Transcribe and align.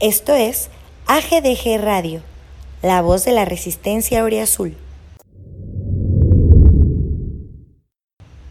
Esto 0.00 0.32
es 0.32 0.70
AGDG 1.08 1.82
Radio, 1.82 2.20
la 2.84 3.02
voz 3.02 3.24
de 3.24 3.32
la 3.32 3.44
resistencia 3.44 4.24
Azul. 4.40 4.74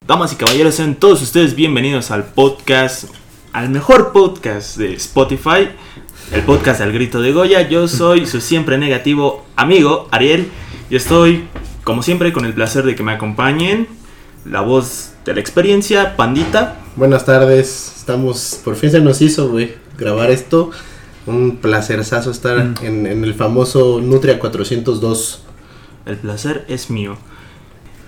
Damas 0.05 0.33
y 0.33 0.36
caballeros, 0.36 0.75
sean 0.75 0.96
todos 0.96 1.21
ustedes 1.21 1.55
bienvenidos 1.55 2.12
al 2.12 2.25
podcast, 2.25 3.05
al 3.54 3.70
mejor 3.70 4.12
podcast 4.12 4.76
de 4.76 4.94
Spotify, 4.96 5.70
el 6.33 6.42
podcast 6.42 6.81
al 6.81 6.92
grito 6.92 7.22
de 7.22 7.31
Goya. 7.31 7.62
Yo 7.70 7.88
soy 7.88 8.26
su 8.26 8.42
siempre 8.42 8.78
negativo 8.78 9.46
amigo, 9.56 10.10
Ariel, 10.12 10.52
y 10.90 10.98
estoy, 10.98 11.48
como 11.86 12.04
siempre, 12.04 12.34
con 12.34 12.44
el 12.44 12.56
placer 12.56 12.84
de 12.84 12.94
que 12.94 13.04
me 13.04 13.14
acompañen 13.14 13.88
la 14.44 14.60
voz 14.60 15.14
de 15.24 15.34
la 15.34 15.40
experiencia, 15.40 16.18
Pandita. 16.18 16.82
Buenas 16.98 17.23
tardes, 17.23 17.94
estamos, 17.95 18.59
por 18.66 18.76
fin 18.76 18.91
se 18.91 19.00
nos 19.00 19.22
hizo, 19.22 19.48
güey, 19.48 19.76
grabar 19.98 20.30
esto. 20.30 20.72
Un 21.27 21.58
placerzazo 21.58 22.31
estar 22.31 22.58
Mm. 22.58 22.73
en, 22.81 23.05
en 23.05 23.23
el 23.23 23.34
famoso 23.35 23.99
Nutria 24.02 24.40
402. 24.40 25.44
El 26.05 26.18
placer 26.18 26.66
es 26.70 26.90
mío. 26.90 27.18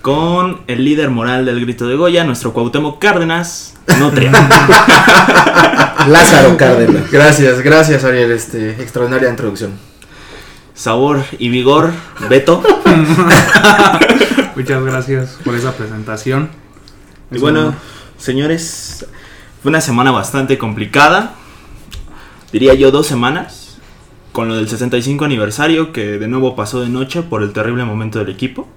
Con 0.02 0.62
el 0.66 0.84
líder 0.84 1.10
moral 1.10 1.44
del 1.44 1.60
grito 1.60 1.86
de 1.86 1.94
Goya, 1.96 2.24
nuestro 2.24 2.54
Cuauhtémoc 2.54 2.98
Cárdenas, 2.98 3.74
Nutria. 3.98 4.32
Lázaro 6.08 6.56
Cárdenas. 6.56 7.10
Gracias, 7.10 7.60
gracias 7.60 8.02
Ariel, 8.04 8.30
este, 8.32 8.70
extraordinaria 8.82 9.28
introducción. 9.28 9.72
Sabor 10.74 11.22
y 11.38 11.50
vigor, 11.50 11.90
Beto. 12.30 12.62
Muchas 14.56 14.82
gracias 14.82 15.38
por 15.44 15.54
esa 15.54 15.72
presentación. 15.72 16.48
Y 17.30 17.34
Es 17.36 17.40
bueno, 17.42 17.66
un- 17.68 17.74
señores, 18.16 19.04
fue 19.62 19.68
una 19.68 19.82
semana 19.82 20.10
bastante 20.10 20.56
complicada. 20.56 21.34
Diría 22.52 22.74
yo 22.74 22.90
dos 22.90 23.06
semanas. 23.06 23.78
Con 24.32 24.48
lo 24.48 24.54
del 24.54 24.68
65 24.68 25.24
aniversario 25.24 25.92
que 25.92 26.18
de 26.18 26.28
nuevo 26.28 26.54
pasó 26.54 26.80
de 26.80 26.88
noche 26.88 27.22
por 27.22 27.42
el 27.42 27.52
terrible 27.52 27.84
momento 27.84 28.20
del 28.20 28.28
equipo. 28.28 28.68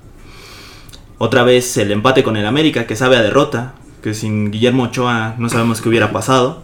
Otra 1.19 1.43
vez 1.43 1.77
el 1.77 1.91
empate 1.91 2.23
con 2.23 2.37
el 2.37 2.45
América 2.45 2.87
que 2.87 2.95
sabe 2.95 3.17
a 3.17 3.21
derrota. 3.21 3.75
Que 4.01 4.13
sin 4.13 4.51
Guillermo 4.51 4.83
Ochoa 4.83 5.35
no 5.37 5.49
sabemos 5.49 5.81
qué 5.81 5.89
hubiera 5.89 6.11
pasado. 6.11 6.63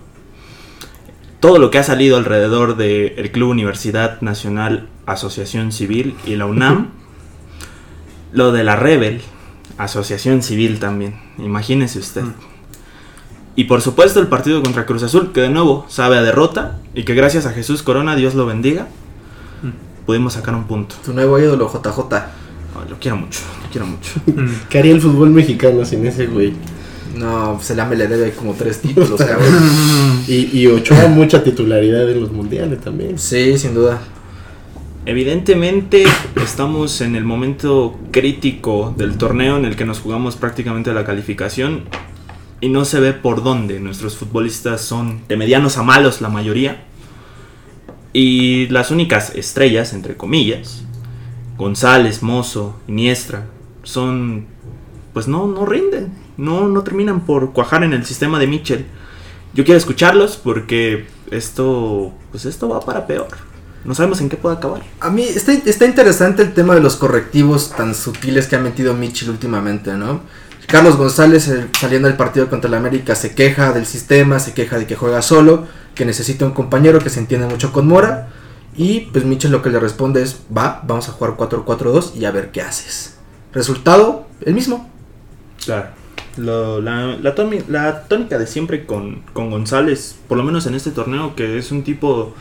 Todo 1.40 1.58
lo 1.58 1.72
que 1.72 1.78
ha 1.78 1.84
salido 1.84 2.18
alrededor 2.18 2.76
del 2.76 3.32
Club 3.32 3.50
Universidad 3.50 4.20
Nacional 4.22 4.90
Asociación 5.06 5.72
Civil 5.72 6.16
y 6.26 6.36
la 6.36 6.46
UNAM. 6.46 6.90
Lo 8.34 8.52
de 8.52 8.64
la 8.64 8.76
Rebel, 8.76 9.22
Asociación 9.78 10.44
Civil 10.44 10.80
también. 10.80 11.20
Imagínese 11.38 12.00
usted. 12.00 12.26
Y 13.60 13.66
por 13.66 13.82
supuesto 13.82 14.22
el 14.22 14.28
partido 14.28 14.64
contra 14.64 14.86
Cruz 14.86 15.04
Azul, 15.04 15.34
que 15.34 15.42
de 15.42 15.50
nuevo 15.50 15.86
sabe 15.90 16.18
a 16.18 16.22
derrota 16.22 16.78
y 16.96 17.04
que 17.04 17.14
gracias 17.14 17.46
a 17.46 17.52
Jesús 17.52 17.84
Corona, 17.84 18.16
Dios 18.16 18.34
lo 18.34 18.46
bendiga, 18.46 18.88
Mm. 19.62 20.06
pudimos 20.06 20.32
sacar 20.32 20.56
un 20.56 20.64
punto. 20.64 20.96
Tu 21.04 21.12
nuevo 21.12 21.38
ídolo, 21.38 21.68
JJ. 21.70 22.00
Ay, 22.16 22.90
lo 22.90 22.98
quiero 23.00 23.18
mucho, 23.18 23.42
lo 23.62 23.70
quiero 23.70 23.86
mucho. 23.86 24.12
Mm. 24.28 24.70
¿Qué 24.70 24.80
haría 24.80 24.94
el 24.94 25.02
fútbol 25.02 25.32
mexicano 25.32 25.84
sin 25.84 26.06
ese 26.06 26.28
güey? 26.28 26.54
No, 27.18 27.56
pues 27.58 27.70
el 27.72 27.82
AME 27.82 27.98
le 27.98 28.08
debe 28.08 28.32
como 28.32 28.54
tres 28.54 28.80
títulos, 28.80 29.20
cabrón. 29.20 29.52
Y, 30.30 30.58
y 30.58 30.68
Ochoa 30.68 31.10
mucha 31.10 31.44
titularidad 31.44 32.10
en 32.10 32.22
los 32.22 32.32
mundiales 32.32 32.80
también. 32.80 33.20
Sí, 33.20 33.58
sin 33.58 33.74
duda. 33.74 34.00
Evidentemente 35.06 36.06
estamos 36.42 37.02
en 37.02 37.16
el 37.18 37.26
momento 37.26 37.98
crítico 38.12 38.94
del 38.98 39.18
torneo 39.18 39.58
en 39.58 39.66
el 39.66 39.76
que 39.76 39.84
nos 39.84 40.00
jugamos 40.00 40.38
prácticamente 40.38 40.94
la 40.94 41.04
calificación 41.04 41.84
y 42.62 42.70
no 42.70 42.86
se 42.86 43.00
ve 43.00 43.14
por 43.14 43.44
dónde. 43.44 43.80
Nuestros 43.80 44.16
futbolistas 44.16 44.82
son 44.82 45.22
de 45.28 45.38
medianos 45.38 45.78
a 45.78 45.84
malos 45.84 46.22
la 46.22 46.30
mayoría. 46.30 46.86
Y 48.12 48.68
las 48.68 48.92
únicas 48.92 49.36
estrellas, 49.36 49.94
entre 49.94 50.18
comillas, 50.18 50.84
González, 51.58 52.24
Mozo, 52.24 52.80
Iniestra, 52.88 53.46
son 53.84 54.48
pues 55.14 55.28
no, 55.28 55.48
no 55.48 55.66
rinden, 55.66 56.14
no, 56.38 56.68
no 56.68 56.84
terminan 56.84 57.22
por 57.22 57.52
cuajar 57.52 57.84
en 57.84 57.94
el 57.94 58.06
sistema 58.06 58.40
de 58.40 58.48
Mitchell. 58.48 58.86
Yo 59.54 59.66
quiero 59.66 59.78
escucharlos 59.78 60.38
porque 60.38 61.08
esto, 61.32 62.14
pues 62.32 62.46
esto 62.46 62.70
va 62.70 62.80
para 62.80 63.08
peor. 63.08 63.28
No 63.84 63.96
sabemos 63.96 64.22
en 64.22 64.30
qué 64.30 64.38
puede 64.38 64.58
acabar. 64.58 64.84
A 65.00 65.10
mí 65.10 65.24
está, 65.24 65.54
está 65.54 65.86
interesante 65.86 66.44
el 66.44 66.54
tema 66.54 66.76
de 66.76 66.82
los 66.82 66.96
correctivos 66.96 67.72
tan 67.72 67.96
sutiles 67.96 68.48
que 68.48 68.56
ha 68.56 68.60
metido 68.60 68.94
Mitchell 68.94 69.30
últimamente, 69.30 69.94
¿no? 69.94 70.22
Carlos 70.70 70.98
González 70.98 71.48
eh, 71.48 71.68
saliendo 71.80 72.08
del 72.08 72.18
partido 72.18 72.48
contra 72.50 72.68
el 72.68 72.76
América 72.76 73.16
se 73.16 73.34
queja 73.34 73.74
del 73.74 73.86
sistema, 73.86 74.40
se 74.40 74.54
queja 74.54 74.78
de 74.78 74.86
que 74.86 74.96
juega 74.96 75.22
solo, 75.22 75.66
que 75.96 76.06
necesita 76.06 76.46
un 76.46 76.52
compañero 76.52 77.00
que 77.00 77.10
se 77.10 77.20
entiende 77.20 77.48
mucho 77.48 77.72
con 77.74 77.88
Mora. 77.88 78.30
Y 78.78 79.02
pues 79.12 79.26
Mitchell 79.26 79.52
lo 79.52 79.62
que 79.62 79.72
le 79.72 79.80
responde 79.80 80.22
es, 80.22 80.42
va, 80.56 80.82
vamos 80.86 81.10
a 81.10 81.12
jugar 81.12 81.34
4-4-2 81.36 82.16
y 82.16 82.26
a 82.26 82.32
ver 82.32 82.52
qué 82.52 82.62
haces. 82.62 83.18
Resultado, 83.52 84.28
el 84.46 84.54
mismo. 84.54 84.90
Claro. 85.66 85.88
Lo- 86.38 86.80
la, 86.80 87.18
la, 87.18 88.04
tónica 88.08 88.38
de 88.38 88.48
siempre 88.48 88.86
con, 88.86 89.24
con 89.34 89.50
González, 89.50 90.16
por 90.28 90.38
lo 90.38 90.44
menos 90.44 90.68
en 90.68 90.76
este 90.76 90.92
torneo, 90.92 91.36
que 91.36 91.58
es 91.58 91.72
un 91.72 91.84
tipo 91.84 92.34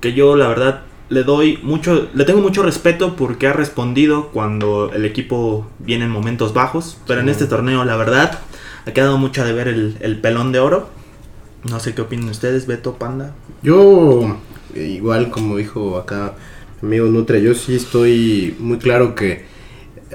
que 0.00 0.14
yo 0.14 0.36
la 0.36 0.48
verdad 0.48 0.80
le 1.08 1.22
doy 1.22 1.58
mucho, 1.62 2.08
le 2.14 2.24
tengo 2.24 2.40
mucho 2.40 2.62
respeto 2.62 3.14
porque 3.16 3.46
ha 3.46 3.52
respondido 3.52 4.28
cuando 4.28 4.90
el 4.92 5.04
equipo 5.04 5.66
viene 5.78 6.04
en 6.04 6.10
momentos 6.10 6.52
bajos, 6.52 6.98
pero 7.06 7.20
en 7.20 7.28
este 7.28 7.46
torneo 7.46 7.84
la 7.84 7.96
verdad 7.96 8.40
ha 8.86 8.92
quedado 8.92 9.18
mucho 9.18 9.44
de 9.44 9.52
ver 9.52 9.68
el, 9.68 9.96
el 10.00 10.20
pelón 10.20 10.52
de 10.52 10.58
oro. 10.58 10.88
No 11.68 11.80
sé 11.80 11.94
qué 11.94 12.02
opinan 12.02 12.28
ustedes, 12.28 12.66
Beto 12.66 12.94
Panda. 12.94 13.34
Yo, 13.62 14.38
eh, 14.74 14.82
igual 14.84 15.30
como 15.30 15.56
dijo 15.56 15.96
acá 15.96 16.34
mi 16.80 16.88
amigo 16.88 17.06
Nutria, 17.06 17.40
yo 17.40 17.54
sí 17.54 17.74
estoy 17.74 18.54
muy 18.58 18.78
claro 18.78 19.14
que 19.14 19.44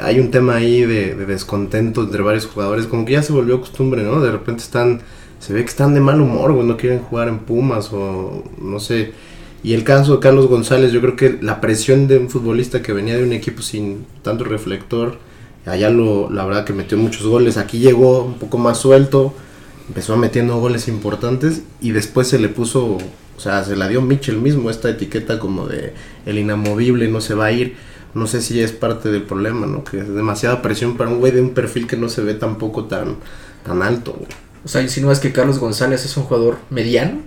hay 0.01 0.19
un 0.19 0.31
tema 0.31 0.55
ahí 0.55 0.81
de, 0.81 1.15
de 1.15 1.25
descontento 1.25 2.03
entre 2.03 2.21
varios 2.21 2.45
jugadores, 2.45 2.85
como 2.87 3.05
que 3.05 3.13
ya 3.13 3.23
se 3.23 3.33
volvió 3.33 3.59
costumbre, 3.59 4.03
¿no? 4.03 4.21
De 4.21 4.31
repente 4.31 4.61
están, 4.61 5.01
se 5.39 5.53
ve 5.53 5.61
que 5.61 5.69
están 5.69 5.93
de 5.93 5.99
mal 5.99 6.21
humor, 6.21 6.53
güey, 6.53 6.65
no 6.65 6.77
quieren 6.77 6.99
jugar 6.99 7.27
en 7.27 7.39
Pumas 7.39 7.91
o 7.91 8.43
no 8.61 8.79
sé. 8.79 9.13
Y 9.63 9.73
el 9.73 9.83
caso 9.83 10.13
de 10.13 10.19
Carlos 10.19 10.47
González, 10.47 10.91
yo 10.91 11.01
creo 11.01 11.15
que 11.15 11.37
la 11.41 11.61
presión 11.61 12.07
de 12.07 12.17
un 12.17 12.29
futbolista 12.29 12.81
que 12.81 12.93
venía 12.93 13.15
de 13.15 13.23
un 13.23 13.33
equipo 13.33 13.61
sin 13.61 14.05
tanto 14.23 14.43
reflector, 14.43 15.19
allá 15.65 15.89
lo, 15.89 16.31
la 16.31 16.45
verdad 16.45 16.65
que 16.65 16.73
metió 16.73 16.97
muchos 16.97 17.27
goles, 17.27 17.57
aquí 17.57 17.79
llegó 17.79 18.23
un 18.23 18.39
poco 18.39 18.57
más 18.57 18.79
suelto, 18.79 19.33
empezó 19.87 20.17
metiendo 20.17 20.57
goles 20.59 20.87
importantes 20.87 21.61
y 21.79 21.91
después 21.91 22.27
se 22.27 22.39
le 22.39 22.49
puso, 22.49 22.97
o 23.37 23.39
sea, 23.39 23.63
se 23.63 23.75
la 23.75 23.87
dio 23.87 24.01
Mitchell 24.01 24.37
mismo 24.37 24.71
esta 24.71 24.89
etiqueta 24.89 25.37
como 25.37 25.67
de 25.67 25.93
el 26.25 26.39
inamovible, 26.39 27.07
no 27.07 27.21
se 27.21 27.35
va 27.35 27.45
a 27.45 27.51
ir. 27.51 27.75
No 28.13 28.27
sé 28.27 28.41
si 28.41 28.59
es 28.59 28.73
parte 28.73 29.09
del 29.09 29.23
problema, 29.23 29.67
¿no? 29.67 29.85
Que 29.85 29.99
es 29.99 30.13
demasiada 30.13 30.61
presión 30.61 30.97
para 30.97 31.09
un 31.09 31.19
güey 31.19 31.31
de 31.31 31.41
un 31.41 31.51
perfil 31.51 31.87
que 31.87 31.95
no 31.95 32.09
se 32.09 32.21
ve 32.21 32.33
tampoco 32.33 32.85
tan, 32.85 33.15
tan 33.63 33.81
alto, 33.81 34.13
güey. 34.17 34.27
O 34.65 34.67
sea, 34.67 34.85
si 34.87 35.01
no 35.01 35.11
es 35.11 35.19
que 35.19 35.31
Carlos 35.31 35.59
González 35.59 36.05
es 36.05 36.17
un 36.17 36.23
jugador 36.23 36.57
mediano. 36.69 37.21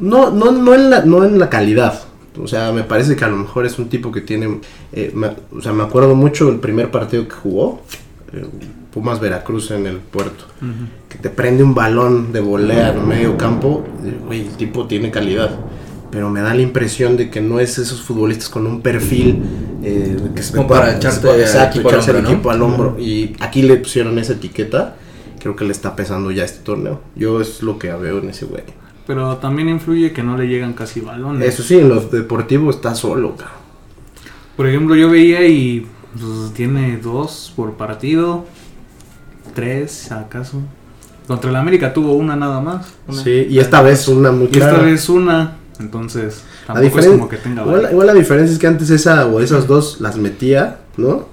No, 0.00 0.30
no, 0.30 0.50
no, 0.52 0.74
en 0.74 0.90
la, 0.90 1.02
no 1.04 1.24
en 1.24 1.38
la 1.38 1.48
calidad. 1.50 2.02
O 2.42 2.46
sea, 2.46 2.70
me 2.72 2.82
parece 2.82 3.16
que 3.16 3.24
a 3.24 3.28
lo 3.28 3.36
mejor 3.36 3.64
es 3.66 3.78
un 3.78 3.88
tipo 3.88 4.12
que 4.12 4.20
tiene... 4.20 4.60
eh, 4.92 5.10
me- 5.14 5.32
o 5.56 5.62
sea, 5.62 5.72
me 5.72 5.82
acuerdo 5.82 6.14
mucho 6.14 6.46
del 6.46 6.56
primer 6.60 6.90
partido 6.90 7.26
que 7.26 7.34
jugó. 7.34 7.82
eh, 8.32 8.44
Pumas 8.92 9.20
Veracruz 9.20 9.70
en 9.72 9.86
el 9.86 9.98
puerto. 9.98 10.44
Que 11.08 11.18
te 11.18 11.28
prende 11.28 11.62
un 11.62 11.74
balón 11.74 12.32
de 12.32 12.40
volea 12.40 12.92
en 12.94 13.06
medio 13.06 13.36
campo. 13.36 13.84
Güey, 14.26 14.46
el 14.48 14.56
tipo 14.56 14.86
tiene 14.86 15.10
calidad. 15.10 15.50
Pero 16.10 16.30
me 16.30 16.40
da 16.40 16.54
la 16.54 16.62
impresión 16.62 17.16
de 17.18 17.28
que 17.28 17.42
no 17.42 17.60
es 17.60 17.76
esos 17.78 18.00
futbolistas 18.00 18.48
con 18.48 18.66
un 18.66 18.80
perfil 18.80 19.42
eh, 19.82 20.16
que 20.34 20.42
se 20.42 20.54
Como 20.56 20.66
para 20.68 20.96
echarte 20.96 21.28
exacto, 21.42 21.78
equipo 21.78 21.88
al 21.90 21.94
echarse 21.96 22.10
al 22.12 22.16
hombro, 22.16 22.30
¿no? 22.30 22.34
equipo 22.36 22.50
al 22.50 22.62
hombro. 22.62 22.96
Y 22.98 23.36
aquí 23.40 23.60
le 23.62 23.76
pusieron 23.76 24.18
esa 24.18 24.32
etiqueta. 24.32 24.96
Creo 25.40 25.56
que 25.56 25.64
le 25.66 25.72
está 25.72 25.94
pesando 25.94 26.30
ya 26.30 26.44
este 26.44 26.60
torneo. 26.60 27.00
Yo 27.16 27.40
es 27.42 27.62
lo 27.62 27.78
que 27.78 27.92
veo 27.92 28.18
en 28.18 28.30
ese 28.30 28.46
güey. 28.46 28.62
Pero 29.06 29.36
también 29.36 29.68
influye 29.68 30.12
que 30.12 30.22
no 30.22 30.36
le 30.36 30.48
llegan 30.48 30.72
casi 30.72 31.00
balones. 31.00 31.46
Eso 31.48 31.62
sí, 31.62 31.78
en 31.78 31.88
los 31.88 32.10
deportivos 32.10 32.76
está 32.76 32.94
solo, 32.94 33.36
cabrón. 33.36 33.56
Por 34.56 34.66
ejemplo, 34.66 34.96
yo 34.96 35.10
veía 35.10 35.46
y 35.46 35.86
pues, 36.12 36.52
tiene 36.54 36.96
dos 36.98 37.52
por 37.54 37.74
partido. 37.74 38.44
Tres, 39.54 40.10
acaso. 40.12 40.60
Contra 41.26 41.50
el 41.50 41.56
América 41.56 41.92
tuvo 41.92 42.14
una 42.14 42.36
nada 42.36 42.60
más. 42.60 42.86
Una. 43.06 43.22
Sí, 43.22 43.46
y 43.48 43.58
esta 43.58 43.82
vez 43.82 44.06
una 44.08 44.30
muy 44.32 44.48
Y 44.52 44.58
esta 44.58 44.78
vez 44.78 45.08
una. 45.08 45.56
Entonces, 45.78 46.42
La 46.68 46.74
tampoco 46.74 46.98
es 46.98 47.04
diferen- 47.06 47.10
como 47.18 47.28
que 47.28 47.36
tenga 47.36 47.62
igual, 47.62 47.88
igual 47.90 48.06
la 48.06 48.14
diferencia 48.14 48.52
es 48.52 48.58
que 48.58 48.66
antes 48.66 48.88
esa 48.90 49.26
o 49.26 49.40
esas 49.40 49.66
dos 49.66 50.00
las 50.00 50.16
metía, 50.16 50.78
¿no? 50.96 51.26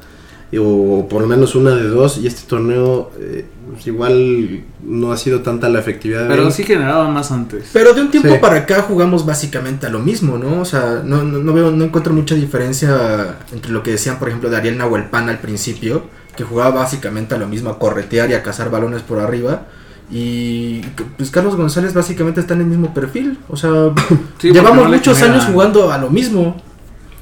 O 0.59 1.07
por 1.09 1.21
lo 1.21 1.27
menos 1.27 1.55
una 1.55 1.71
de 1.75 1.87
dos. 1.87 2.17
Y 2.17 2.27
este 2.27 2.47
torneo, 2.47 3.11
eh, 3.19 3.45
pues 3.73 3.87
igual 3.87 4.63
no 4.83 5.11
ha 5.11 5.17
sido 5.17 5.41
tanta 5.41 5.69
la 5.69 5.79
efectividad. 5.79 6.23
de 6.23 6.27
Pero 6.29 6.47
él. 6.47 6.51
sí 6.53 6.63
generaba 6.63 7.07
más 7.09 7.31
antes. 7.31 7.69
Pero 7.73 7.93
de 7.93 8.01
un 8.01 8.11
tiempo 8.11 8.29
Sí. 8.29 8.37
para 8.39 8.57
acá 8.57 8.81
jugamos 8.83 9.25
básicamente 9.25 9.87
a 9.87 9.89
lo 9.89 9.99
mismo, 9.99 10.37
¿no? 10.37 10.61
O 10.61 10.65
sea, 10.65 11.01
no, 11.03 11.23
no, 11.23 11.39
no 11.39 11.53
veo, 11.53 11.71
no 11.71 11.85
encuentro 11.85 12.13
mucha 12.13 12.35
diferencia 12.35 13.37
entre 13.51 13.71
lo 13.71 13.81
que 13.83 13.91
decían, 13.91 14.19
por 14.19 14.27
ejemplo, 14.27 14.49
de 14.49 14.57
Ariel 14.57 14.77
Nahuelpan 14.77 15.29
al 15.29 15.39
principio, 15.39 16.03
que 16.35 16.43
jugaba 16.43 16.71
básicamente 16.81 17.35
a 17.35 17.37
lo 17.37 17.47
mismo, 17.47 17.69
a 17.69 17.79
corretear 17.79 18.29
y 18.29 18.33
a 18.33 18.43
cazar 18.43 18.69
balones 18.69 19.01
por 19.01 19.19
arriba, 19.19 19.67
Y 20.11 20.81
pues 21.17 21.31
Carlos 21.31 21.55
González 21.55 21.93
básicamente 21.93 22.39
está 22.41 22.53
en 22.53 22.59
el 22.61 22.67
mismo 22.67 22.93
perfil. 22.93 23.39
O 23.49 23.55
sea, 23.57 23.71
Sí, 24.37 24.51
llevamos 24.51 24.83
no 24.85 24.91
muchos 24.91 25.17
generan- 25.17 25.39
años 25.39 25.51
jugando 25.51 25.91
a 25.91 25.97
lo 25.97 26.09
mismo. 26.11 26.61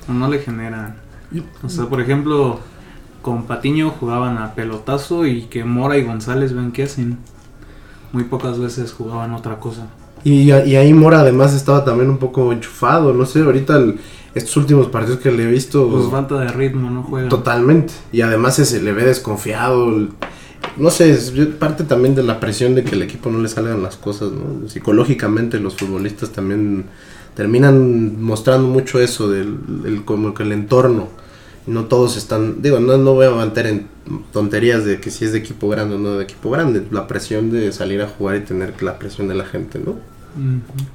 No 0.09 0.27
le 0.27 0.39
generan. 0.39 0.95
O 1.63 1.69
sea, 1.69 1.85
por 1.85 2.01
ejemplo, 2.01 2.59
con 3.21 3.43
Patiño 3.43 3.91
jugaban 3.91 4.37
a 4.37 4.53
pelotazo 4.55 5.25
y 5.25 5.43
que 5.43 5.63
Mora 5.63 5.97
y 5.97 6.03
González 6.03 6.53
ven 6.53 6.71
qué 6.71 6.83
hacen. 6.83 7.17
Muy 8.13 8.23
pocas 8.25 8.59
veces 8.59 8.91
jugaban 8.91 9.33
otra 9.33 9.59
cosa. 9.59 9.87
Y, 10.23 10.51
y 10.51 10.75
ahí 10.75 10.93
Mora 10.93 11.21
además 11.21 11.53
estaba 11.53 11.83
también 11.85 12.09
un 12.09 12.17
poco 12.17 12.51
enchufado, 12.51 13.13
no 13.13 13.25
sé, 13.25 13.41
ahorita 13.41 13.77
el- 13.77 13.99
estos 14.35 14.55
últimos 14.57 14.87
partidos 14.87 15.19
que 15.19 15.31
le 15.31 15.43
he 15.43 15.47
visto 15.51 15.89
Pues 15.89 16.07
falta 16.09 16.39
de 16.39 16.47
ritmo, 16.49 16.89
no 16.89 17.03
juegan. 17.03 17.29
totalmente. 17.29 17.93
Y 18.13 18.21
además 18.21 18.55
se, 18.55 18.81
le 18.81 18.91
ve 18.93 19.03
desconfiado. 19.05 19.89
el- 19.89 20.09
No 20.77 20.89
sé, 20.89 21.09
es 21.11 21.31
parte 21.59 21.83
también 21.83 22.15
de 22.15 22.23
la 22.23 22.39
presión 22.39 22.75
de 22.75 22.83
que 22.83 22.95
el 22.95 23.01
equipo 23.01 23.29
no 23.29 23.39
le 23.39 23.49
salgan 23.49 23.81
las 23.83 23.95
cosas, 23.97 24.31
¿no? 24.31 24.69
Psicológicamente 24.69 25.59
los 25.59 25.75
futbolistas 25.75 26.29
también 26.31 26.85
terminan 27.35 28.21
mostrando 28.21 28.67
mucho 28.67 28.99
eso 28.99 29.29
del, 29.29 29.57
del- 29.83 30.05
como 30.05 30.33
que 30.33 30.43
el 30.43 30.51
entorno. 30.51 31.07
No 31.67 31.85
todos 31.85 32.17
están, 32.17 32.61
digo, 32.61 32.79
no, 32.79 32.97
no 32.97 33.13
voy 33.13 33.27
a 33.27 33.31
meter 33.31 33.67
en 33.67 33.87
tonterías 34.31 34.83
de 34.83 34.99
que 34.99 35.11
si 35.11 35.25
es 35.25 35.31
de 35.31 35.39
equipo 35.39 35.69
grande 35.69 35.95
o 35.95 35.99
no 35.99 36.17
de 36.17 36.23
equipo 36.23 36.49
grande, 36.49 36.85
la 36.91 37.07
presión 37.07 37.51
de 37.51 37.71
salir 37.71 38.01
a 38.01 38.07
jugar 38.07 38.37
y 38.37 38.39
tener 38.41 38.81
la 38.81 38.97
presión 38.97 39.27
de 39.27 39.35
la 39.35 39.45
gente, 39.45 39.79
¿no? 39.79 39.95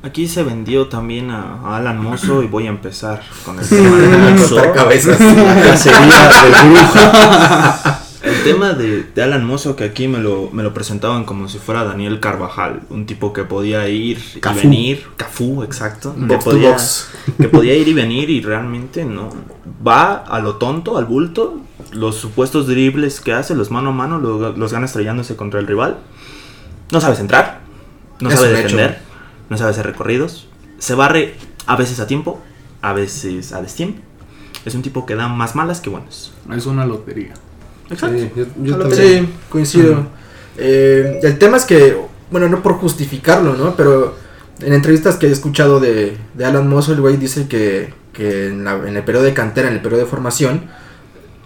Aquí 0.02 0.26
se 0.28 0.42
vendió 0.42 0.88
también 0.88 1.30
a, 1.30 1.76
Alan 1.76 2.00
Mozo 2.00 2.42
y 2.42 2.46
voy 2.46 2.66
a 2.66 2.70
empezar 2.70 3.22
con 3.44 3.58
el 3.58 3.68
tema 3.68 3.96
de 3.98 4.72
cabezas. 4.72 5.20
La 5.20 5.62
cacería 5.62 6.28
del 6.44 6.70
brujo. 6.70 8.00
El 8.26 8.42
tema 8.44 8.72
de, 8.72 9.04
de 9.04 9.22
Alan 9.22 9.44
Mozo 9.44 9.76
que 9.76 9.84
aquí 9.84 10.08
me 10.08 10.18
lo, 10.18 10.50
me 10.52 10.62
lo 10.62 10.74
presentaban 10.74 11.24
como 11.24 11.48
si 11.48 11.58
fuera 11.58 11.84
Daniel 11.84 12.18
Carvajal, 12.20 12.82
un 12.90 13.06
tipo 13.06 13.32
que 13.32 13.44
podía 13.44 13.88
ir 13.88 14.18
Cafú. 14.40 14.58
y 14.58 14.62
venir, 14.62 15.06
Cafú, 15.16 15.62
exacto, 15.62 16.14
que 16.14 16.20
Box 16.26 16.44
to 16.44 16.50
podía, 16.50 16.70
box. 16.70 17.08
que 17.40 17.48
podía 17.48 17.74
ir 17.76 17.86
y 17.88 17.94
venir 17.94 18.28
y 18.30 18.40
realmente 18.40 19.04
no, 19.04 19.30
va 19.86 20.14
a 20.16 20.40
lo 20.40 20.56
tonto, 20.56 20.98
al 20.98 21.04
bulto, 21.04 21.60
los 21.92 22.16
supuestos 22.16 22.66
dribles 22.66 23.20
que 23.20 23.32
hace, 23.32 23.54
los 23.54 23.70
mano 23.70 23.90
a 23.90 23.92
mano, 23.92 24.18
lo- 24.18 24.52
los 24.52 24.72
gana 24.72 24.86
estrellándose 24.86 25.36
contra 25.36 25.60
el 25.60 25.66
rival, 25.68 25.98
no 26.90 27.00
sabe 27.00 27.16
centrar, 27.16 27.60
no 28.20 28.28
Es 28.28 28.34
sabe 28.34 28.48
un 28.50 28.56
hecho. 28.56 28.76
defender, 28.76 28.98
no 29.50 29.56
sabe 29.56 29.70
hacer 29.70 29.86
recorridos, 29.86 30.48
se 30.78 30.94
barre 30.94 31.36
a 31.66 31.76
veces 31.76 32.00
a 32.00 32.06
tiempo, 32.08 32.42
a 32.82 32.92
veces 32.92 33.52
a 33.52 33.62
destiempo, 33.62 34.00
es 34.64 34.74
un 34.74 34.82
tipo 34.82 35.06
que 35.06 35.14
da 35.14 35.28
más 35.28 35.54
malas 35.54 35.80
que 35.80 35.90
buenas. 35.90 36.32
Es 36.52 36.66
una 36.66 36.84
lotería. 36.86 37.34
Exacto. 37.90 38.18
Sí, 38.18 38.30
yo, 38.36 38.44
yo 38.62 38.72
Solo 38.72 38.88
también. 38.88 39.26
Sí, 39.26 39.32
coincido. 39.48 40.06
Eh, 40.58 41.20
el 41.22 41.38
tema 41.38 41.56
es 41.56 41.64
que, 41.64 41.96
bueno, 42.30 42.48
no 42.48 42.62
por 42.62 42.74
justificarlo, 42.74 43.54
¿no? 43.54 43.76
Pero 43.76 44.16
en 44.60 44.72
entrevistas 44.72 45.16
que 45.16 45.26
he 45.26 45.30
escuchado 45.30 45.80
de, 45.80 46.16
de 46.34 46.44
Alan 46.44 46.68
Mozo, 46.68 46.92
el 46.92 47.00
güey 47.00 47.16
dice 47.16 47.46
que, 47.48 47.92
que 48.12 48.46
en, 48.48 48.64
la- 48.64 48.76
en 48.88 48.96
el 48.96 49.02
periodo 49.04 49.24
de 49.24 49.34
cantera, 49.34 49.68
en 49.68 49.74
el 49.74 49.80
periodo 49.82 50.02
de 50.02 50.08
formación, 50.08 50.62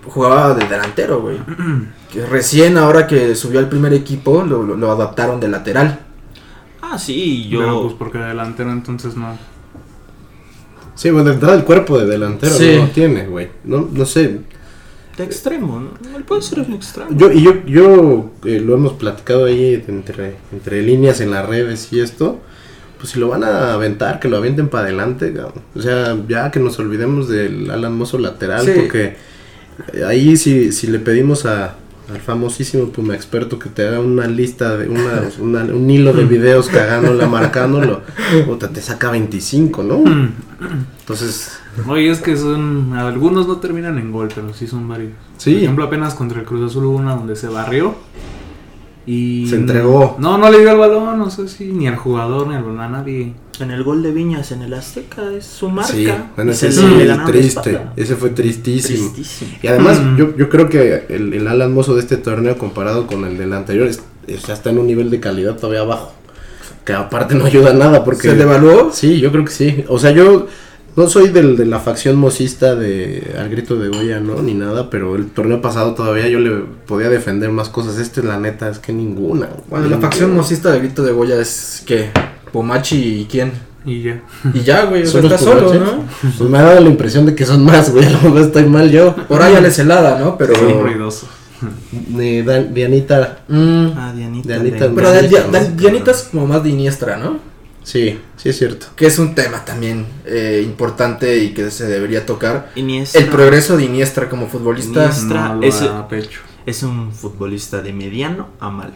jugaba 0.06 0.54
de 0.54 0.66
delantero, 0.66 1.20
güey. 1.20 1.38
Que 2.10 2.26
recién 2.26 2.76
ahora 2.76 3.06
que 3.06 3.36
subió 3.36 3.60
al 3.60 3.68
primer 3.68 3.94
equipo, 3.94 4.42
lo, 4.42 4.64
lo- 4.64 4.76
lo 4.76 4.90
adaptaron 4.90 5.38
de 5.38 5.46
lateral. 5.48 6.00
Ah, 6.82 6.98
sí, 6.98 7.48
yo... 7.48 7.60
Pero 7.60 7.82
pues 7.82 7.94
porque 7.96 8.18
delantero 8.18 8.72
entonces 8.72 9.14
no. 9.14 9.38
Sí, 10.96 11.10
bueno, 11.10 11.28
de 11.28 11.34
entrada 11.34 11.54
el 11.54 11.62
cuerpo 11.64 11.98
de 11.98 12.06
delantero 12.06 12.52
Sí. 12.54 12.74
no 12.76 12.86
lo 12.86 12.90
tiene, 12.90 13.26
güey. 13.26 13.48
No, 13.62 13.88
no 13.92 14.04
sé. 14.04 14.40
De 15.20 15.26
extremo, 15.26 15.80
¿no? 15.80 16.16
Él 16.16 16.24
puede 16.24 16.42
ser 16.42 16.60
un 16.60 16.72
extremo. 16.74 17.10
Yo, 17.16 17.30
y 17.30 17.42
yo, 17.42 17.64
yo 17.66 18.30
eh, 18.44 18.60
lo 18.60 18.74
hemos 18.74 18.94
platicado 18.94 19.44
ahí 19.46 19.82
entre, 19.88 20.36
entre 20.52 20.82
líneas 20.82 21.20
en 21.20 21.30
las 21.30 21.46
redes 21.48 21.88
y 21.92 22.00
esto. 22.00 22.40
Pues 22.98 23.12
si 23.12 23.18
lo 23.20 23.28
van 23.28 23.44
a 23.44 23.72
aventar, 23.72 24.20
que 24.20 24.28
lo 24.28 24.36
avienten 24.36 24.68
para 24.68 24.84
adelante. 24.84 25.34
O 25.74 25.80
sea, 25.80 26.16
ya 26.28 26.50
que 26.50 26.60
nos 26.60 26.78
olvidemos 26.78 27.28
del 27.28 27.70
Alan 27.70 27.96
Mozo 27.96 28.18
lateral, 28.18 28.64
Sí. 28.66 28.72
porque 28.76 29.16
ahí 30.06 30.36
si, 30.36 30.70
si 30.72 30.86
le 30.88 30.98
pedimos 30.98 31.46
a, 31.46 31.76
al 32.10 32.20
famosísimo 32.20 32.88
Puma 32.90 33.14
experto 33.14 33.58
que 33.58 33.70
te 33.70 33.86
haga 33.88 34.00
una 34.00 34.26
lista 34.26 34.76
de 34.76 34.88
una, 34.88 35.22
una- 35.38 35.64
un 35.72 35.88
hilo 35.88 36.12
de 36.12 36.24
videos 36.26 36.68
cagándola, 36.68 37.26
marcándolo, 37.26 38.02
puta, 38.44 38.68
te 38.68 38.82
saca 38.82 39.10
25, 39.10 39.82
¿no? 39.82 40.04
Entonces, 41.00 41.58
Oye, 41.88 42.10
es 42.10 42.20
que 42.20 42.36
son. 42.36 42.92
Algunos 42.94 43.46
no 43.46 43.56
terminan 43.58 43.98
en 43.98 44.10
gol, 44.12 44.28
pero 44.34 44.52
sí 44.54 44.66
son 44.66 44.88
varios. 44.88 45.12
Sí. 45.38 45.54
Por 45.54 45.62
ejemplo, 45.62 45.84
apenas 45.84 46.14
contra 46.14 46.40
el 46.40 46.46
Cruz 46.46 46.70
Azul 46.70 46.84
hubo 46.86 46.96
una 46.96 47.14
donde 47.14 47.36
se 47.36 47.48
barrió. 47.48 47.94
Y. 49.06 49.46
Se 49.48 49.56
entregó. 49.56 50.16
No, 50.18 50.36
no 50.38 50.50
le 50.50 50.58
dio 50.60 50.70
el 50.70 50.76
balón, 50.78 51.18
no 51.18 51.30
sé 51.30 51.48
si 51.48 51.64
ni 51.72 51.86
al 51.88 51.96
jugador 51.96 52.46
ni 52.48 52.54
al 52.54 52.62
balón, 52.62 52.80
a 52.80 52.88
nadie. 52.88 53.34
En 53.58 53.70
el 53.70 53.82
gol 53.82 54.02
de 54.02 54.10
Viñas 54.10 54.52
en 54.52 54.62
el 54.62 54.72
Azteca 54.72 55.22
es 55.32 55.44
su 55.44 55.68
marca. 55.68 55.92
sí, 55.92 56.08
bueno, 56.36 56.50
ese 56.52 56.72
se 56.72 56.80
sí, 56.80 56.86
triste. 57.26 57.78
Ese 57.96 58.16
fue 58.16 58.30
tristísimo. 58.30 59.10
Tristísimo. 59.12 59.50
Y 59.62 59.66
además, 59.66 60.00
Mm. 60.00 60.16
yo, 60.16 60.36
yo 60.36 60.48
creo 60.48 60.68
que 60.68 61.04
el, 61.10 61.32
el 61.34 61.46
Alan 61.46 61.74
Mozo 61.74 61.94
de 61.94 62.00
este 62.00 62.16
torneo 62.16 62.56
comparado 62.56 63.06
con 63.06 63.24
el 63.26 63.36
del 63.36 63.52
anterior 63.52 63.86
es, 63.86 64.02
es- 64.26 64.44
ya 64.46 64.54
está 64.54 64.70
en 64.70 64.78
un 64.78 64.86
nivel 64.86 65.10
de 65.10 65.20
calidad 65.20 65.56
todavía 65.56 65.80
abajo. 65.80 66.12
Que 66.84 66.94
aparte 66.94 67.34
no 67.34 67.44
ayuda 67.44 67.70
a 67.70 67.74
nada 67.74 68.02
porque... 68.04 68.28
¿Se 68.30 68.34
devaluó? 68.34 68.90
Sí, 68.92 69.20
yo 69.20 69.30
creo 69.30 69.44
que 69.44 69.52
sí. 69.52 69.84
O 69.88 69.98
sea, 69.98 70.10
yo 70.12 70.46
no 70.96 71.08
soy 71.08 71.28
del, 71.28 71.56
de 71.56 71.66
la 71.66 71.78
facción 71.80 72.16
mocista 72.16 72.74
de 72.74 73.34
Al 73.38 73.48
Grito 73.48 73.76
de 73.76 73.88
Goya, 73.88 74.20
¿no? 74.20 74.42
Ni 74.42 74.54
nada, 74.54 74.90
pero 74.90 75.16
el 75.16 75.26
torneo 75.30 75.60
pasado 75.62 75.94
todavía 75.94 76.28
yo 76.28 76.38
le 76.40 76.64
podía 76.86 77.08
defender 77.08 77.50
más 77.50 77.68
cosas. 77.68 77.98
Este, 77.98 78.22
la 78.22 78.38
neta, 78.38 78.68
es 78.68 78.78
que 78.78 78.92
ninguna. 78.92 79.48
Bueno, 79.68 79.88
la 79.88 79.98
facción 79.98 80.34
mocista 80.34 80.70
de 80.72 80.78
Grito 80.80 81.02
de 81.02 81.12
Goya 81.12 81.40
es 81.40 81.82
que 81.86 82.10
Pomachi 82.52 83.20
y 83.20 83.24
quién. 83.30 83.52
Y 83.84 84.02
ya. 84.02 84.20
Y 84.52 84.60
ya, 84.60 84.84
güey, 84.84 85.02
o 85.02 85.06
sea, 85.06 85.22
¿Son 85.22 85.30
los 85.30 85.40
está 85.40 85.52
solo? 85.54 85.74
¿no? 85.74 86.04
Pues 86.36 86.50
me 86.50 86.58
ha 86.58 86.62
dado 86.62 86.80
la 86.80 86.88
impresión 86.90 87.24
de 87.24 87.34
que 87.34 87.46
son 87.46 87.64
más, 87.64 87.90
güey. 87.90 88.04
A 88.04 88.10
lo 88.10 88.20
mejor 88.22 88.40
estoy 88.42 88.64
mal 88.66 88.90
yo. 88.90 89.16
Por 89.26 89.40
ahí 89.40 89.54
es 89.64 89.78
helada, 89.78 90.18
¿no? 90.18 90.36
Pero. 90.36 90.54
Sí, 90.54 90.60
ruidoso. 90.82 91.26
De 92.08 92.42
Dan- 92.42 92.72
Dianita. 92.74 93.40
Mm, 93.48 93.86
Ah, 93.96 94.12
Dianita. 94.14 94.48
Dianita, 94.48 94.88
de- 94.88 94.94
pero 94.94 95.12
Dianita, 95.12 95.60
Dianita 95.76 96.10
es 96.10 96.28
como 96.30 96.46
más 96.46 96.62
de 96.62 96.70
Iniestra, 96.70 97.16
¿no? 97.16 97.38
Sí, 97.82 98.18
sí 98.36 98.48
es 98.50 98.58
cierto. 98.58 98.86
Que 98.94 99.06
es 99.06 99.18
un 99.18 99.34
tema 99.34 99.64
también 99.64 100.06
eh, 100.26 100.62
importante 100.64 101.38
y 101.42 101.54
que 101.54 101.70
se 101.70 101.86
debería 101.86 102.26
tocar. 102.26 102.70
Iniestra 102.76 103.20
El 103.20 103.28
progreso 103.28 103.76
de 103.76 103.84
Iniestra 103.84 104.28
como 104.28 104.46
futbolista 104.48 105.04
Iniestra. 105.04 105.54
No 105.54 106.08
pecho. 106.08 106.40
es 106.66 106.82
un 106.82 107.10
futbolista 107.12 107.80
de 107.82 107.92
mediano 107.92 108.48
a 108.60 108.70
malo. 108.70 108.92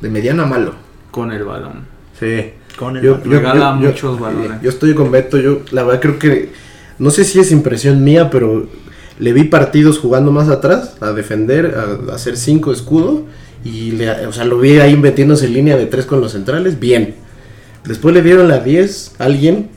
de 0.00 0.08
mediano 0.10 0.42
a 0.42 0.46
malo. 0.46 0.74
Con 1.10 1.30
el 1.32 1.44
balón. 1.44 1.86
Sí. 2.18 2.52
Con 2.78 2.96
el 2.96 3.02
Yo, 3.02 3.12
balón. 3.12 3.24
yo- 3.30 3.36
Regala 3.38 3.74
yo- 3.76 3.82
yo- 3.82 3.88
muchos 3.90 4.20
balones. 4.20 4.62
yo 4.62 4.70
estoy 4.70 4.94
con 4.94 5.10
Beto, 5.10 5.38
yo 5.38 5.60
la 5.70 5.84
verdad 5.84 6.00
creo 6.00 6.18
que, 6.18 6.50
no 6.98 7.10
sé 7.10 7.24
si 7.24 7.38
es 7.38 7.52
impresión 7.52 8.02
mía, 8.02 8.30
pero 8.30 8.66
le 9.18 9.32
vi 9.32 9.44
partidos 9.44 9.98
jugando 9.98 10.32
más 10.32 10.48
atrás, 10.48 10.96
a 11.00 11.12
defender, 11.12 11.76
a, 11.76 12.12
a 12.12 12.14
hacer 12.16 12.36
cinco 12.36 12.72
escudo, 12.72 13.24
y 13.64 13.92
le, 13.92 14.26
o 14.26 14.32
sea, 14.32 14.44
lo 14.44 14.58
vi 14.58 14.78
ahí 14.78 14.96
metiéndose 14.96 15.46
en 15.46 15.52
línea 15.54 15.76
de 15.76 15.86
tres 15.86 16.04
con 16.06 16.20
los 16.20 16.32
centrales, 16.32 16.80
bien. 16.80 17.14
Después 17.84 18.14
le 18.14 18.22
dieron 18.22 18.48
la 18.48 18.58
10 18.60 19.16
a 19.18 19.24
alguien. 19.24 19.68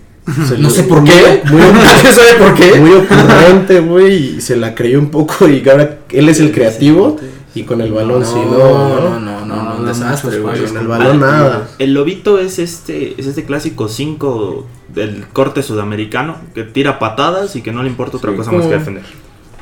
se 0.47 0.57
No 0.59 0.69
sé 0.69 0.83
por 0.83 1.03
qué. 1.03 1.41
Muy, 1.51 1.61
muy- 1.61 1.81
¿Quién 2.01 2.13
sabe 2.13 2.33
por 2.39 2.53
qué? 2.55 2.79
muy 2.79 2.91
ocurrente, 2.93 3.79
güey, 3.79 4.37
y 4.37 4.41
se 4.41 4.55
la 4.55 4.75
creyó 4.75 4.99
un 4.99 5.09
poco, 5.09 5.47
y 5.47 5.67
ahora 5.69 5.99
él 6.09 6.29
es 6.29 6.39
el 6.39 6.51
creativo, 6.51 7.17
y 7.55 7.63
con 7.63 7.81
el 7.81 7.91
balón 7.91 8.23
sí, 8.25 8.35
no, 8.35 8.57
no, 8.57 8.99
no. 8.99 9.19
no, 9.19 9.19
no, 9.19 9.45
no, 9.45 9.63
No, 9.73 9.75
un 9.79 9.85
desastre, 9.85 10.39
güey. 10.39 10.63
Con 10.65 10.77
el 10.77 10.87
balón 10.87 11.19
nada. 11.21 11.67
El 11.79 11.93
lobito 11.93 12.39
es 12.39 12.59
este, 12.59 13.19
es 13.19 13.25
este 13.27 13.45
clásico 13.45 13.87
5 13.89 14.65
del 14.93 15.25
corte 15.33 15.63
sudamericano 15.63 16.37
que 16.55 16.63
tira 16.63 16.99
patadas 16.99 17.55
y 17.55 17.61
que 17.61 17.71
no 17.71 17.83
le 17.83 17.89
importa 17.89 18.17
otra 18.17 18.31
Sí, 18.31 18.37
cosa 18.37 18.49
como- 18.51 18.59
más 18.63 18.67
que 18.71 18.77
defender. 18.77 19.03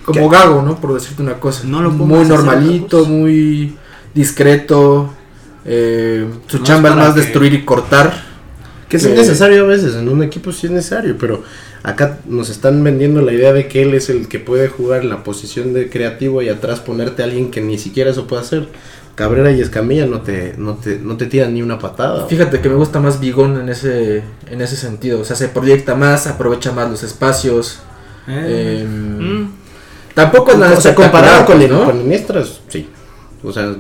Como 0.04 0.30
Gago, 0.30 0.62
¿no? 0.62 0.76
Por 0.76 0.94
decirte 0.94 1.24
una 1.24 1.36
cosa. 1.40 1.64
No 1.66 1.82
lo 1.82 1.90
pongas 1.92 2.20
Muy 2.20 2.28
normalito, 2.28 3.06
muy 3.06 3.76
discreto. 4.14 5.10
eh, 5.66 6.28
su 6.48 6.58
No 6.60 6.64
chamba 6.64 6.90
es 6.90 6.96
más 6.96 7.14
que- 7.14 7.22
destruir 7.22 7.54
y 7.54 7.64
cortar. 7.66 8.25
Que 9.04 9.12
es 9.14 9.18
necesario 9.18 9.64
a 9.64 9.68
veces, 9.68 9.96
en 9.96 10.10
un 10.10 10.24
equipo 10.24 10.52
sí 10.52 10.68
es 10.68 10.74
necesario, 10.74 11.18
pero 11.20 11.44
acá 11.84 12.20
nos 12.26 12.50
están 12.50 12.84
vendiendo 12.84 13.22
la 13.22 13.34
idea 13.34 13.54
de 13.54 13.68
que 13.68 13.82
él 13.82 13.94
es 13.94 14.10
el 14.10 14.28
que 14.28 14.40
puede 14.40 14.68
jugar 14.68 15.02
en 15.02 15.10
la 15.10 15.24
posición 15.24 15.74
de 15.74 15.90
creativo 15.90 16.42
y 16.42 16.50
atrás 16.50 16.80
ponerte 16.80 17.22
a 17.22 17.26
alguien 17.26 17.52
que 17.52 17.62
ni 17.62 17.78
siquiera 17.78 18.12
eso 18.12 18.28
puede 18.28 18.42
hacer. 18.42 18.68
Cabrera 19.16 19.50
y 19.52 19.62
Escamilla 19.62 20.06
no 20.06 20.22
te, 20.22 20.56
no 20.58 20.76
te, 20.76 21.00
no 21.00 21.16
te 21.16 21.26
tiran 21.28 21.54
ni 21.54 21.62
una 21.62 21.80
patada. 21.80 22.28
Fíjate 22.28 22.60
que 22.60 22.68
me 22.68 22.76
gusta 22.76 23.00
más 23.00 23.22
Bigón 23.22 23.58
en 23.58 23.70
ese, 23.70 24.24
en 24.50 24.62
ese 24.62 24.76
sentido. 24.76 25.22
O 25.22 25.24
sea, 25.24 25.38
se 25.38 25.48
proyecta 25.48 25.96
más, 25.96 26.28
aprovecha 26.28 26.74
más 26.74 26.90
los 26.90 27.02
espacios. 27.02 27.80
Eh, 28.28 28.84
eh, 28.84 28.86
Mm. 28.86 29.50
Tampoco 30.14 30.54
es 30.54 30.58
nada 30.58 30.78
o 30.78 30.82
sea, 30.82 30.96
comparado 30.96 31.46
con, 31.46 31.70
¿no? 31.70 31.86
con 31.86 32.12
sí. 32.70 32.90
O 33.44 33.52
sea, 33.52 33.76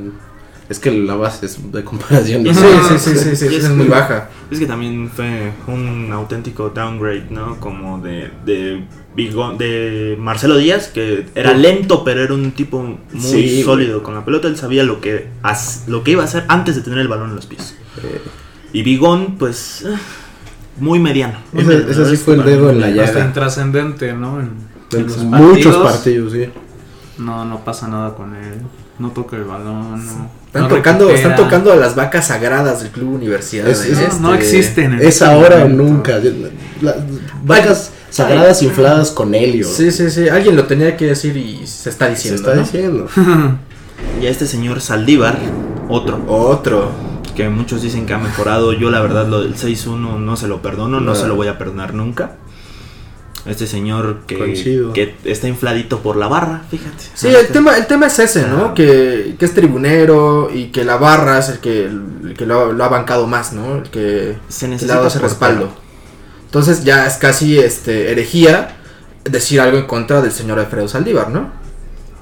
Es 0.67 0.79
que 0.79 0.89
la 0.91 1.15
base 1.15 1.45
es 1.45 1.71
de 1.71 1.83
comparación. 1.83 2.41
Sí, 2.43 2.49
de- 2.49 2.99
sí, 2.99 3.11
sí, 3.15 3.35
sí, 3.35 3.45
es 3.55 3.63
es 3.65 3.69
muy 3.69 3.85
que- 3.85 3.91
baja. 3.91 4.29
Es 4.49 4.57
que 4.59 4.65
también 4.65 5.09
fue 5.15 5.51
un 5.67 6.09
auténtico 6.11 6.69
downgrade, 6.69 7.27
¿no? 7.29 7.59
Como 7.59 7.99
de, 7.99 8.31
de, 8.45 8.83
Bigón- 9.15 9.57
de 9.57 10.17
Marcelo 10.19 10.57
Díaz, 10.57 10.87
que 10.87 11.27
era 11.35 11.53
lento, 11.53 12.03
pero 12.03 12.23
era 12.23 12.33
un 12.33 12.51
tipo 12.51 12.81
muy 12.81 13.21
Sí, 13.21 13.61
sólido 13.63 14.01
con 14.01 14.15
la 14.15 14.25
pelota. 14.25 14.47
Él 14.47 14.57
sabía 14.57 14.83
lo 14.83 15.01
que, 15.01 15.27
lo 15.87 16.03
que 16.03 16.11
iba 16.11 16.23
a 16.23 16.25
hacer 16.25 16.45
antes 16.47 16.75
de 16.75 16.81
tener 16.81 16.97
el 16.99 17.07
balón 17.07 17.29
en 17.29 17.35
los 17.35 17.45
pies. 17.45 17.75
Eh, 18.03 18.21
Y 18.73 18.81
Bigón, 18.81 19.35
pues, 19.37 19.83
eh, 19.85 19.95
muy 20.79 20.97
mediano. 20.99 21.37
muy 21.53 21.61
Ese- 21.61 21.69
mediano. 21.73 21.91
ese 21.91 22.01
La 22.01 22.09
sí 22.09 22.17
fue 22.17 22.33
el 22.35 22.43
dedo 22.43 22.71
en 22.71 22.81
la 22.81 22.87
Hasta 22.87 23.05
llaga. 23.13 23.25
intrascendente, 23.27 24.13
¿no? 24.13 24.39
En, 24.41 24.49
en 24.91 25.03
los 25.03 25.17
muchos 25.17 25.75
partidos, 25.75 25.91
partidos, 25.91 26.33
sí. 26.33 26.49
No, 27.19 27.45
no 27.45 27.63
pasa 27.63 27.87
nada 27.87 28.15
con 28.15 28.35
él. 28.35 28.61
No 28.99 29.11
toca 29.11 29.35
el 29.37 29.43
balón. 29.45 30.05
No, 30.05 30.29
Están, 30.55 30.69
no 30.69 30.75
tocando, 30.77 31.05
recupera. 31.07 31.29
están 31.29 31.35
tocando 31.45 31.71
a 31.73 31.75
las 31.75 31.95
vacas 31.95 32.27
sagradas 32.27 32.81
del 32.81 32.91
Club 32.91 33.13
Universidad. 33.15 33.67
Es- 33.67 33.85
es- 33.85 34.19
No, 34.19 34.29
no 34.29 34.33
Este, 34.35 34.57
existen. 34.59 34.93
en 34.93 34.99
Es 34.99 35.05
este 35.07 35.25
ahora 35.25 35.65
o 35.65 35.67
nunca. 35.69 36.19
Las 36.81 36.95
vacas 37.43 37.91
sagradas 38.09 38.61
infladas 38.63 39.11
con 39.11 39.35
helio. 39.35 39.67
Sí, 39.67 39.91
sí, 39.91 40.09
sí. 40.09 40.29
Alguien 40.29 40.55
lo 40.55 40.63
tenía 40.65 40.95
que 40.95 41.07
decir 41.07 41.35
y 41.37 41.67
se 41.67 41.89
está 41.89 42.05
Se 42.05 42.11
diciendo. 42.11 42.41
está 42.41 42.55
¿no? 42.55 42.61
diciendo. 42.61 43.07
Y 44.21 44.27
a 44.27 44.29
este 44.29 44.45
señor 44.45 44.81
Saldívar, 44.81 45.37
otro, 45.89 46.21
Otro. 46.27 46.91
que 47.35 47.49
muchos 47.49 47.81
dicen 47.81 48.05
que 48.05 48.13
ha 48.13 48.17
mejorado. 48.17 48.71
Yo, 48.73 48.89
la 48.91 49.01
verdad, 49.01 49.27
lo 49.27 49.41
del 49.41 49.55
6-1 49.55 50.19
no 50.19 50.35
se 50.37 50.47
lo 50.47 50.61
perdono, 50.61 50.99
no 50.99 51.07
No. 51.07 51.15
se 51.15 51.27
lo 51.27 51.35
voy 51.35 51.47
a 51.47 51.57
perdonar 51.57 51.93
nunca. 51.93 52.31
Este 53.45 53.67
señor 53.67 54.21
que, 54.25 54.37
Coincido. 54.39 54.91
que 54.93 55.15
está 55.23 55.47
infladito 55.47 55.99
por 55.99 56.15
la 56.15 56.27
barra, 56.27 56.63
fíjate. 56.71 57.03
Sí, 57.13 57.27
Ah, 57.27 57.39
el 57.39 57.47
tema, 57.47 57.77
el 57.77 57.85
tema 57.85 58.07
es 58.07 58.17
ese, 58.17 58.47
¿no? 58.47 58.65
Ah. 58.65 58.73
Que, 58.73 59.35
que 59.37 59.45
es 59.45 59.53
tribunero 59.53 60.49
y 60.51 60.67
que 60.67 60.83
la 60.83 60.97
barra 60.97 61.37
es 61.39 61.49
el 61.49 61.59
que, 61.59 61.85
el 61.85 62.33
que 62.35 62.45
lo, 62.47 62.73
lo 62.73 62.83
ha 62.83 62.87
bancado 62.89 63.27
más, 63.27 63.53
¿no? 63.53 63.75
El 63.77 63.83
que, 63.89 64.35
Se 64.49 64.65
le 64.65 64.71
ha 64.71 64.73
necesita 64.73 64.95
dado 64.95 65.07
ese 65.07 65.19
respaldo. 65.19 65.69
Entonces 66.45 66.83
ya 66.83 67.05
es 67.05 67.15
casi 67.17 67.59
este 67.59 68.11
herejía 68.11 68.77
decir 69.23 69.59
algo 69.61 69.77
en 69.77 69.85
contra 69.85 70.21
del 70.21 70.31
señor 70.31 70.57
Alfredo 70.57 70.87
Saldívar, 70.87 71.29
¿no? 71.29 71.51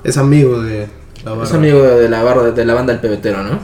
Es 0.04 0.18
amigo 0.18 0.62
de 0.62 0.90
la 1.24 1.32
barra. 1.32 1.44
Es 1.46 1.54
amigo 1.54 1.82
de 1.84 2.10
la 2.10 2.24
barra 2.24 2.52
de 2.52 2.66
la 2.66 2.74
banda 2.74 2.92
del 2.94 3.02
pebetero, 3.02 3.44
¿no? 3.44 3.60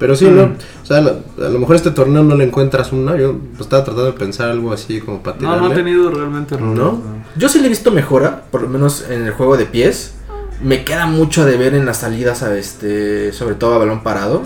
Pero 0.00 0.16
sí, 0.16 0.24
Mm. 0.26 0.36
¿no? 0.36 0.42
O 0.82 0.86
sea, 0.86 0.96
a 0.96 1.48
lo 1.48 1.58
mejor 1.60 1.76
este 1.76 1.90
torneo 1.92 2.24
no 2.24 2.34
le 2.34 2.44
encuentras 2.44 2.90
una. 2.90 3.16
Yo 3.16 3.36
pues, 3.50 3.60
estaba 3.60 3.84
tratando 3.84 4.06
de 4.06 4.12
pensar 4.18 4.48
algo 4.50 4.72
así 4.72 5.00
como 5.00 5.22
para 5.22 5.36
No, 5.36 5.40
tirarle. 5.40 5.60
no 5.60 5.66
ha 5.72 5.74
tenido 5.76 6.10
realmente 6.10 6.54
errores, 6.56 6.74
¿No? 6.76 7.02
Yo 7.36 7.48
sí 7.48 7.60
le 7.60 7.66
he 7.66 7.68
visto 7.68 7.92
mejora, 7.92 8.44
por 8.50 8.62
lo 8.62 8.68
menos 8.68 9.04
en 9.08 9.26
el 9.26 9.32
juego 9.32 9.56
de 9.56 9.66
pies. 9.66 10.14
Me 10.62 10.84
queda 10.84 11.06
mucho 11.06 11.44
de 11.46 11.56
ver 11.56 11.74
en 11.74 11.86
las 11.86 11.98
salidas 11.98 12.42
a 12.42 12.56
este, 12.58 13.32
sobre 13.32 13.54
todo 13.54 13.74
a 13.74 13.78
balón 13.78 14.02
parado. 14.02 14.42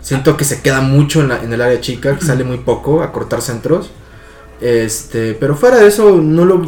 Siento 0.00 0.36
que 0.36 0.44
se 0.44 0.62
queda 0.62 0.80
mucho 0.80 1.20
en, 1.20 1.28
la- 1.28 1.42
en 1.42 1.52
el 1.52 1.60
área 1.60 1.80
chica, 1.80 2.16
que 2.18 2.24
sale 2.24 2.42
muy 2.42 2.58
poco 2.58 3.02
a 3.02 3.12
cortar 3.12 3.40
centros. 3.40 3.90
Este, 4.60 5.34
pero 5.34 5.54
fuera 5.54 5.76
de 5.78 5.86
eso 5.86 6.20
no 6.20 6.44
lo 6.44 6.62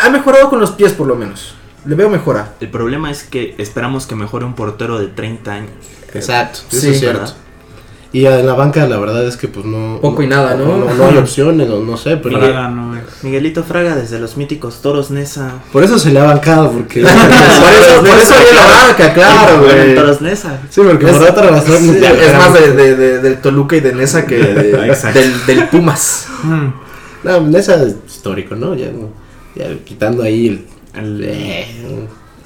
ha 0.00 0.10
mejorado 0.10 0.48
con 0.50 0.60
los 0.60 0.70
pies 0.72 0.92
por 0.92 1.06
lo 1.06 1.16
menos. 1.16 1.54
Le 1.84 1.94
veo 1.96 2.08
mejora. 2.08 2.54
El 2.60 2.68
problema 2.70 3.10
es 3.10 3.24
que 3.24 3.54
esperamos 3.58 4.06
que 4.06 4.14
mejore 4.14 4.44
un 4.44 4.54
portero 4.54 4.98
de 4.98 5.08
30 5.08 5.52
años. 5.52 5.70
Exacto, 6.14 6.60
eso 6.70 6.80
Sí, 6.80 6.88
es 6.90 6.98
cierto. 7.00 7.20
¿verdad? 7.20 7.36
Y 8.14 8.26
en 8.26 8.46
la 8.46 8.52
banca 8.52 8.86
la 8.86 8.98
verdad 8.98 9.26
es 9.26 9.38
que 9.38 9.48
pues 9.48 9.64
no... 9.64 9.98
Poco 10.02 10.22
y 10.22 10.26
nada, 10.26 10.54
¿no? 10.54 10.76
No, 10.76 10.92
no 10.94 11.06
hay 11.06 11.16
opciones, 11.16 11.70
o 11.70 11.80
no 11.80 11.96
sé, 11.96 12.16
pero... 12.22 12.38
No. 12.68 12.92
Miguelito 13.22 13.64
Fraga 13.64 13.96
desde 13.96 14.18
los 14.20 14.36
míticos 14.36 14.82
Toros 14.82 15.10
Nesa. 15.10 15.52
Por 15.72 15.82
eso 15.82 15.98
se 15.98 16.10
le 16.10 16.20
ha 16.20 16.24
bancado, 16.24 16.70
porque... 16.72 17.00
por 17.02 17.10
eso, 17.10 18.00
por 18.00 18.18
eso 18.18 18.34
viene 18.34 18.52
la 18.54 18.66
banca, 18.86 19.14
claro, 19.14 19.58
Bueno, 19.62 19.74
güey. 19.82 19.94
Toros 19.94 20.20
Nesa. 20.20 20.60
sí, 20.68 20.82
porque 20.84 21.06
Es- 21.06 21.12
por 21.16 21.22
otra 21.30 21.48
razón... 21.48 21.78
Sí, 21.78 21.98
es 22.04 22.34
más 22.38 22.52
de, 22.52 22.72
de- 22.74 22.96
de- 22.96 23.18
del 23.20 23.40
Toluca 23.40 23.76
y 23.76 23.80
de 23.80 23.94
Nesa 23.94 24.26
que 24.26 24.36
del, 25.14 25.46
del 25.46 25.68
Pumas. 25.68 26.26
No, 27.24 27.40
Nesa 27.40 27.82
es 27.82 27.94
histórico, 28.06 28.54
¿no? 28.54 28.74
Ya, 28.74 28.90
ya 29.56 29.64
quitando 29.86 30.22
ahí 30.22 30.48
el... 30.48 30.66
El- 30.94 31.24
eh, 31.24 31.66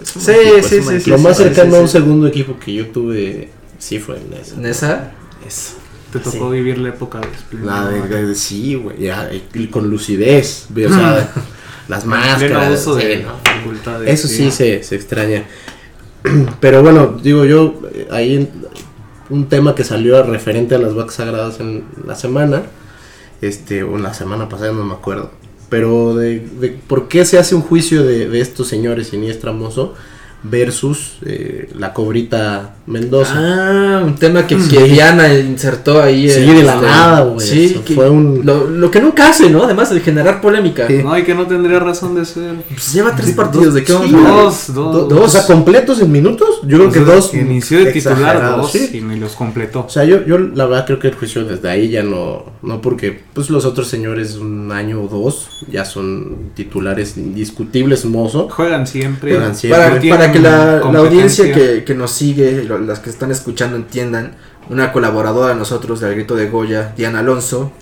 Sí, 0.04 0.30
equipo, 0.30 0.68
sí, 0.68 0.82
sí, 0.82 0.94
equipo. 0.96 1.10
lo 1.16 1.18
más 1.18 1.36
sí, 1.36 1.42
cercano 1.44 1.70
sí, 1.72 1.76
a 1.76 1.80
un 1.80 1.88
sí. 1.88 1.92
segundo 1.92 2.26
equipo 2.26 2.58
que 2.58 2.74
yo 2.74 2.86
tuve 2.88 3.50
sí 3.78 3.98
fue 3.98 4.20
Nesa. 4.30 4.56
Nesa. 4.56 5.12
Eso. 5.46 5.72
Te 6.12 6.18
tocó 6.20 6.50
Sí. 6.50 6.56
vivir 6.56 6.78
la 6.78 6.90
época 6.90 7.18
de 7.20 7.26
Split. 7.28 7.62
La 7.64 7.88
de, 7.88 8.26
de- 8.26 8.34
sí, 8.34 8.74
güey, 8.74 8.98
ya, 9.02 9.30
y 9.54 9.66
con 9.66 9.88
lucidez, 9.90 10.66
o 10.70 10.88
sea, 10.88 11.32
las 11.88 12.04
máscaras, 12.04 12.80
uso 12.80 12.98
sí, 13.00 13.06
de 13.06 13.16
¿no? 13.22 13.32
facultades. 13.42 14.08
Eso 14.08 14.28
sí 14.28 14.50
se, 14.50 14.82
se 14.82 14.94
extraña. 14.96 15.44
Pero 16.60 16.82
bueno, 16.82 17.18
digo 17.22 17.44
yo, 17.44 17.80
eh, 17.92 18.08
ahí 18.10 18.36
en- 18.36 18.50
un 19.28 19.48
tema 19.48 19.74
que 19.74 19.82
salió 19.82 20.22
referente 20.22 20.74
a 20.76 20.78
las 20.78 20.94
vacas 20.94 21.16
sagradas 21.16 21.58
en 21.58 21.84
la 22.06 22.14
semana, 22.14 22.62
este, 23.40 23.82
o 23.82 23.96
en 23.96 24.02
la 24.04 24.14
semana 24.14 24.48
pasada, 24.48 24.72
no 24.72 24.84
me 24.84 24.94
acuerdo. 24.94 25.32
Pero 25.68 26.14
de, 26.14 26.78
por 26.86 27.08
qué 27.08 27.24
se 27.24 27.38
hace 27.38 27.54
un 27.54 27.62
juicio 27.62 28.04
de, 28.04 28.28
de 28.28 28.40
estos 28.40 28.68
señores 28.68 29.08
Siniestra 29.08 29.52
Mozo 29.52 29.94
versus 30.42 31.18
eh, 31.24 31.68
la 31.76 31.92
cobrita 31.92 32.75
Mendoza. 32.86 33.32
Ah, 33.36 34.02
un 34.04 34.14
tema 34.14 34.46
que, 34.46 34.56
que 34.56 34.84
Diana 34.84 35.32
insertó 35.34 36.00
ahí. 36.00 36.30
Sí, 36.30 36.40
de 36.40 36.62
la 36.62 36.74
este- 36.74 36.86
nada, 36.86 37.20
güey, 37.22 37.46
Sí, 37.46 37.80
que- 37.84 37.94
fue 37.94 38.08
un- 38.08 38.42
lo, 38.44 38.68
lo 38.70 38.90
que 38.90 39.00
nunca 39.00 39.28
hace, 39.28 39.50
¿no? 39.50 39.64
Además 39.64 39.90
de 39.92 40.00
generar 40.00 40.40
polémica. 40.40 40.86
Sí. 40.86 41.00
No, 41.02 41.18
y 41.18 41.24
que 41.24 41.34
no 41.34 41.46
tendría 41.46 41.80
razón 41.80 42.14
de 42.14 42.24
ser. 42.24 42.54
Pues 42.68 42.92
lleva 42.92 43.14
tres 43.16 43.32
partidos, 43.32 43.74
¿de 43.74 43.82
qué 43.82 43.92
vamos 43.92 44.08
Sí, 44.10 44.14
hablar? 44.14 44.32
Dos, 44.34 44.74
dos. 44.74 45.08
Do- 45.08 45.22
O 45.22 45.28
sea, 45.28 45.44
completos 45.46 46.00
en 46.00 46.12
minutos, 46.12 46.60
yo 46.62 46.78
creo 46.78 46.92
que 46.92 47.00
dos. 47.00 47.34
Inició 47.34 47.78
de 47.84 47.92
titular 47.92 48.56
dos 48.56 48.70
sí. 48.72 48.90
y 48.94 49.00
ni 49.00 49.16
los 49.18 49.32
completó. 49.32 49.86
O 49.86 49.90
sea, 49.90 50.04
yo, 50.04 50.24
yo 50.24 50.38
la 50.38 50.66
verdad 50.66 50.86
creo 50.86 50.98
que 51.00 51.08
el 51.08 51.14
juicio 51.14 51.44
desde 51.44 51.68
ahí 51.68 51.88
ya 51.88 52.02
no, 52.04 52.44
no 52.62 52.80
porque 52.80 53.20
pues 53.32 53.50
los 53.50 53.64
otros 53.64 53.88
señores 53.88 54.36
un 54.36 54.70
año 54.70 55.02
o 55.02 55.08
dos 55.08 55.48
ya 55.70 55.84
son 55.84 56.50
titulares 56.54 57.16
indiscutibles, 57.16 58.04
mozo. 58.04 58.48
Juegan 58.48 58.86
siempre. 58.86 59.32
Juegan 59.32 59.56
siempre. 59.56 60.08
Para, 60.10 60.30
que 60.32 60.38
la, 60.38 60.80
la 60.92 60.98
audiencia 61.00 61.52
que, 61.52 61.82
que 61.84 61.94
nos 61.94 62.10
sigue, 62.12 62.64
las 62.78 63.00
que 63.00 63.10
están 63.10 63.30
escuchando 63.30 63.76
entiendan, 63.76 64.36
una 64.68 64.92
colaboradora 64.92 65.50
de 65.50 65.54
nosotros 65.54 66.00
del 66.00 66.14
Grito 66.14 66.34
de 66.34 66.48
Goya, 66.48 66.92
Diana 66.96 67.20
Alonso, 67.20 67.72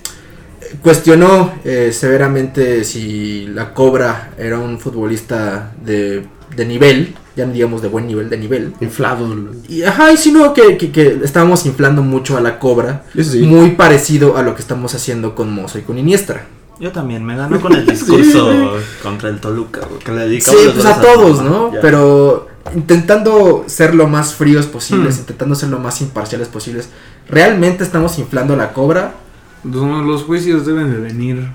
cuestionó 0.81 1.53
eh, 1.63 1.91
severamente 1.91 2.83
si 2.83 3.47
la 3.47 3.73
Cobra 3.73 4.31
era 4.37 4.59
un 4.59 4.79
futbolista 4.79 5.71
de, 5.83 6.25
de 6.55 6.65
nivel, 6.65 7.15
ya 7.35 7.45
no 7.45 7.53
digamos 7.53 7.81
de 7.81 7.87
buen 7.87 8.07
nivel, 8.07 8.29
de 8.29 8.37
nivel. 8.37 8.73
Inflado. 8.81 9.27
Y 9.67 9.83
ajá, 9.83 10.11
insinuó 10.11 10.53
que, 10.53 10.77
que, 10.77 10.91
que 10.91 11.19
estábamos 11.23 11.65
inflando 11.65 12.01
mucho 12.01 12.37
a 12.37 12.41
la 12.41 12.59
Cobra, 12.59 13.03
sí. 13.21 13.41
muy 13.41 13.71
parecido 13.71 14.37
a 14.37 14.43
lo 14.43 14.55
que 14.55 14.61
estamos 14.61 14.93
haciendo 14.95 15.35
con 15.35 15.53
Mozo 15.53 15.79
y 15.79 15.81
con 15.81 15.97
Iniestra. 15.97 16.45
Yo 16.79 16.91
también 16.91 17.23
me 17.23 17.37
ganó 17.37 17.59
con 17.61 17.73
el 17.73 17.85
discurso 17.89 18.77
contra 19.01 19.29
el 19.29 19.39
Toluca, 19.39 19.81
que 20.03 20.11
le 20.11 20.23
Sí, 20.41 20.51
dedicamos 20.51 20.65
los 20.65 20.73
pues 20.75 20.85
a 20.85 21.01
todos. 21.01 21.41
¿no? 21.41 21.73
Ya. 21.73 21.81
Pero 21.81 22.47
intentando 22.73 23.63
ser 23.67 23.93
lo 23.93 24.07
más 24.07 24.33
fríos 24.33 24.65
posibles, 24.65 25.17
Hmm. 25.17 25.19
intentando 25.21 25.55
ser 25.55 25.69
lo 25.69 25.79
más 25.79 26.01
imparciales 26.01 26.47
posibles, 26.47 26.89
¿realmente 27.29 27.83
estamos 27.83 28.17
inflando 28.17 28.55
la 28.55 28.73
cobra? 28.73 29.13
Los, 29.63 30.05
los 30.05 30.23
juicios 30.23 30.65
deben 30.65 30.91
de 30.91 30.97
venir 30.97 31.47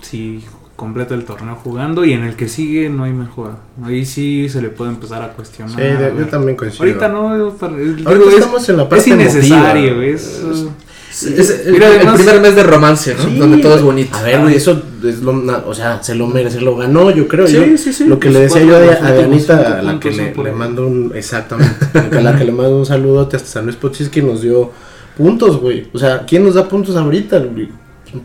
si 0.00 0.44
completa 0.76 1.14
el 1.14 1.24
torneo 1.24 1.56
jugando 1.56 2.04
y 2.04 2.12
en 2.12 2.22
el 2.22 2.36
que 2.36 2.48
sigue 2.48 2.88
no 2.88 3.02
hay 3.04 3.12
mejora. 3.12 3.56
Ahí 3.82 4.04
sí 4.06 4.48
se 4.48 4.62
le 4.62 4.68
puede 4.68 4.92
empezar 4.92 5.22
a 5.22 5.32
cuestionar. 5.32 5.74
Sí, 5.74 5.80
de- 5.82 6.14
yo 6.16 6.26
también 6.28 6.56
coincido. 6.56 6.84
Ahorita 6.84 7.08
no, 7.08 7.36
yo 7.36 7.52
para- 7.56 7.76
digo, 7.76 8.08
Ahorita 8.08 8.28
es, 8.28 8.34
estamos 8.34 8.68
en 8.68 8.76
la 8.76 8.82
es 8.84 8.88
parte 8.88 9.10
innecesario, 9.10 9.90
emotiva. 9.92 10.06
es, 10.14 10.42
uh, 10.44 10.70
Es 11.10 11.22
el, 11.24 11.72
Mira, 11.72 11.88
el 12.00 12.14
primer 12.14 12.40
mes 12.40 12.54
de 12.54 12.62
romance, 12.62 13.14
¿no? 13.14 13.22
Sí, 13.24 13.36
Donde 13.38 13.58
todo 13.58 13.76
es 13.76 13.82
bonito. 13.82 14.16
A 14.16 14.22
ver, 14.22 14.40
güey, 14.40 14.56
eso 14.56 14.82
es 15.02 15.20
lo, 15.20 15.32
na- 15.32 15.62
o 15.66 15.74
sea, 15.74 16.02
se 16.02 16.14
lo 16.14 16.26
merece, 16.26 16.60
lo 16.60 16.76
ganó, 16.76 17.10
yo 17.10 17.26
creo. 17.26 17.46
Sí, 17.46 17.54
yo, 17.54 17.78
sí, 17.78 17.92
sí. 17.92 18.04
Lo 18.04 18.18
que 18.20 18.30
le 18.30 18.40
decía 18.40 18.62
yo 18.62 18.76
a, 18.76 19.12
Dianita, 19.12 19.78
a 19.78 19.82
la 19.82 19.98
que 19.98 20.10
le, 20.10 20.52
mando 20.52 20.86
un, 20.86 21.12
exactamente, 21.14 21.76
a 21.96 22.20
la 22.20 22.36
que 22.36 22.44
le 22.44 22.52
mando 22.52 22.76
un 22.78 22.86
saludote 22.86 23.36
hasta 23.36 23.48
San 23.48 23.64
Luis 23.64 23.76
Potosí 23.76 24.08
que 24.10 24.22
nos 24.22 24.42
dio 24.42 24.70
puntos, 25.16 25.60
güey. 25.60 25.88
O 25.92 25.98
sea, 25.98 26.24
¿quién 26.26 26.44
nos 26.44 26.54
da 26.54 26.68
puntos 26.68 26.94
ahorita? 26.94 27.38
güey? 27.38 27.70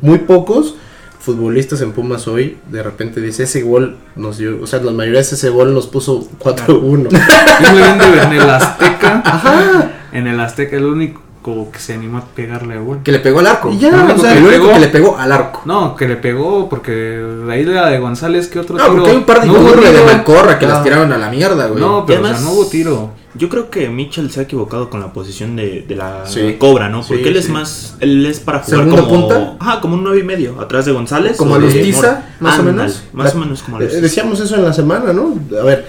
Muy 0.02 0.20
pocos 0.20 0.76
futbolistas 1.20 1.80
en 1.80 1.94
Pumas 1.94 2.28
hoy, 2.28 2.58
de 2.70 2.84
repente 2.84 3.22
dice, 3.22 3.44
ese 3.44 3.62
gol 3.62 3.96
nos 4.18 4.40
dio, 4.40 4.62
o 4.62 4.68
sea, 4.68 4.80
la 4.80 4.92
mayoría 4.92 5.22
de 5.22 5.26
ese 5.26 5.50
gol 5.50 5.74
nos 5.74 5.88
puso 5.88 6.28
4-1. 6.38 7.08
simplemente 7.58 8.06
en 8.24 8.34
el 8.34 8.50
Azteca. 8.50 9.92
En 10.12 10.28
el 10.28 10.38
Azteca 10.42 10.76
el 10.76 10.84
único 10.84 11.22
que 11.44 11.80
se 11.80 11.94
animó 11.94 12.20
a 12.20 12.26
pegarle 12.26 12.76
a 12.76 12.80
gol. 12.80 13.00
Que 13.04 13.12
le 13.12 13.20
pegó 13.20 13.40
al 13.40 13.48
arco. 13.48 13.70
Y 13.72 13.78
ya, 13.78 13.90
único, 13.90 14.14
o 14.14 14.18
sea, 14.24 14.32
que, 14.32 14.38
el 14.38 14.44
le 14.44 14.50
único 14.50 14.64
pegó. 14.64 14.74
que 14.74 14.80
le 14.80 14.88
pegó 14.88 15.18
al 15.18 15.32
arco. 15.32 15.62
No, 15.66 15.96
que 15.96 16.08
le 16.08 16.16
pegó 16.16 16.70
porque 16.70 16.92
de 16.92 17.54
ahí 17.54 17.64
la 17.66 17.90
de 17.90 18.00
González 18.00 18.48
que 18.48 18.60
otro 18.60 18.78
No, 18.78 18.84
tiro. 18.84 18.96
porque 18.96 19.12
hay 19.12 19.18
un 19.18 19.24
par 19.24 19.42
de 19.42 19.48
no 19.48 19.54
hubo 19.54 19.60
de 19.72 20.58
que 20.60 20.66
No. 20.66 20.72
las 20.74 20.84
tiraron 20.84 21.12
a 21.12 21.18
la 21.18 21.30
mierda, 21.30 21.68
güey. 21.68 21.80
No, 21.82 22.06
pero 22.06 22.20
Y 22.20 22.24
o 22.24 22.26
sea, 22.26 22.36
además- 22.36 22.42
no 22.42 22.52
hubo 22.54 22.66
tiro. 22.68 23.10
Yo 23.36 23.50
creo 23.50 23.70
que 23.72 23.90
Mitchell 23.90 24.30
se 24.30 24.42
ha 24.42 24.44
equivocado 24.44 24.90
con 24.92 25.00
la 25.00 25.12
posición 25.12 25.56
de, 25.56 25.84
de 25.88 25.96
la 25.96 26.24
Sí. 26.26 26.56
cobra, 26.60 26.88
¿no? 26.88 27.02
Porque 27.02 27.24
Sí, 27.24 27.30
él 27.30 27.36
es 27.38 27.46
sí. 27.46 27.52
más, 27.52 27.98
él 28.00 28.26
es 28.28 28.40
para 28.40 28.60
jugar 28.60 28.82
¿Segundo 28.82 29.08
como, 29.08 29.28
punta? 29.28 29.56
ajá, 29.60 29.82
como 29.82 29.96
un 29.96 30.04
nueve 30.04 30.20
y 30.20 30.24
medio, 30.24 30.62
atrás 30.62 30.86
de 30.86 30.92
González. 30.92 31.36
¿Como 31.36 31.56
Alustiza, 31.56 31.98
Mora. 31.98 32.36
más 32.40 32.60
o 32.60 32.64
menos? 32.64 33.04
Más 33.12 33.34
La- 33.34 33.40
o 33.40 33.44
menos 33.44 33.64
como 33.64 33.78
Eh, 33.78 33.80
Alustiza. 33.80 34.02
Decíamos 34.04 34.40
eso 34.40 34.56
en 34.56 34.64
la 34.64 34.72
semana, 34.74 35.14
¿no? 35.14 35.34
A 35.60 35.64
ver, 35.64 35.88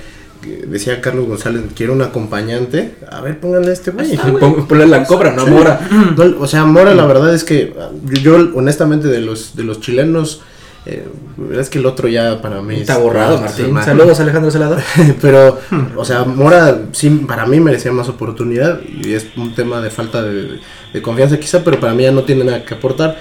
decía 0.66 1.00
Carlos 1.00 1.26
González, 1.26 1.62
quiero 1.74 1.92
un 1.92 2.02
acompañante. 2.02 2.96
A 3.10 3.20
ver, 3.20 3.40
pónganle 3.40 3.70
a 3.70 3.72
este 3.72 3.90
güey. 3.90 4.16
Pon- 4.40 4.66
Ponle 4.66 4.86
la 4.86 5.04
cobra, 5.04 5.32
no 5.32 5.42
a 5.42 5.46
Mora. 5.46 5.80
No, 6.16 6.40
o 6.40 6.46
sea, 6.46 6.64
Mora, 6.64 6.94
la 6.94 7.06
verdad 7.06 7.34
es 7.34 7.44
que 7.44 7.74
ah, 7.80 7.90
yo, 8.04 8.36
yo, 8.38 8.50
honestamente, 8.54 9.08
de 9.08 9.20
los, 9.20 9.56
de 9.56 9.64
los 9.64 9.80
chilenos, 9.80 10.42
eh, 10.86 11.06
la 11.38 11.44
verdad 11.44 11.60
es 11.62 11.70
que 11.70 11.78
el 11.78 11.86
otro 11.86 12.08
ya 12.08 12.42
para 12.42 12.60
mí 12.60 12.76
Está 12.80 12.94
es- 12.94 13.00
borrado, 13.02 13.40
Martín. 13.40 13.72
mal. 13.72 13.84
Saludos, 13.84 14.20
Alejandro 14.20 14.50
Celada. 14.50 14.82
Pero, 15.22 15.58
o 15.96 16.04
sea, 16.04 16.24
Mora 16.24 16.82
sí, 16.92 17.08
para 17.26 17.46
mí 17.46 17.58
merecía 17.60 17.90
más 17.92 18.08
oportunidad 18.08 18.80
y 18.82 19.14
es 19.14 19.26
un 19.36 19.54
tema 19.54 19.80
de 19.80 19.90
falta 19.90 20.22
de, 20.22 20.58
de 20.92 21.02
confianza 21.02 21.38
quizá, 21.40 21.64
pero 21.64 21.80
para 21.80 21.94
mí 21.94 22.02
ya 22.02 22.12
no 22.12 22.24
tiene 22.24 22.44
nada 22.44 22.64
que 22.64 22.74
aportar. 22.74 23.16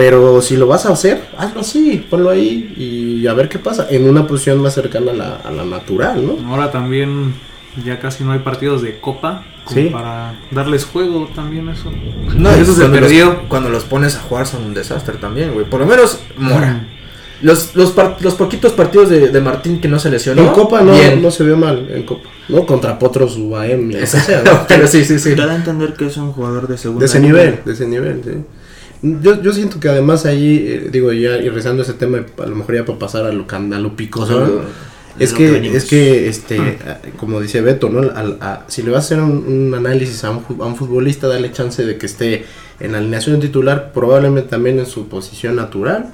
Pero 0.00 0.40
si 0.40 0.56
lo 0.56 0.66
vas 0.66 0.86
a 0.86 0.92
hacer, 0.92 1.22
hazlo 1.36 1.60
así, 1.60 2.06
ponlo 2.08 2.30
ahí 2.30 2.72
y 2.78 3.26
a 3.26 3.34
ver 3.34 3.50
qué 3.50 3.58
pasa, 3.58 3.86
en 3.90 4.08
una 4.08 4.26
posición 4.26 4.58
más 4.62 4.72
cercana 4.72 5.10
a 5.10 5.14
la, 5.14 5.36
a 5.44 5.50
la 5.50 5.64
natural, 5.64 6.26
¿no? 6.26 6.38
Ahora 6.50 6.70
también 6.70 7.34
ya 7.84 7.98
casi 8.00 8.24
no 8.24 8.32
hay 8.32 8.38
partidos 8.38 8.80
de 8.80 8.98
copa 8.98 9.44
como 9.64 9.78
Sí. 9.78 9.88
para 9.90 10.40
darles 10.50 10.86
juego 10.86 11.28
también 11.34 11.68
eso. 11.68 11.92
No, 12.34 12.50
eso 12.50 12.72
se 12.72 12.80
cuando 12.80 12.98
los- 13.00 13.08
perdió. 13.10 13.42
cuando 13.48 13.68
los 13.68 13.84
pones 13.84 14.16
a 14.16 14.20
jugar 14.20 14.46
son 14.46 14.64
un 14.64 14.72
desastre 14.74 15.18
también, 15.18 15.52
güey. 15.52 15.66
Por 15.66 15.80
lo 15.80 15.86
menos 15.86 16.18
Mora. 16.38 16.86
Los, 17.42 17.74
los, 17.74 17.92
par- 17.92 18.16
los 18.20 18.34
poquitos 18.34 18.72
partidos 18.72 19.08
de, 19.10 19.28
de 19.28 19.40
Martín 19.40 19.80
que 19.82 19.88
no 19.88 19.98
se 19.98 20.10
lesionó. 20.10 20.42
En 20.42 20.48
Copa 20.48 20.80
no, 20.82 20.92
bien. 20.92 21.20
no 21.22 21.30
se 21.30 21.44
vio 21.44 21.56
mal, 21.58 21.88
en 21.90 22.04
Copa, 22.04 22.28
¿no? 22.48 22.64
Contra 22.66 22.98
Potros 22.98 23.36
UAM, 23.36 23.90
que 23.90 24.06
sea, 24.06 24.42
¿no? 24.44 24.64
Pero 24.68 24.86
sí, 24.86 25.04
sí, 25.04 25.18
sí. 25.18 25.34
Te 25.34 25.46
da 25.46 25.52
a 25.52 25.56
entender 25.56 25.92
que 25.94 26.06
es 26.06 26.16
un 26.16 26.32
jugador 26.32 26.68
de 26.68 26.76
segundo 26.78 27.00
De 27.00 27.06
ese 27.06 27.20
nivel, 27.20 27.60
de 27.64 27.72
ese 27.72 27.86
nivel, 27.86 28.20
sí. 28.24 28.30
Yo, 29.02 29.40
yo 29.42 29.52
siento 29.52 29.80
que 29.80 29.88
además 29.88 30.26
ahí, 30.26 30.56
eh, 30.68 30.88
digo, 30.92 31.12
ya 31.12 31.38
y 31.38 31.48
rezando 31.48 31.82
ese 31.82 31.94
tema, 31.94 32.24
a 32.38 32.46
lo 32.46 32.54
mejor 32.56 32.74
ya 32.74 32.84
para 32.84 32.98
pasar 32.98 33.24
a 33.24 33.32
lo, 33.32 33.46
a 33.50 33.58
lo 33.78 33.96
picoso, 33.96 34.40
es 35.18 35.32
lo 35.32 35.38
que, 35.38 35.50
es 35.76 35.84
que, 35.86 36.28
este, 36.28 36.58
a- 36.58 37.00
como 37.16 37.40
dice 37.40 37.62
Beto, 37.62 37.88
¿no? 37.88 38.00
Al- 38.14 38.36
a- 38.42 38.64
si 38.68 38.82
le 38.82 38.90
vas 38.90 39.04
a 39.04 39.06
hacer 39.06 39.20
un, 39.20 39.44
un 39.46 39.74
análisis 39.74 40.22
a 40.24 40.30
un, 40.30 40.42
fu- 40.44 40.62
a 40.62 40.66
un 40.66 40.76
futbolista, 40.76 41.28
dale 41.28 41.50
chance 41.50 41.84
de 41.84 41.96
que 41.96 42.06
esté 42.06 42.44
en 42.78 42.92
la 42.92 42.98
alineación 42.98 43.40
titular, 43.40 43.92
probablemente 43.94 44.50
también 44.50 44.78
en 44.78 44.86
su 44.86 45.08
posición 45.08 45.56
natural, 45.56 46.10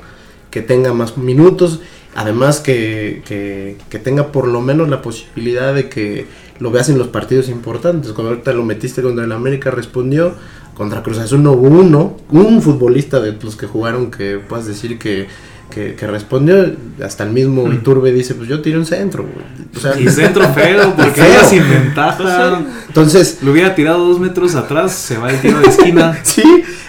que 0.50 0.62
tenga 0.62 0.93
más 0.95 1.19
minutos, 1.19 1.81
además 2.14 2.61
que, 2.61 3.23
que, 3.26 3.76
que 3.90 3.99
tenga 3.99 4.31
por 4.33 4.47
lo 4.49 4.61
menos 4.61 4.88
la 4.88 5.02
posibilidad 5.02 5.75
de 5.75 5.88
que 5.88 6.26
lo 6.61 6.71
veas 6.71 6.88
en 6.88 6.99
los 6.99 7.09
partidos 7.09 7.49
importantes. 7.49 8.12
Cuando 8.12 8.31
ahorita 8.31 8.52
lo 8.55 8.64
metiste 8.64 9.02
contra 9.02 9.25
el 9.25 9.33
América, 9.33 9.71
respondió. 9.73 10.35
Contra 10.76 11.02
Cruz 11.02 11.18
Azul 11.18 11.42
no 11.42 11.52
hubo 11.52 11.68
uno, 11.68 12.16
un 12.30 12.61
futbolista 12.61 13.18
de 13.21 13.33
los 13.42 13.56
que 13.56 13.66
jugaron 13.66 14.11
que 14.11 14.38
puedas 14.47 14.66
decir 14.66 14.99
que, 14.99 15.26
que, 15.71 15.95
que 15.95 16.06
respondió. 16.06 16.71
Hasta 17.02 17.25
el 17.25 17.30
mismo 17.33 17.73
Iturbe 17.73 18.12
dice, 18.12 18.35
pues 18.35 18.49
yo 18.49 18.61
tiré 18.61 18.76
un 18.76 18.85
centro. 18.85 19.23
güey". 19.23 19.45
O 19.75 19.80
sea, 19.80 19.99
Y 19.99 20.06
centro 20.09 20.47
feo, 20.54 20.95
porque 20.95 21.23
Feo. 21.23 21.33
iba 21.33 21.45
sin 21.45 21.68
ventaja. 21.68 22.62
entonces, 22.88 23.38
Lo 23.42 23.52
hubiera 23.52 23.75
tirado 23.75 24.06
dos 24.06 24.21
metros 24.21 24.54
atrás, 24.54 24.92
se 24.92 25.16
va 25.16 25.30
el 25.30 25.40
tiro 25.40 25.59
de 25.61 25.68
esquina. 25.68 26.18
Sí, 26.23 26.42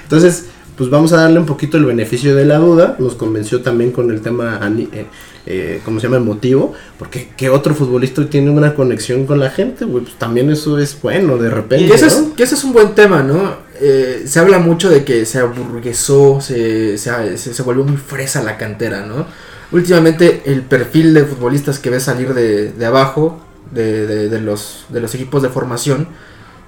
entonces, 0.04 0.48
pues 0.76 0.90
vamos 0.90 1.14
a 1.14 1.18
darle 1.22 1.40
un 1.40 1.46
poquito 1.46 1.78
el 1.78 1.86
beneficio 1.86 2.36
de 2.36 2.44
la 2.46 2.58
duda. 2.58 2.98
Nos 3.00 3.16
convenció 3.16 3.62
también 3.62 3.92
con 3.92 4.12
el 4.12 4.20
tema, 4.22 4.60
eh, 4.92 5.06
eh, 5.46 5.82
¿cómo 5.86 6.00
se 6.02 6.08
llama? 6.08 6.18
Emotivo. 6.18 6.74
Porque 7.00 7.30
¿qué 7.38 7.50
otro 7.50 7.74
futbolista 7.74 8.30
tiene 8.30 8.52
una 8.52 8.76
conexión 8.76 9.26
con 9.26 9.40
la 9.40 9.50
gente? 9.50 9.86
güey? 9.86 10.04
Pues 10.04 10.16
también 10.18 10.52
eso 10.52 10.78
es 10.78 10.98
bueno, 11.02 11.38
de 11.38 11.50
repente. 11.50 11.88
Y 11.88 11.92
ese, 11.92 12.08
es, 12.08 12.22
¿no? 12.22 12.36
que 12.36 12.44
ese 12.44 12.56
es 12.56 12.64
un 12.66 12.74
buen 12.74 12.94
tema, 12.94 13.24
¿no? 13.24 13.66
Eh, 13.80 14.24
se 14.28 14.40
habla 14.40 14.60
mucho 14.60 14.90
de 14.90 15.04
que 15.06 15.26
se 15.26 15.40
aburguesó, 15.40 16.42
se, 16.42 16.98
se, 16.98 17.38
se- 17.38 17.64
volvió 17.64 17.84
muy 17.84 17.98
fresa 17.98 18.42
la 18.44 18.58
cantera, 18.58 19.06
¿no? 19.06 19.26
Últimamente 19.72 20.44
el 20.46 20.62
perfil 20.62 21.14
de 21.14 21.26
futbolistas 21.26 21.80
que 21.80 21.90
ves 21.90 22.04
salir 22.04 22.34
de, 22.34 22.72
de 22.72 22.86
abajo, 22.86 23.40
de, 23.72 24.08
de- 24.08 24.30
de 24.30 24.42
los, 24.42 24.86
de 24.90 25.02
los 25.02 25.14
equipos 25.16 25.44
de 25.44 25.50
formación, 25.50 26.08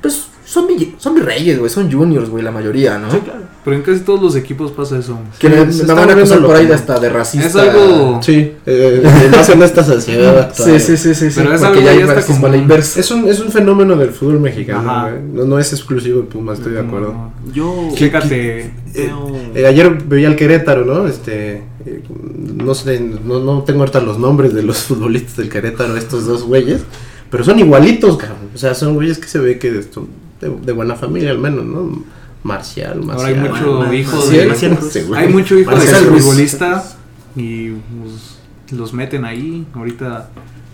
pues 0.01 0.25
son, 0.49 0.65
mi- 0.67 0.95
son 0.97 1.13
mis 1.13 1.23
reyes, 1.23 1.59
güey, 1.59 1.69
son 1.69 1.91
juniors, 1.91 2.29
güey, 2.29 2.43
la 2.43 2.51
mayoría, 2.51 2.97
¿no? 2.97 3.07
Pero 3.63 3.75
en 3.75 3.83
casi 3.83 3.99
todos 3.99 4.19
los 4.21 4.35
equipos 4.35 4.71
pasa 4.71 4.97
eso. 4.97 5.19
Que 5.37 5.47
Sí, 5.71 5.83
me, 5.85 5.93
van 5.93 6.09
a 6.09 6.13
acusar 6.13 6.41
por 6.41 6.55
ahí 6.55 6.65
de 6.65 6.73
hasta 6.73 6.99
de 6.99 7.09
racista. 7.09 7.47
Es 7.47 7.55
algo- 7.55 8.19
Sí, 8.23 8.53
eh, 8.65 9.03
más 9.31 9.47
en 9.49 9.61
esta 9.61 9.83
sociedad 9.83 10.39
actual. 10.39 10.79
Sí, 10.79 10.79
sí, 10.79 10.97
sí, 10.97 11.13
sí, 11.13 11.29
sí, 11.29 11.39
Pero 11.41 11.53
es 11.53 11.61
algo 11.61 11.79
ya 11.81 11.93
ya 11.93 12.05
está 12.05 12.21
como- 12.33 12.47
la 12.47 12.57
inversa. 12.57 12.99
Es 12.99 13.11
un, 13.11 13.27
es 13.27 13.39
un 13.41 13.51
fenómeno 13.51 13.95
del 13.95 14.09
fútbol 14.09 14.39
mexicano. 14.39 14.89
Ajá. 14.89 15.09
güey. 15.11 15.21
No, 15.33 15.45
no 15.45 15.59
es 15.59 15.71
exclusivo 15.71 16.21
de 16.21 16.27
Pumas, 16.27 16.57
estoy 16.57 16.73
de 16.73 16.79
acuerdo. 16.79 17.13
Yo 17.53 17.89
Chécate. 17.93 18.71
veo- 18.93 19.35
Eh, 19.53 19.67
ayer 19.67 19.89
veía 20.05 20.29
al 20.29 20.35
Querétaro, 20.35 20.83
¿no? 20.85 21.07
Este, 21.07 21.61
eh, 21.85 22.01
no 22.55 22.73
sé, 22.73 22.99
no, 22.99 23.39
no 23.39 23.61
tengo 23.63 23.81
ahorita 23.81 23.99
los 23.99 24.17
nombres 24.17 24.53
de 24.55 24.63
los 24.63 24.77
futbolistas 24.83 25.37
del 25.37 25.49
Querétaro, 25.49 25.95
estos 25.95 26.25
dos 26.25 26.43
güeyes, 26.43 26.81
pero 27.29 27.43
son 27.43 27.59
igualitos, 27.59 28.17
cabrón. 28.17 28.37
O 28.55 28.57
sea, 28.57 28.73
son 28.73 28.95
güeyes 28.95 29.19
que 29.19 29.27
se 29.27 29.37
ve 29.37 29.59
que 29.59 29.83
son 29.93 30.07
de, 30.41 30.49
de 30.49 30.71
buena 30.71 30.95
familia 30.95 31.31
al 31.31 31.39
menos, 31.39 31.65
¿no? 31.65 32.03
Marcial, 32.43 33.03
Marcial. 33.03 33.17
Ahora 33.17 33.27
hay 33.27 33.49
mucho 33.49 33.93
hijo 33.93 34.15
Marcial, 34.15 34.39
de. 34.39 34.47
Marcial. 34.47 35.05
güey. 35.07 35.21
Hay 35.21 35.33
mucho 35.33 35.59
hijo 35.59 35.69
de 35.71 35.75
Marcial 35.75 36.05
futbolista 36.05 36.83
y 37.35 37.69
pues, 37.71 38.37
los 38.71 38.93
meten 38.93 39.25
ahí. 39.25 39.65
Ahorita 39.73 40.29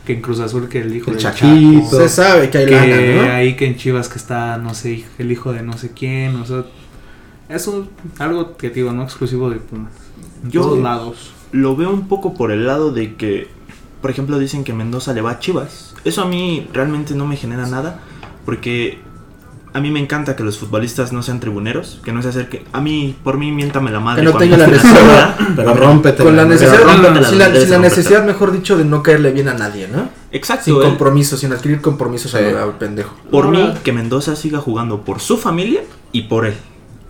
que 0.05 0.13
en 0.13 0.21
Cruz 0.21 0.39
Azul 0.39 0.69
que 0.69 0.81
el 0.81 0.95
hijo 0.95 1.09
El 1.09 1.17
del 1.17 1.23
Chaquito. 1.23 1.83
Chaco, 1.85 1.97
Se 1.97 2.09
sabe 2.09 2.49
que 2.51 2.57
hay 2.59 2.65
que 2.65 2.71
lana, 2.71 3.25
¿no? 3.27 3.33
ahí 3.33 3.55
que 3.55 3.65
en 3.65 3.75
Chivas 3.77 4.07
que 4.09 4.19
está 4.19 4.57
no 4.57 4.75
sé 4.75 5.03
el 5.17 5.31
hijo 5.31 5.51
de 5.53 5.63
no 5.63 5.75
sé 5.77 5.91
quién, 5.95 6.35
o 6.35 6.45
sea, 6.45 6.63
es 7.49 7.65
un- 7.67 7.89
algo 8.19 8.55
que 8.57 8.69
digo 8.69 8.91
no 8.91 9.01
exclusivo 9.03 9.49
de 9.49 9.55
Pumas. 9.57 9.91
Yo- 10.47 10.61
todos 10.61 10.79
lados. 10.79 11.31
lo 11.51 11.75
veo 11.75 11.89
un 11.89 12.07
poco 12.07 12.35
por 12.35 12.51
el 12.51 12.67
lado 12.67 12.91
de 12.91 13.15
que, 13.15 13.47
por 14.01 14.11
ejemplo, 14.11 14.37
dicen 14.37 14.63
que 14.63 14.73
Mendoza 14.73 15.13
le 15.13 15.21
va 15.21 15.31
a 15.31 15.39
Chivas. 15.39 15.95
Eso 16.03 16.21
a 16.21 16.25
mí 16.27 16.67
realmente 16.71 17.15
no 17.15 17.25
me 17.25 17.35
genera 17.37 17.65
nada, 17.65 18.01
porque 18.45 18.99
a 19.75 19.81
mí 19.81 19.91
me 19.91 19.99
encanta 19.99 20.37
que 20.37 20.43
los 20.43 20.57
futbolistas 20.57 21.11
no 21.11 21.21
sean 21.21 21.41
tribuneros, 21.41 21.99
que 22.03 22.13
no 22.13 22.21
se 22.21 22.29
acerquen. 22.29 22.63
A 22.71 22.79
mí, 22.79 23.13
por 23.23 23.37
mí, 23.37 23.51
miéntame 23.51 23.91
la 23.91 23.99
madre. 23.99 24.23
Que 24.23 24.31
no 24.31 24.37
tenga 24.37 24.55
la 24.57 24.67
necesidad. 24.67 25.37
Pero 25.55 25.73
rómpete. 25.73 26.23
Con 26.23 26.35
la 26.37 26.45
necesidad, 26.45 26.77
Pero 26.77 26.85
rómpetela, 26.93 27.27
sin 27.29 27.39
la, 27.69 27.79
necesidad, 27.79 28.25
mejor 28.25 28.53
dicho, 28.53 28.77
de 28.77 28.85
no 28.85 29.03
caerle 29.03 29.31
bien 29.31 29.49
a 29.49 29.53
nadie, 29.53 29.89
¿no? 29.89 29.97
Sin 30.03 30.09
Exacto. 30.31 30.81
él- 30.81 30.87
compromiso, 30.87 31.35
sin 31.35 31.51
adquirir 31.51 31.81
compromisos 31.81 32.31
Sí. 32.31 32.37
al, 32.37 32.55
al 32.57 32.77
pendejo. 32.77 33.13
por 33.29 33.49
mí, 33.49 33.73
que 33.83 33.91
Mendoza 33.91 34.35
siga 34.37 34.59
jugando 34.59 35.01
por 35.01 35.19
su 35.19 35.37
familia 35.37 35.81
y 36.13 36.23
por 36.23 36.45
él. 36.45 36.55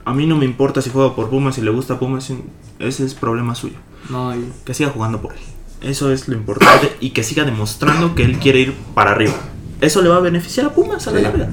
A 0.04 0.14
mí 0.16 0.26
no 0.26 0.36
me 0.36 0.46
importa 0.46 0.82
si 0.82 0.90
juega 0.90 1.16
por 1.16 1.30
Pumas, 1.30 1.54
si 1.56 1.62
le 1.62 1.70
gusta 1.72 2.00
Pumas, 2.00 2.32
ese 2.80 3.06
es 3.06 3.14
problema 3.14 3.54
suyo. 3.56 3.76
No, 4.10 4.36
y- 4.36 4.52
Que 4.66 4.74
siga 4.74 4.90
jugando 4.90 5.22
por 5.22 5.34
él. 5.34 5.40
Eso 5.82 6.12
es 6.12 6.28
lo 6.28 6.36
importante 6.36 6.96
y 7.00 7.12
que 7.12 7.22
siga 7.24 7.44
demostrando 7.44 8.16
que 8.16 8.24
él 8.24 8.40
quiere 8.40 8.60
ir 8.62 8.74
para 8.96 9.12
arriba. 9.12 9.34
Eso 9.82 10.02
le 10.02 10.10
va 10.10 10.16
a 10.18 10.20
beneficiar 10.22 10.66
a 10.66 10.70
Pumas 10.74 11.08
a 11.08 11.12
la 11.12 11.18
Sí. 11.20 11.24
larga. 11.24 11.50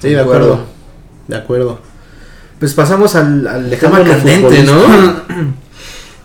Sí, 0.00 0.10
de 0.10 0.20
acuerdo. 0.20 0.60
De 1.28 1.36
acuerdo. 1.36 1.80
Pues 2.58 2.74
pasamos 2.74 3.14
al, 3.14 3.46
al 3.46 3.70
tema 3.78 4.02
candente, 4.02 4.62
¿no? 4.62 4.82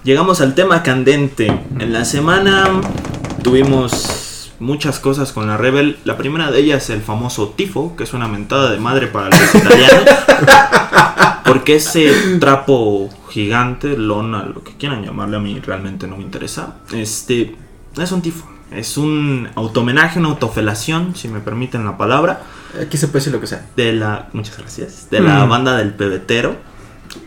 Llegamos 0.04 0.42
al 0.42 0.56
tema 0.56 0.82
candente. 0.82 1.48
En 1.78 1.94
la 1.94 2.06
semana 2.06 2.82
tuvimos 3.44 4.54
muchas 4.60 5.00
cosas 5.00 5.34
con 5.34 5.48
la 5.48 5.58
Rebel. 5.58 5.98
La 6.06 6.18
primera 6.18 6.52
de 6.52 6.60
ellas 6.60 6.90
el 6.90 7.02
famoso 7.02 7.50
tifo, 7.50 7.96
que 7.96 8.06
es 8.06 8.14
una 8.14 8.28
mentada 8.28 8.72
de 8.72 8.80
madre 8.80 9.08
para 9.08 9.30
los 9.30 9.56
italianos. 9.56 10.06
Porque 11.46 11.76
ese 11.76 12.38
trapo 12.40 13.10
gigante, 13.30 13.98
lona, 13.98 14.46
lo 14.46 14.64
que 14.64 14.74
quieran 14.78 15.04
llamarle 15.04 15.38
a 15.38 15.40
mí 15.40 15.60
realmente 15.60 16.08
no 16.08 16.18
me 16.18 16.24
interesa. 16.24 16.78
Este 16.94 17.56
es 17.98 18.12
un 18.12 18.22
tifo. 18.22 18.48
Es 18.72 18.98
un 18.98 19.50
automenaje, 19.56 20.20
una 20.20 20.30
autofelación, 20.30 21.16
si 21.16 21.28
me 21.28 21.40
permiten 21.42 21.84
la 21.86 21.98
palabra, 21.98 22.42
Aquí 22.82 22.98
se 22.98 23.08
puede 23.08 23.20
decir 23.20 23.34
lo 23.34 23.42
que 23.42 23.48
sea. 23.48 23.66
de 23.76 23.92
la 23.94 24.30
muchas 24.34 24.58
gracias, 24.58 25.08
de 25.12 25.20
la 25.20 25.46
Mm. 25.46 25.50
banda 25.50 25.76
del 25.76 25.94
pebetero 25.94 26.56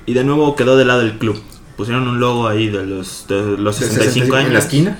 y 0.06 0.14
de 0.14 0.24
nuevo 0.24 0.56
quedó 0.56 0.76
del 0.76 0.88
lado 0.88 1.00
del 1.00 1.18
club. 1.18 1.40
Pusieron 1.76 2.08
un 2.08 2.18
logo 2.20 2.48
ahí 2.48 2.68
de 2.68 2.86
los 2.86 3.26
de 3.28 3.58
los 3.58 3.76
65 3.76 4.36
años 4.36 4.46
En 4.48 4.52
la 4.54 4.58
esquina. 4.60 4.98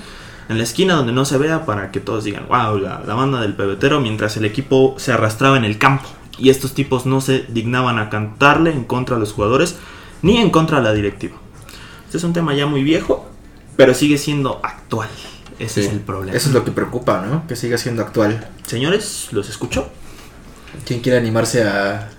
en 0.49 0.57
la 0.59 0.63
esquina 0.63 0.93
donde 0.93 1.13
no 1.13 1.25
se 1.25 1.37
vea 1.39 1.65
para 1.65 1.89
que 1.91 1.99
todos 1.99 2.23
digan, 2.25 2.45
wow, 2.47 2.77
la, 2.77 3.01
la 3.07 3.15
banda 3.15 3.41
del 3.41 3.55
pebetero, 3.55 3.99
mientras 4.01 4.37
el 4.37 4.45
equipo 4.45 4.93
se 4.99 5.11
arrastraba 5.11 5.57
en 5.57 5.65
el 5.65 5.79
campo. 5.79 6.07
Y 6.37 6.49
estos 6.49 6.73
tipos 6.73 7.05
no 7.07 7.21
se 7.21 7.45
dignaban 7.49 7.97
a 7.97 8.09
cantarle 8.09 8.71
en 8.71 8.83
contra 8.83 9.15
de 9.15 9.21
los 9.21 9.31
jugadores 9.33 9.77
ni 10.21 10.37
en 10.37 10.51
contra 10.51 10.77
de 10.77 10.83
la 10.83 10.93
directiva. 10.93 11.37
Este 12.05 12.17
es 12.17 12.23
un 12.23 12.33
tema 12.33 12.53
ya 12.53 12.67
muy 12.67 12.83
viejo, 12.83 13.27
pero 13.77 13.93
sigue 13.95 14.17
siendo 14.19 14.59
actual. 14.61 15.09
Ese 15.59 15.81
Sí. 15.81 15.87
es 15.87 15.93
el 15.93 15.99
problema. 16.01 16.35
Eso 16.37 16.49
es 16.49 16.53
lo 16.53 16.63
que 16.65 16.71
preocupa, 16.71 17.25
¿no? 17.25 17.47
Que 17.47 17.55
siga 17.55 17.77
siendo 17.77 18.01
actual. 18.01 18.47
Señores, 18.65 19.29
¿los 19.31 19.49
escucho? 19.49 19.87
¿Quién 20.85 20.99
quiere 21.01 21.17
animarse 21.17 21.63
a...? 21.63 22.09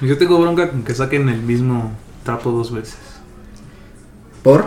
yo 0.00 0.18
tengo 0.18 0.38
bronca 0.40 0.70
con 0.70 0.82
que 0.82 0.92
saquen 0.94 1.28
el 1.28 1.40
mismo 1.40 1.92
trapo 2.24 2.50
dos 2.50 2.72
veces. 2.72 2.98
¿Por? 4.42 4.66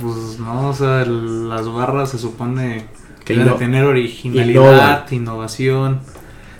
Pues 0.00 0.38
no, 0.38 0.68
o 0.68 0.74
sea, 0.74 1.02
el- 1.02 1.48
las 1.48 1.66
barras 1.72 2.10
se 2.10 2.18
supone 2.18 2.86
Que 3.24 3.34
que 3.34 3.38
deben 3.40 3.56
tener 3.58 3.84
originalidad, 3.84 5.10
innovación. 5.10 6.00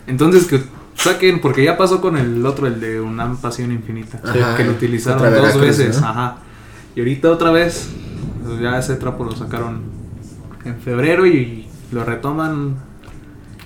Entonces 0.07 0.45
que 0.47 0.61
saquen, 0.95 1.39
porque 1.39 1.63
ya 1.63 1.77
pasó 1.77 2.01
con 2.01 2.17
el 2.17 2.45
otro, 2.45 2.67
el 2.67 2.79
de 2.81 2.99
Unam 2.99 3.37
Pasión 3.37 3.71
Infinita, 3.71 4.19
Ajá, 4.23 4.57
que 4.57 4.63
lo 4.65 4.71
utilizaron 4.71 5.31
dos 5.33 5.61
veces, 5.61 6.01
¿no? 6.01 6.07
ajá. 6.07 6.37
Y 6.95 6.99
ahorita 6.99 7.29
otra 7.29 7.51
vez, 7.51 7.87
pues 8.43 8.59
ya 8.59 8.77
ese 8.79 8.95
trapo 8.95 9.23
lo 9.23 9.35
sacaron 9.35 9.83
en 10.67 10.79
febrero 10.79 11.25
y 11.25 11.67
lo 11.91 12.03
retoman 12.03 12.75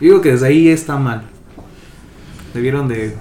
Digo 0.01 0.19
que 0.19 0.31
desde 0.31 0.47
ahí 0.47 0.67
está 0.67 0.97
mal. 0.97 1.21
Debieron 2.55 2.87
de, 2.87 3.15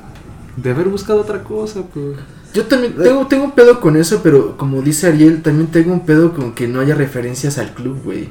de 0.56 0.70
haber 0.70 0.88
buscado 0.88 1.20
otra 1.20 1.44
cosa, 1.44 1.82
pues. 1.92 2.16
Yo 2.54 2.64
también 2.64 2.94
tengo, 2.96 3.26
tengo 3.26 3.44
un 3.44 3.52
pedo 3.52 3.80
con 3.80 3.96
eso, 3.96 4.22
pero 4.24 4.56
como 4.56 4.80
dice 4.80 5.06
Ariel, 5.06 5.42
también 5.42 5.68
tengo 5.68 5.92
un 5.92 6.04
pedo 6.04 6.32
con 6.32 6.52
que 6.52 6.66
no 6.66 6.80
haya 6.80 6.94
referencias 6.94 7.58
al 7.58 7.74
club, 7.74 8.00
güey. 8.02 8.30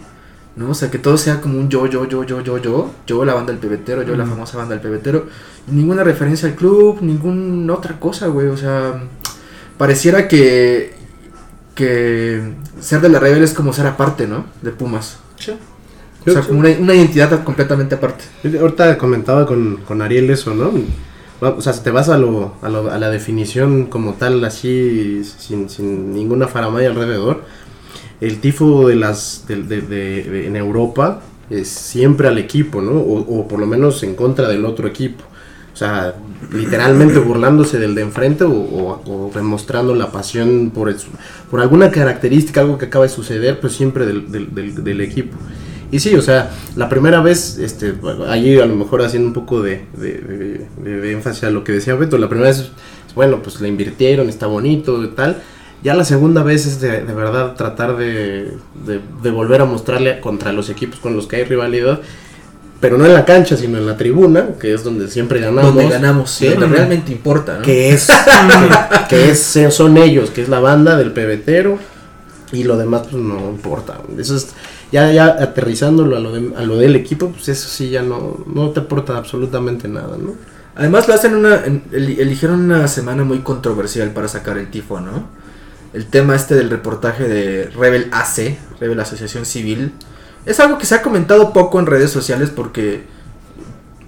¿No? 0.55 0.71
O 0.71 0.73
sea, 0.73 0.89
que 0.89 0.97
todo 0.97 1.15
sea 1.17 1.39
como 1.39 1.59
un 1.59 1.69
yo, 1.69 1.85
yo, 1.85 2.05
yo, 2.05 2.23
yo, 2.23 2.41
yo, 2.41 2.57
yo. 2.57 2.91
Yo, 3.05 3.23
la 3.23 3.35
banda 3.35 3.53
del 3.53 3.61
pebetero, 3.61 4.01
yo, 4.01 4.17
la 4.17 4.25
famosa 4.25 4.57
banda 4.57 4.73
del 4.73 4.81
pebetero. 4.81 5.27
Y 5.71 5.71
ninguna 5.71 6.03
referencia 6.03 6.49
al 6.49 6.55
club, 6.55 6.97
ninguna 7.01 7.71
otra 7.71 7.99
cosa, 7.99 8.27
güey. 8.27 8.47
O 8.47 8.57
sea, 8.57 9.03
pareciera 9.77 10.27
que. 10.27 10.95
que 11.75 12.41
ser 12.81 12.99
de 12.99 13.09
la 13.09 13.19
Rebel 13.19 13.43
es 13.43 13.53
como 13.53 13.73
ser 13.73 13.85
aparte, 13.85 14.27
¿no? 14.27 14.45
De 14.63 14.71
Pumas. 14.71 15.19
O 16.21 16.31
sea, 16.31 16.41
como 16.47 16.59
una, 16.59 16.69
una 16.79 16.93
identidad 16.95 17.43
completamente 17.43 17.95
aparte. 17.95 18.25
Ahorita 18.59 18.97
comentaba 18.97 19.45
con, 19.45 19.77
con 19.87 20.01
Ariel 20.01 20.29
eso, 20.29 20.53
¿no? 20.53 20.71
O 21.41 21.61
sea, 21.61 21.71
si 21.71 21.81
te 21.81 21.91
vas 21.91 22.09
a, 22.09 22.17
lo, 22.17 22.55
a, 22.61 22.67
lo- 22.69 22.91
a 22.91 22.97
la 22.97 23.09
definición 23.09 23.85
como 23.85 24.15
tal, 24.15 24.43
así, 24.43 25.23
sin, 25.23 25.69
sin 25.69 26.13
ninguna 26.13 26.47
faramaya 26.47 26.89
alrededor, 26.89 27.43
el 28.19 28.39
tifo 28.41 28.87
de 28.89 28.95
las 28.95 29.45
de- 29.47 29.63
de- 29.63 29.81
de- 29.81 30.47
en 30.47 30.57
Europa 30.57 31.21
es 31.49 31.69
siempre 31.69 32.27
al 32.27 32.37
equipo, 32.37 32.81
¿no? 32.81 32.91
O, 32.91 33.39
o 33.39 33.47
por 33.47 33.59
lo 33.59 33.65
menos 33.65 34.03
en 34.03 34.15
contra 34.15 34.49
del 34.49 34.65
otro 34.65 34.87
equipo. 34.87 35.23
O 35.73 35.77
sea, 35.79 36.15
literalmente 36.51 37.19
burlándose 37.19 37.79
del 37.79 37.95
de 37.95 38.01
enfrente 38.01 38.43
o, 38.43 39.31
demostrando 39.33 39.95
la 39.95 40.11
pasión 40.11 40.71
por, 40.73 40.89
el- 40.89 40.97
por 41.49 41.61
alguna 41.61 41.89
característica, 41.91 42.61
algo 42.61 42.77
que 42.77 42.85
acaba 42.85 43.05
de 43.05 43.09
suceder, 43.09 43.59
pues 43.59 43.73
siempre 43.73 44.05
del, 44.05 44.29
del- 44.31 45.01
equipo. 45.01 45.37
Y 45.91 45.99
sí, 45.99 46.13
o 46.15 46.21
sea, 46.21 46.51
la 46.75 46.87
primera 46.89 47.21
vez, 47.21 47.57
este, 47.57 47.93
ahí 48.27 48.59
a 48.59 48.65
lo 48.65 48.75
mejor 48.75 49.01
haciendo 49.03 49.27
un 49.29 49.33
poco 49.33 49.61
de, 49.61 49.85
de- 49.97 50.65
de- 50.83 51.11
énfasis 51.11 51.45
a 51.45 51.49
lo 51.49 51.63
que 51.63 51.71
decía 51.71 51.95
Beto, 51.95 52.17
la 52.17 52.29
primera 52.29 52.49
vez, 52.49 52.71
bueno, 53.15 53.41
pues 53.41 53.59
le 53.61 53.67
invirtieron, 53.69 54.27
está 54.29 54.47
bonito 54.47 55.03
y 55.03 55.07
tal. 55.09 55.41
Ya 55.81 55.93
la 55.95 56.03
segunda 56.03 56.43
vez 56.43 56.65
es 56.65 56.81
de, 56.81 57.01
verdad 57.03 57.55
tratar 57.55 57.95
de 57.95 58.51
volver 59.31 59.61
a 59.61 59.65
mostrarle 59.65 60.19
contra 60.19 60.51
los 60.51 60.69
equipos 60.69 60.99
con 60.99 61.15
los 61.15 61.25
que 61.25 61.37
hay 61.37 61.43
rivalidad, 61.45 62.01
pero 62.79 62.97
no 62.97 63.05
en 63.05 63.13
la 63.13 63.25
cancha, 63.25 63.57
sino 63.57 63.77
en 63.77 63.85
la 63.85 63.97
tribuna, 63.97 64.49
que 64.59 64.73
es 64.73 64.83
donde 64.83 65.09
siempre 65.09 65.39
ganamos. 65.39 65.75
Donde 65.75 65.89
ganamos, 65.89 66.31
Sí. 66.31 66.47
donde 66.47 66.67
realmente 66.67 67.11
importa, 67.11 67.57
¿no? 67.57 67.61
Que 67.61 67.89
es, 67.91 68.07
que 69.09 69.31
es, 69.31 69.57
son 69.71 69.97
ellos, 69.97 70.29
que 70.29 70.41
es 70.41 70.49
la 70.49 70.59
banda 70.59 70.95
del 70.97 71.11
pebetero, 71.11 71.77
y 72.51 72.63
lo 72.63 72.77
demás 72.77 73.03
pues 73.09 73.21
no 73.21 73.49
importa. 73.49 73.99
Eso 74.17 74.35
es, 74.35 74.47
ya, 74.91 75.11
ya 75.11 75.25
aterrizándolo 75.27 76.17
a 76.17 76.19
lo, 76.19 76.31
de- 76.31 76.55
a 76.55 76.61
lo 76.63 76.77
del 76.77 76.95
equipo, 76.95 77.29
pues 77.29 77.47
eso 77.49 77.67
sí 77.69 77.89
ya 77.89 78.01
no, 78.01 78.43
no 78.51 78.69
te 78.71 78.79
aporta 78.79 79.17
absolutamente 79.17 79.87
nada, 79.87 80.17
¿no? 80.17 80.33
Además 80.75 81.07
lo 81.07 81.13
hacen 81.13 81.35
una, 81.35 81.65
en- 81.65 81.83
eli- 81.91 82.19
eligieron 82.19 82.61
una 82.61 82.87
semana 82.87 83.23
muy 83.23 83.39
controversial 83.39 84.11
para 84.11 84.27
sacar 84.27 84.57
el 84.57 84.71
tifo, 84.71 84.99
¿no? 85.01 85.27
El 85.93 86.05
tema 86.05 86.35
este 86.35 86.55
del 86.55 86.69
reportaje 86.69 87.27
de 87.27 87.65
Rebel 87.75 88.07
AC, 88.11 88.57
Rebel 88.79 88.99
Asociación 88.99 89.45
Civil, 89.45 89.91
es 90.45 90.59
algo 90.59 90.77
que 90.77 90.85
se 90.85 90.95
ha 90.95 91.01
comentado 91.01 91.53
poco 91.53 91.79
en 91.79 91.85
redes 91.85 92.11
sociales 92.11 92.49
porque 92.49 93.03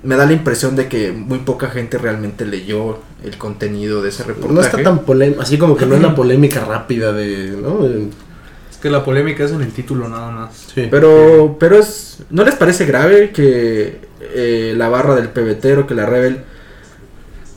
me 0.03 0.15
da 0.15 0.25
la 0.25 0.33
impresión 0.33 0.75
de 0.75 0.87
que 0.87 1.11
muy 1.11 1.39
poca 1.39 1.69
gente 1.69 1.97
realmente 1.97 2.45
leyó 2.45 2.99
el 3.23 3.37
contenido 3.37 4.01
de 4.01 4.09
ese 4.09 4.23
reportaje. 4.23 4.53
No 4.53 4.61
está 4.61 4.81
tan 4.81 4.99
polémico, 4.99 5.41
así 5.41 5.57
como 5.57 5.75
que 5.75 5.85
no 5.85 5.95
es 5.95 6.01
la 6.01 6.15
polémica 6.15 6.65
rápida 6.65 7.13
de, 7.13 7.51
¿no? 7.61 7.85
Es 7.85 8.77
que 8.81 8.89
la 8.89 9.03
polémica 9.03 9.43
es 9.43 9.51
en 9.51 9.61
el 9.61 9.71
título 9.71 10.09
nada 10.09 10.31
más. 10.31 10.67
sí. 10.73 10.87
Pero, 10.89 11.57
pero 11.59 11.77
es, 11.77 12.23
¿no 12.31 12.43
les 12.43 12.55
parece 12.55 12.85
grave 12.85 13.31
que 13.31 13.99
eh, 14.33 14.73
la 14.75 14.89
barra 14.89 15.15
del 15.15 15.29
pebetero, 15.29 15.85
que 15.85 15.93
la 15.93 16.05
Rebel 16.07 16.43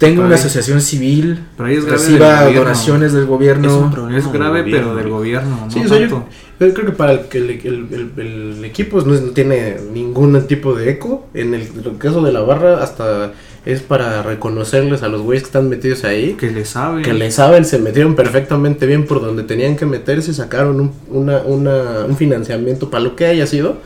tenga 0.05 0.17
Pero 0.17 0.27
una 0.27 0.35
ahí- 0.37 0.40
asociación 0.40 0.81
civil, 0.81 1.38
Pero 1.57 1.69
ahí 1.69 1.77
es 1.77 1.85
grave 1.85 1.99
reciba 1.99 2.45
del 2.45 2.55
donaciones 2.55 3.12
del 3.12 3.27
gobierno? 3.27 3.67
Es 3.69 3.75
un 3.75 3.90
problema 3.90 4.19
Es 4.19 4.33
grave, 4.33 4.62
del 4.62 4.64
gobierno. 4.71 4.88
pero 4.93 4.97
del 5.03 5.09
gobierno, 5.11 5.59
no 5.64 5.71
Sí, 5.71 5.81
o 5.85 5.88
sea, 5.88 5.99
yo, 5.99 6.25
creo 6.59 6.87
que 6.87 6.93
para 6.93 7.12
el, 7.12 7.21
que 7.27 7.38
el, 7.38 7.51
el- 7.51 7.88
el- 8.17 8.57
el 8.57 8.64
equipo 8.64 9.01
no, 9.03 9.14
es- 9.14 9.23
no 9.23 9.33
tiene 9.33 9.77
ningún 9.93 10.40
tipo 10.47 10.75
de 10.75 10.90
eco. 10.90 11.27
En 11.35 11.55
el, 11.55 11.62
en 11.62 11.83
el 11.85 11.99
caso 11.99 12.23
de 12.23 12.33
la 12.33 12.40
barra, 12.40 12.83
hasta 12.83 13.33
es 13.67 13.81
para 13.81 14.23
reconocerles 14.23 15.03
a 15.03 15.09
los 15.09 15.23
güeyes 15.23 15.43
que 15.43 15.47
están 15.49 15.69
metidos 15.71 16.05
ahí. 16.05 16.35
Que 16.35 16.51
le 16.51 16.64
sabe. 16.67 17.01
Que 17.03 17.14
le 17.14 17.31
saben, 17.31 17.64
se 17.64 17.79
metieron 17.79 18.14
perfectamente 18.14 18.87
bien 18.87 19.07
por 19.07 19.21
donde 19.23 19.43
tenían 19.43 19.77
que 19.77 19.87
meterse, 19.87 20.35
sacaron 20.35 20.81
un, 20.81 20.93
una, 21.11 21.38
una- 21.38 22.05
un 22.07 22.17
financiamiento 22.17 22.90
para 22.90 23.03
lo 23.03 23.17
que 23.17 23.27
haya 23.27 23.47
sido. 23.47 23.79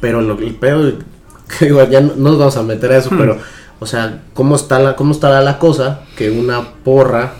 Pero 0.00 0.20
lo, 0.20 0.38
el 0.38 0.54
peor, 0.56 0.96
que 1.58 1.64
digo, 1.66 1.82
ya 1.88 2.00
no, 2.02 2.12
no 2.16 2.30
nos 2.30 2.38
vamos 2.38 2.56
a 2.58 2.62
meter 2.62 2.92
a 2.92 2.98
eso, 2.98 3.10
Hmm. 3.10 3.18
pero, 3.18 3.38
o 3.80 3.86
sea, 3.86 4.22
¿cómo, 4.34 4.56
está 4.56 4.78
la, 4.78 4.96
¿cómo 4.96 5.12
estará 5.12 5.40
la 5.40 5.58
cosa 5.58 6.00
que 6.16 6.30
una 6.30 6.62
porra 6.84 7.34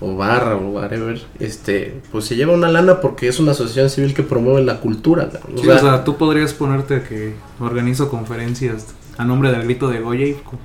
o 0.00 0.16
barra 0.16 0.56
o 0.56 0.70
whatever, 0.70 1.22
este, 1.40 2.02
pues 2.12 2.24
se 2.26 2.36
lleva 2.36 2.52
una 2.52 2.68
lana 2.68 3.00
porque 3.00 3.28
es 3.28 3.38
una 3.40 3.52
asociación 3.52 3.88
civil 3.88 4.12
que 4.12 4.22
promueve 4.22 4.62
la 4.62 4.80
cultura. 4.80 5.30
¿no? 5.48 5.54
O 5.54 5.58
Sí, 5.58 5.64
sea, 5.66 5.76
o 5.76 5.78
sea, 5.80 6.04
tú 6.04 6.16
podrías 6.16 6.52
ponerte 6.52 7.02
que 7.02 7.34
organizo 7.60 8.10
conferencias 8.10 8.86
a 9.16 9.24
nombre 9.24 9.50
del 9.50 9.62
grito 9.62 9.88
de 9.88 10.00
Goya 10.00 10.26
y 10.26 10.34
co- 10.34 10.58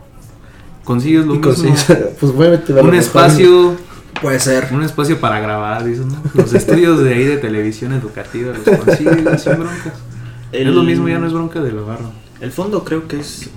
consigues 0.84 1.26
lo 1.26 1.36
y 1.36 1.38
mismo. 1.38 1.54
consigues- 1.54 2.10
pues 2.20 2.34
muévete, 2.34 2.74
un 2.74 2.96
espacio, 2.96 3.76
Puede 4.22 4.40
ser. 4.40 4.68
un 4.74 4.84
espacio 4.84 5.22
para 5.22 5.40
grabar, 5.40 5.86
dices, 5.86 6.06
¿no? 6.06 6.18
Los 6.34 6.54
estudios 6.54 7.00
de 7.02 7.14
ahí 7.14 7.24
de 7.24 7.38
televisión 7.38 7.94
educativa 7.94 8.54
los 8.54 8.78
consigues 8.78 9.42
sin 9.42 9.54
broncas. 9.54 9.94
El- 10.52 10.68
Es 10.70 10.74
lo 10.74 10.84
mismo, 10.84 11.08
ya 11.08 11.20
no 11.20 11.28
es 11.28 11.34
bronca 11.34 11.62
de 11.62 11.72
la 11.72 11.82
barra. 11.84 12.10
El 12.42 12.52
fondo 12.52 12.84
creo 12.84 13.08
que 13.08 13.20
es 13.20 13.50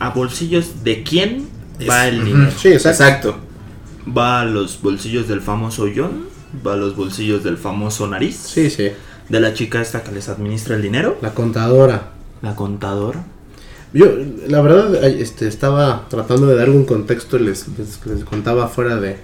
a 0.00 0.10
bolsillos 0.10 0.82
de 0.82 1.02
quién 1.04 1.46
va 1.88 2.08
el 2.08 2.24
dinero. 2.24 2.50
Sí, 2.56 2.68
exacto. 2.68 3.04
Exacto. 3.04 3.36
Va 4.16 4.40
a 4.40 4.44
los 4.44 4.80
bolsillos 4.82 5.28
del 5.28 5.40
famoso 5.40 5.86
John, 5.94 6.24
va 6.66 6.72
a 6.72 6.76
los 6.76 6.96
bolsillos 6.96 7.44
del 7.44 7.56
famoso 7.56 8.06
Nariz, 8.08 8.36
Sí, 8.36 8.68
sí. 8.70 8.88
de 9.28 9.40
la 9.40 9.54
chica 9.54 9.80
esta 9.80 10.02
que 10.02 10.10
les 10.10 10.28
administra 10.28 10.74
el 10.74 10.82
dinero, 10.82 11.16
La 11.22 11.32
contadora. 11.34 12.10
la 12.42 12.56
contadora. 12.56 13.24
Yo, 13.92 14.06
la 14.48 14.60
verdad, 14.62 15.04
este, 15.04 15.48
estaba 15.48 16.06
tratando 16.08 16.46
de 16.46 16.54
darle 16.56 16.76
un 16.76 16.84
contexto, 16.84 17.38
les, 17.38 17.66
les, 17.76 18.04
les 18.06 18.24
contaba 18.24 18.68
fuera 18.68 18.96
de, 18.96 19.08
de- 19.10 19.18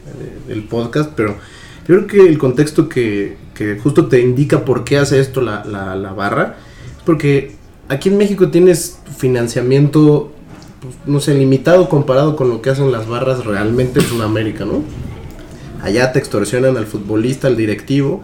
del 0.48 0.64
podcast, 0.64 1.12
pero 1.16 1.36
yo 1.88 1.94
creo 2.04 2.06
que 2.08 2.20
el 2.28 2.36
contexto 2.36 2.88
que, 2.88 3.36
que 3.54 3.78
justo 3.78 4.06
te 4.06 4.20
indica 4.20 4.64
por 4.64 4.82
qué 4.84 4.98
hace 4.98 5.20
esto 5.20 5.40
la, 5.40 5.64
la, 5.64 5.94
la 5.94 6.12
barra, 6.12 6.56
es 6.96 7.02
porque 7.04 7.54
aquí 7.88 8.08
en 8.08 8.18
México 8.18 8.48
tienes 8.50 8.98
financiamiento, 9.16 10.32
pues, 10.80 10.94
no 11.06 11.20
sé, 11.20 11.34
limitado 11.34 11.88
comparado 11.88 12.36
con 12.36 12.48
lo 12.48 12.62
que 12.62 12.70
hacen 12.70 12.92
las 12.92 13.08
barras 13.08 13.44
realmente 13.44 14.00
en 14.00 14.06
Sudamérica, 14.06 14.64
¿no? 14.64 14.82
Allá 15.82 16.12
te 16.12 16.18
extorsionan 16.18 16.76
al 16.76 16.86
futbolista, 16.86 17.48
al 17.48 17.56
directivo. 17.56 18.22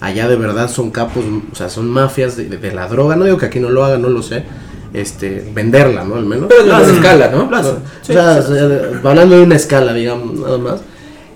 Allá 0.00 0.28
de 0.28 0.36
verdad 0.36 0.70
son 0.70 0.90
capos, 0.90 1.24
o 1.50 1.54
sea, 1.54 1.68
son 1.68 1.88
mafias 1.90 2.36
de, 2.36 2.48
de 2.48 2.72
la 2.72 2.86
droga. 2.86 3.16
No 3.16 3.24
digo 3.24 3.38
que 3.38 3.46
aquí 3.46 3.60
no 3.60 3.70
lo 3.70 3.84
hagan, 3.84 4.02
no 4.02 4.08
lo 4.08 4.22
sé. 4.22 4.44
Este, 4.92 5.44
venderla, 5.54 6.04
¿no? 6.04 6.16
Al 6.16 6.24
menos. 6.24 6.46
Pero 6.48 6.66
más 6.66 6.82
hacen. 6.82 6.96
escala, 6.96 7.30
¿no? 7.30 7.44
O 7.44 8.04
sea, 8.04 8.42
sea, 8.42 9.00
hablando 9.04 9.36
de 9.36 9.42
una 9.42 9.56
escala, 9.56 9.92
digamos, 9.92 10.38
nada 10.38 10.58
más. 10.58 10.80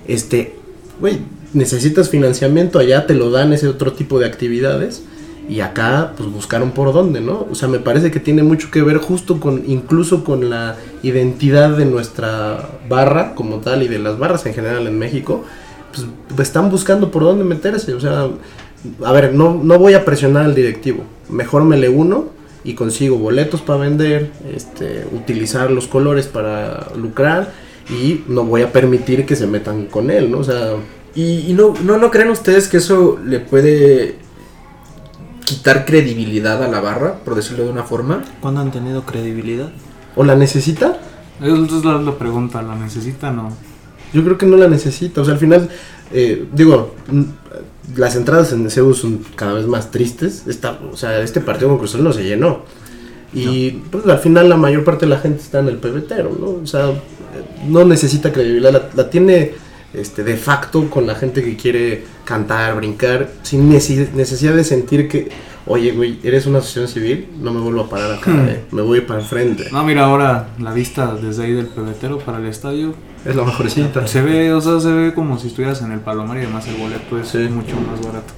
Este, 0.06 0.56
güey, 1.00 1.18
necesitas 1.52 2.08
financiamiento, 2.08 2.78
allá 2.78 3.06
te 3.06 3.14
lo 3.14 3.30
dan 3.30 3.52
ese 3.52 3.68
otro 3.68 3.92
tipo 3.92 4.18
de 4.18 4.26
actividades. 4.26 5.02
Y 5.48 5.60
acá, 5.60 6.12
pues 6.16 6.30
buscaron 6.30 6.70
por 6.70 6.92
dónde, 6.92 7.20
¿no? 7.20 7.46
O 7.50 7.54
sea, 7.54 7.68
me 7.68 7.80
parece 7.80 8.10
que 8.10 8.20
tiene 8.20 8.42
mucho 8.42 8.70
que 8.70 8.80
ver 8.82 8.98
justo 8.98 9.40
con, 9.40 9.64
incluso 9.66 10.24
con 10.24 10.48
la 10.48 10.76
identidad 11.02 11.70
de 11.76 11.84
nuestra 11.84 12.70
barra 12.88 13.34
como 13.34 13.56
tal 13.56 13.82
y 13.82 13.88
de 13.88 13.98
las 13.98 14.18
barras 14.18 14.46
en 14.46 14.54
general 14.54 14.86
en 14.86 14.98
México. 14.98 15.44
Pues 15.92 16.06
están 16.46 16.70
buscando 16.70 17.10
por 17.10 17.22
dónde 17.24 17.44
meterse. 17.44 17.92
O 17.94 18.00
sea, 18.00 18.28
a 19.04 19.12
ver, 19.12 19.34
no, 19.34 19.60
no 19.62 19.78
voy 19.78 19.94
a 19.94 20.04
presionar 20.04 20.44
al 20.44 20.54
directivo. 20.54 21.04
Mejor 21.28 21.64
me 21.64 21.76
le 21.76 21.88
uno 21.88 22.26
y 22.64 22.74
consigo 22.74 23.18
boletos 23.18 23.60
para 23.60 23.80
vender, 23.80 24.30
este, 24.54 25.04
utilizar 25.12 25.70
los 25.70 25.88
colores 25.88 26.28
para 26.28 26.88
lucrar 26.96 27.52
y 27.90 28.22
no 28.28 28.44
voy 28.44 28.62
a 28.62 28.70
permitir 28.70 29.26
que 29.26 29.34
se 29.34 29.48
metan 29.48 29.86
con 29.86 30.10
él, 30.10 30.30
¿no? 30.30 30.38
O 30.38 30.44
sea, 30.44 30.76
Y, 31.14 31.50
y 31.50 31.52
no, 31.52 31.74
no, 31.84 31.98
¿no 31.98 32.10
creen 32.10 32.30
ustedes 32.30 32.68
que 32.68 32.78
eso 32.78 33.18
le 33.22 33.38
puede 33.40 34.21
quitar 35.44 35.84
credibilidad 35.84 36.62
a 36.62 36.68
la 36.68 36.80
barra, 36.80 37.16
por 37.24 37.34
decirlo 37.34 37.64
de 37.64 37.70
una 37.70 37.84
forma? 37.84 38.22
¿Cuándo 38.40 38.60
han 38.60 38.70
tenido 38.70 39.04
credibilidad? 39.04 39.70
¿o 40.16 40.24
la 40.24 40.36
necesita? 40.36 40.98
Esa 41.40 41.76
es 41.78 41.84
la, 41.84 41.98
la 41.98 42.16
pregunta, 42.16 42.62
¿la 42.62 42.76
necesita 42.76 43.30
o 43.30 43.32
no? 43.32 43.56
Yo 44.12 44.22
creo 44.22 44.38
que 44.38 44.46
no 44.46 44.56
la 44.56 44.68
necesita. 44.68 45.22
O 45.22 45.24
sea, 45.24 45.34
al 45.34 45.40
final, 45.40 45.68
eh, 46.12 46.46
digo, 46.52 46.94
mm, 47.10 47.22
las 47.96 48.14
entradas 48.16 48.52
en 48.52 48.70
CEU 48.70 48.94
son 48.94 49.24
cada 49.34 49.54
vez 49.54 49.66
más 49.66 49.90
tristes. 49.90 50.44
Esta, 50.46 50.78
o 50.92 50.96
sea, 50.96 51.20
este 51.20 51.40
partido 51.40 51.70
con 51.70 51.78
Cruz 51.78 51.94
Azul 51.94 52.04
no 52.04 52.12
se 52.12 52.24
llenó. 52.24 52.60
Y 53.34 53.70
pues 53.90 54.06
al 54.06 54.18
final 54.18 54.50
la 54.50 54.58
mayor 54.58 54.84
parte 54.84 55.06
de 55.06 55.10
la 55.10 55.18
gente 55.18 55.40
está 55.40 55.60
en 55.60 55.68
el 55.68 55.78
pebetero, 55.78 56.36
¿no? 56.38 56.62
O 56.62 56.66
sea, 56.66 56.90
eh, 56.90 56.94
no 57.66 57.82
necesita 57.86 58.30
credibilidad. 58.30 58.72
La, 58.72 58.90
la 58.94 59.08
tiene 59.08 59.54
este, 59.94 60.24
de 60.24 60.36
facto 60.36 60.88
con 60.90 61.06
la 61.06 61.14
gente 61.14 61.42
que 61.42 61.56
quiere 61.56 62.04
cantar, 62.24 62.76
brincar, 62.76 63.30
sin 63.42 63.68
necesidad 63.68 64.54
de 64.54 64.64
sentir 64.64 65.08
que 65.08 65.28
oye, 65.64 65.92
güey, 65.92 66.18
eres 66.24 66.46
una 66.46 66.58
asociación 66.58 66.88
civil, 66.88 67.28
no 67.40 67.52
me 67.52 67.60
vuelvo 67.60 67.82
a 67.82 67.88
parar 67.88 68.10
acá, 68.12 68.32
Hmm. 68.32 68.48
eh, 68.48 68.60
me 68.72 68.82
voy 68.82 69.00
para 69.02 69.20
enfrente. 69.20 69.68
No, 69.70 69.84
mira, 69.84 70.06
ahora 70.06 70.48
la 70.58 70.72
vista 70.72 71.14
desde 71.14 71.44
ahí 71.44 71.52
del 71.52 71.66
pebetero 71.66 72.18
para 72.18 72.38
el 72.38 72.46
estadio 72.46 72.94
Es 73.24 73.36
la 73.36 73.44
mejorcita. 73.44 74.06
se 74.08 74.22
ve, 74.22 74.52
o 74.52 74.60
sea, 74.60 74.80
se 74.80 74.90
ve 74.90 75.14
como 75.14 75.38
si 75.38 75.46
estuvieras 75.46 75.80
en 75.82 75.92
el 75.92 76.00
Palomar 76.00 76.36
y 76.38 76.40
además 76.40 76.66
el 76.66 76.74
boleto 76.76 77.16
es 77.18 77.28
Sí. 77.28 77.38
mucho 77.48 77.76
más 77.76 78.00
barato. 78.04 78.32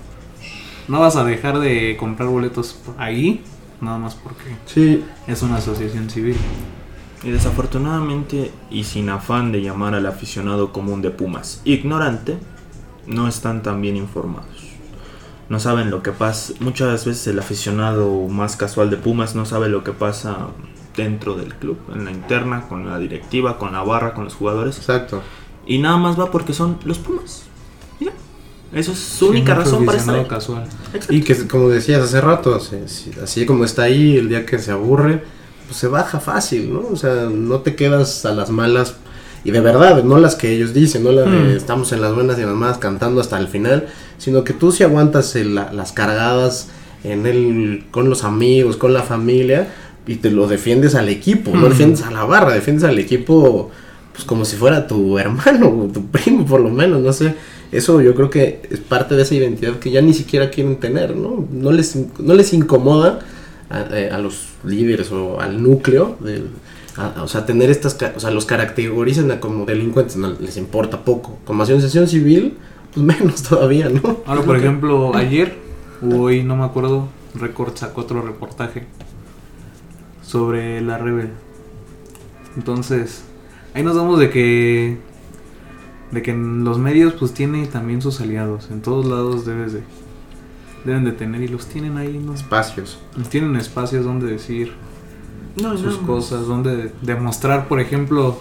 No 0.87 1.01
vas 1.01 1.17
a 1.17 1.25
dejar 1.25 1.61
de 1.61 1.97
comprar 1.99 2.29
boletos 2.29 2.77
ahí, 2.99 3.43
nada 3.81 3.97
más 3.97 4.14
porque 4.17 4.45
Sí, 4.67 5.03
es 5.27 5.40
una 5.40 5.57
asociación 5.57 6.11
civil. 6.11 6.37
Y 7.25 7.31
desafortunadamente, 7.31 8.53
y 8.71 8.85
sin 8.85 9.09
afán 9.09 9.51
de 9.51 9.63
llamar 9.63 9.95
al 9.95 10.07
aficionado 10.07 10.73
común 10.73 11.01
de 11.03 11.11
Pumas 11.11 11.63
ignorante, 11.65 12.37
no 13.07 13.29
están 13.29 13.63
tan 13.63 13.81
bien 13.81 13.97
informados. 13.97 14.49
No 15.49 15.59
saben 15.61 15.91
lo 15.91 16.03
que 16.03 16.13
pasa. 16.13 16.53
Muchas 16.61 17.05
veces 17.07 17.27
el 17.27 17.39
aficionado 17.39 18.29
más 18.29 18.57
casual 18.57 18.91
de 18.91 18.97
Pumas 18.97 19.35
no 19.35 19.47
sabe 19.47 19.69
lo 19.69 19.85
que 19.85 19.93
pasa 19.93 20.49
dentro 20.97 21.35
del 21.35 21.55
club, 21.55 21.79
en 21.95 22.05
la 22.05 22.11
interna, 22.11 22.67
con 22.69 22.87
la 22.89 22.99
directiva, 22.99 23.59
con 23.59 23.73
la 23.73 23.83
barra, 23.83 24.15
con 24.15 24.25
los 24.25 24.35
jugadores. 24.35 24.77
exacto. 24.79 25.23
Y 25.67 25.79
nada 25.79 25.97
más 25.97 26.19
va 26.19 26.31
porque 26.31 26.53
son 26.53 26.79
los 26.85 26.99
Pumas. 26.99 27.45
Mira, 28.01 28.13
eso 28.73 28.93
es 28.93 28.99
su 28.99 29.27
Sí, 29.27 29.31
única 29.31 29.55
razón 29.55 29.85
para 29.87 29.99
estar 29.99 30.15
ahí. 30.15 30.27
casual. 30.27 30.65
Exacto. 30.93 31.13
Y 31.15 31.23
que, 31.23 31.49
como 31.49 31.69
decías 31.71 32.03
hace 32.03 32.21
rato, 32.21 32.61
así 33.23 33.47
como 33.47 33.65
está 33.65 33.83
ahí, 33.85 34.17
el 34.19 34.29
día 34.29 34.45
que 34.47 34.59
se 34.59 34.73
aburre, 34.73 35.25
pues 35.75 35.81
se 35.81 35.89
baja 35.89 36.21
fácil, 36.21 36.73
¿no? 36.73 36.83
O 36.93 36.97
sea, 36.97 37.29
no 37.33 37.59
te 37.61 37.75
quedas 37.75 38.25
a 38.25 38.33
las 38.33 38.51
malas. 38.51 38.95
Y 39.45 39.51
de 39.51 39.61
verdad, 39.61 40.05
no 40.05 40.19
las 40.19 40.37
que 40.37 40.53
ellos 40.55 40.73
dicen, 40.73 41.03
no 41.05 41.11
las 41.13 41.31
de 41.31 41.37
Mm. 41.37 41.57
estamos 41.57 41.91
en 41.93 42.01
las 42.01 42.15
buenas 42.15 42.39
y 42.39 42.43
en 42.43 42.47
las 42.47 42.57
malas 42.57 42.79
cantando 42.79 43.21
hasta 43.21 43.39
el 43.39 43.49
final, 43.49 43.87
sino 44.17 44.45
que 44.45 44.53
tú 44.53 44.71
si 44.73 44.85
aguantas 44.85 45.35
el- 45.37 45.55
la- 45.57 45.73
las 45.73 45.93
cargadas 45.93 46.69
en 47.03 47.27
el, 47.27 47.85
con 47.91 48.09
los 48.09 48.23
amigos, 48.25 48.77
con 48.77 48.95
la 48.95 49.03
familia, 49.03 49.69
y 50.07 50.17
te 50.17 50.31
lo 50.31 50.47
defiendes 50.47 50.95
al 50.95 51.09
equipo, 51.09 51.51
no 51.55 51.67
Mm. 51.67 51.71
defiendes 51.71 52.03
a 52.03 52.11
la 52.11 52.25
barra, 52.25 52.53
defiendes 52.55 52.85
al 52.85 52.99
equipo 52.99 53.71
pues 54.13 54.25
como 54.25 54.45
si 54.45 54.55
fuera 54.57 54.87
tu 54.87 55.19
hermano 55.19 55.69
o 55.69 55.89
tu 55.93 56.07
primo 56.07 56.47
por 56.47 56.61
lo 56.61 56.71
menos, 56.71 57.03
no 57.03 57.13
sé. 57.13 57.35
Eso 57.73 58.01
yo 58.01 58.15
creo 58.15 58.31
que 58.31 58.63
es 58.71 58.79
parte 58.79 59.17
de 59.17 59.23
esa 59.23 59.35
identidad 59.35 59.81
que 59.81 59.91
ya 59.91 60.01
ni 60.01 60.15
siquiera 60.15 60.51
quieren 60.51 60.77
tener, 60.77 61.17
¿no? 61.17 61.45
No 61.53 61.73
les, 61.73 61.97
no 62.21 62.35
les 62.35 62.53
incomoda 62.53 63.19
a, 63.75 63.99
eh, 63.99 64.11
a 64.11 64.19
los 64.19 64.49
líderes 64.65 65.11
o 65.13 65.41
al 65.41 65.63
núcleo, 65.63 66.17
del, 66.21 66.49
a- 66.97 67.23
o 67.23 67.29
sea, 67.29 67.45
tener 67.47 67.71
estas, 67.71 67.97
o 68.17 68.21
sea, 68.21 68.31
los 68.31 68.47
caracterizan 68.47 69.31
a 69.31 69.41
como 69.41 69.65
delincuentes, 69.67 70.17
no 70.17 70.31
les 70.41 70.57
importa 70.57 71.05
poco. 71.05 71.39
Como 71.45 71.63
asociación 71.63 72.09
civil, 72.09 72.57
pues 72.95 73.05
menos 73.21 73.43
todavía, 73.43 73.89
¿no? 73.89 74.19
Ahora, 74.27 74.43
por 74.43 74.57
ejemplo, 74.57 75.15
ayer 75.17 75.57
o 76.03 76.17
hoy, 76.23 76.43
no 76.43 76.57
me 76.57 76.65
acuerdo, 76.65 77.09
Record 77.35 77.77
sacó 77.77 78.03
otro 78.03 78.23
reportaje 78.23 78.87
sobre 80.23 80.81
la 80.81 80.99
Rebel. 80.99 81.31
Entonces, 82.57 83.25
ahí 83.75 83.83
nos 83.83 83.97
damos 83.97 84.19
de 84.19 84.31
que 84.31 84.99
de 86.13 86.23
que 86.23 86.31
en 86.31 86.63
los 86.63 86.79
medios 86.79 87.15
pues 87.15 87.35
tiene 87.35 87.67
también 87.67 88.01
sus 88.01 88.21
aliados. 88.21 88.71
En 88.71 88.83
todos 88.83 89.05
lados 89.07 89.45
debes 89.45 89.73
de 89.73 89.83
deben 90.85 91.05
de 91.05 91.12
tener 91.12 91.42
y 91.42 91.49
los 91.49 91.66
tienen 91.66 91.97
ahí, 91.99 92.18
¿no? 92.25 92.35
Espacios. 92.35 92.99
Tienen 93.31 93.57
espacios 93.57 94.05
donde 94.05 94.27
decir 94.27 94.73
No, 95.57 95.77
sus 95.79 96.01
no, 96.01 96.07
cosas, 96.07 96.47
donde 96.47 96.92
demostrar, 97.03 97.68
por 97.68 97.81
ejemplo, 97.81 98.38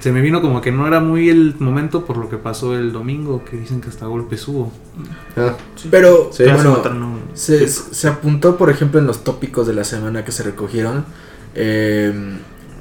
se 0.00 0.10
me 0.10 0.20
vino 0.20 0.42
como 0.42 0.60
que 0.60 0.72
no 0.72 0.86
era 0.88 0.98
muy 1.00 1.28
el 1.28 1.54
momento 1.60 2.04
por 2.04 2.16
lo 2.16 2.28
que 2.28 2.36
pasó 2.36 2.76
el 2.76 2.92
domingo, 2.92 3.44
que 3.48 3.56
dicen 3.56 3.80
que 3.80 3.88
hasta 3.88 4.06
golpes 4.06 4.46
hubo. 4.48 4.72
Ah, 5.36 5.54
sí. 5.76 5.88
Pero, 5.90 6.30
Sí, 6.32 6.42
bueno, 6.44 6.82
se, 7.34 7.68
se 7.68 8.08
apuntó, 8.08 8.56
por 8.56 8.68
ejemplo, 8.70 8.98
en 8.98 9.06
los 9.06 9.22
tópicos 9.24 9.66
de 9.66 9.74
la 9.74 9.84
semana 9.84 10.24
que 10.24 10.32
se 10.32 10.42
recogieron. 10.42 11.04
eh, 11.54 12.12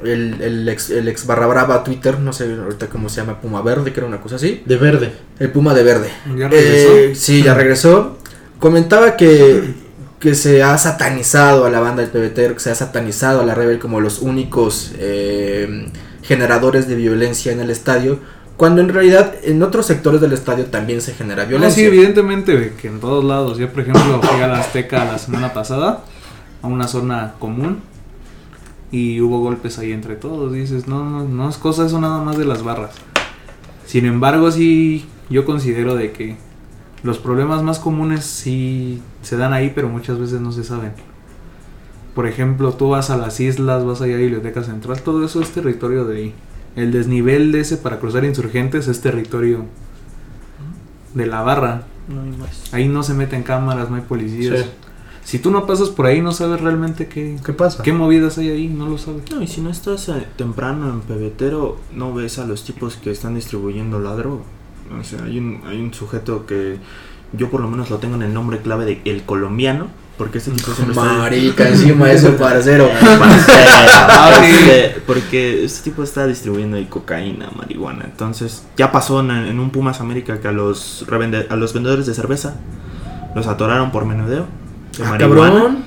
el, 0.04 0.42
el 0.42 0.68
ex, 0.68 0.90
el 0.90 1.08
ex 1.10 1.28
barra 1.28 1.46
brava 1.46 1.84
Twitter, 1.84 2.20
no 2.20 2.34
sé 2.34 2.52
ahorita 2.60 2.88
cómo 2.90 3.08
se 3.08 3.22
llama, 3.22 3.40
Puma 3.40 3.62
Verde, 3.62 3.94
que 3.94 4.00
era 4.00 4.08
una 4.08 4.20
cosa 4.20 4.38
así. 4.38 4.64
de 4.66 4.78
verde. 4.78 5.14
El 5.38 5.52
Puma 5.52 5.76
de 5.76 5.84
Verde. 5.84 6.10
¿Ya 6.36 6.48
regresó? 6.48 6.98
Eh, 6.98 7.12
sí, 7.14 7.44
ya 7.44 7.54
regresó. 7.54 8.18
Comentaba 8.62 9.18
que, 9.18 9.74
que 10.20 10.36
se 10.36 10.62
ha 10.62 10.78
satanizado 10.78 11.66
a 11.66 11.72
la 11.72 11.80
banda 11.80 12.04
del 12.06 12.12
PBT, 12.12 12.54
que 12.54 12.60
se 12.60 12.70
ha 12.70 12.76
satanizado 12.76 13.42
a 13.42 13.44
la 13.44 13.56
Rebel 13.56 13.80
como 13.80 14.00
los 14.00 14.20
únicos 14.20 14.92
eh, 15.00 15.90
generadores 16.22 16.88
de 16.88 16.94
violencia 16.96 17.52
en 17.52 17.60
el 17.60 17.72
estadio, 17.72 18.20
cuando 18.58 18.82
en 18.82 18.90
realidad 18.90 19.34
en 19.42 19.64
otros 19.64 19.88
sectores 19.88 20.22
del 20.22 20.34
estadio 20.34 20.66
también 20.68 21.02
se 21.02 21.16
genera 21.16 21.42
No, 21.46 21.50
sí, 21.50 21.56
violencia. 21.56 21.88
evidentemente 21.88 22.74
que 22.80 22.88
en 22.88 23.00
todos 23.00 23.24
lados. 23.24 23.58
Yo, 23.58 23.68
por 23.72 23.82
ejemplo, 23.82 24.22
fui 24.22 24.40
a 24.42 24.48
la 24.48 24.60
Azteca 24.60 25.06
la 25.06 25.18
semana 25.18 25.54
pasada, 25.54 26.04
a 26.62 26.68
una 26.68 26.88
zona 26.88 27.34
común, 27.40 27.80
y 28.92 29.22
hubo 29.22 29.40
golpes 29.40 29.80
ahí 29.80 29.92
entre 29.92 30.16
todos. 30.16 30.54
Dices, 30.54 30.88
no, 30.88 31.04
no, 31.04 31.24
no 31.24 31.50
es 31.50 31.58
cosa 31.58 31.88
eso 31.88 32.00
nada 32.00 32.22
más 32.24 32.38
de 32.38 32.46
las 32.46 32.62
barras. 32.62 32.92
Sin 33.88 34.06
embargo, 34.06 34.52
sí, 34.52 35.08
yo 35.32 35.46
considero 35.46 35.96
de 35.96 36.12
que 36.12 36.38
los 37.04 37.18
problemas 37.18 37.64
más 37.64 37.80
comunes 37.80 38.26
sí 38.26 39.02
se 39.22 39.38
dan 39.38 39.54
ahí, 39.54 39.72
pero 39.74 39.90
muchas 39.90 40.20
veces 40.20 40.42
no 40.42 40.52
se 40.52 40.64
saben. 40.64 40.94
Por 42.14 42.28
ejemplo, 42.28 42.74
tú 42.74 42.90
vas 42.90 43.10
a 43.10 43.18
las 43.18 43.40
islas, 43.40 43.86
vas 43.86 44.02
allá 44.02 44.16
a 44.16 44.20
Biblioteca 44.20 44.64
Central, 44.64 45.02
todo 45.02 45.26
eso 45.26 45.42
es 45.42 45.52
territorio 45.52 46.06
de 46.06 46.18
ahí. 46.18 46.34
El 46.76 46.92
desnivel 46.92 47.52
de 47.52 47.62
ese 47.62 47.78
para 47.78 48.00
cruzar 48.00 48.24
insurgentes 48.24 48.88
es 48.88 49.02
territorio 49.02 49.66
de 51.14 51.26
la 51.26 51.42
barra. 51.42 51.84
No 52.08 52.22
hay 52.22 52.32
más. 52.38 52.74
Ahí 52.74 52.88
no 52.88 53.04
se 53.04 53.14
meten 53.14 53.44
cámaras, 53.44 53.90
no 53.90 53.96
hay 53.96 54.04
policías. 54.04 54.60
Sí. 54.60 54.66
Si 55.24 55.40
tú 55.40 55.52
no 55.52 55.66
pasas 55.66 55.90
por 55.90 56.08
ahí, 56.08 56.22
no 56.22 56.32
sabes 56.32 56.62
realmente 56.62 57.08
qué, 57.08 57.38
¿Qué 57.46 57.54
pasa? 57.54 57.84
qué 57.84 57.94
movidas 57.94 58.38
hay 58.38 58.50
ahí, 58.50 58.68
no 58.68 58.88
lo 58.88 58.98
sabes. 58.98 59.30
No, 59.32 59.42
y 59.42 59.48
si 59.48 59.62
no 59.62 59.70
estás 59.70 60.10
eh, 60.10 60.28
temprano 60.36 60.90
en 60.90 61.02
pebetero, 61.02 61.78
no 61.94 62.14
ves 62.14 62.40
a 62.40 62.46
los 62.46 62.66
tipos 62.66 62.98
que 62.98 63.12
están 63.12 63.36
distribuyendo 63.36 64.00
la 64.00 64.16
droga. 64.16 64.44
O 65.00 65.04
sea, 65.04 65.24
hay 65.24 65.38
un, 65.38 65.62
hay 65.68 65.80
un 65.82 65.94
sujeto 65.94 66.46
que 66.46 66.78
yo 67.34 67.50
por 67.50 67.62
lo 67.62 67.70
menos 67.70 67.90
lo 67.90 67.98
tengo 67.98 68.16
en 68.16 68.24
el 68.24 68.34
nombre 68.34 68.60
clave 68.60 68.86
de 68.86 69.02
El 69.06 69.24
Colombiano, 69.24 69.88
porque 70.18 70.38
este 70.40 70.52
tipo 70.52 70.72
siempre 70.74 70.94
está... 70.96 71.14
Marica, 71.14 71.68
encima 71.70 72.08
de 72.08 72.16
eso, 72.16 72.36
parcero. 72.38 72.90
Este, 74.44 75.02
porque 75.06 75.64
este 75.64 75.90
tipo 75.90 76.04
está 76.04 76.28
distribuyendo 76.28 76.78
ahí 76.78 76.86
cocaína, 76.86 77.50
marihuana. 77.56 78.04
Entonces, 78.06 78.64
ya 78.78 78.92
pasó 78.92 79.20
en, 79.22 79.32
en 79.32 79.60
un 79.60 79.70
Pumas 79.72 80.02
América 80.02 80.40
que 80.40 80.48
a 80.48 80.52
los, 80.52 81.06
revende- 81.08 81.48
a 81.50 81.56
los 81.56 81.74
vendedores 81.74 82.06
de 82.06 82.14
cerveza 82.14 82.56
los 83.36 83.48
atoraron 83.48 83.92
por 83.92 84.06
menudeo. 84.06 84.46
de 84.98 85.04
Ah, 85.06 85.10
marihuana. 85.12 85.54
cabrón. 85.54 85.84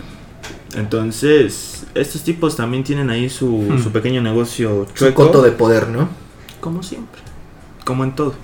Entonces, 0.77 1.87
estos 1.95 2.23
tipos 2.23 2.57
también 2.57 2.83
tienen 2.85 3.11
ahí 3.11 3.29
su, 3.31 3.47
Hmm. 3.49 3.83
su 3.83 3.90
pequeño 3.93 4.21
negocio 4.23 4.87
Su 4.88 4.95
chueco. 4.95 5.27
coto 5.27 5.43
de 5.43 5.53
poder, 5.53 5.88
¿no? 5.88 6.09
Como 6.61 6.83
siempre. 6.83 7.21
Como 7.85 8.05
en 8.05 8.12
todo. 8.14 8.35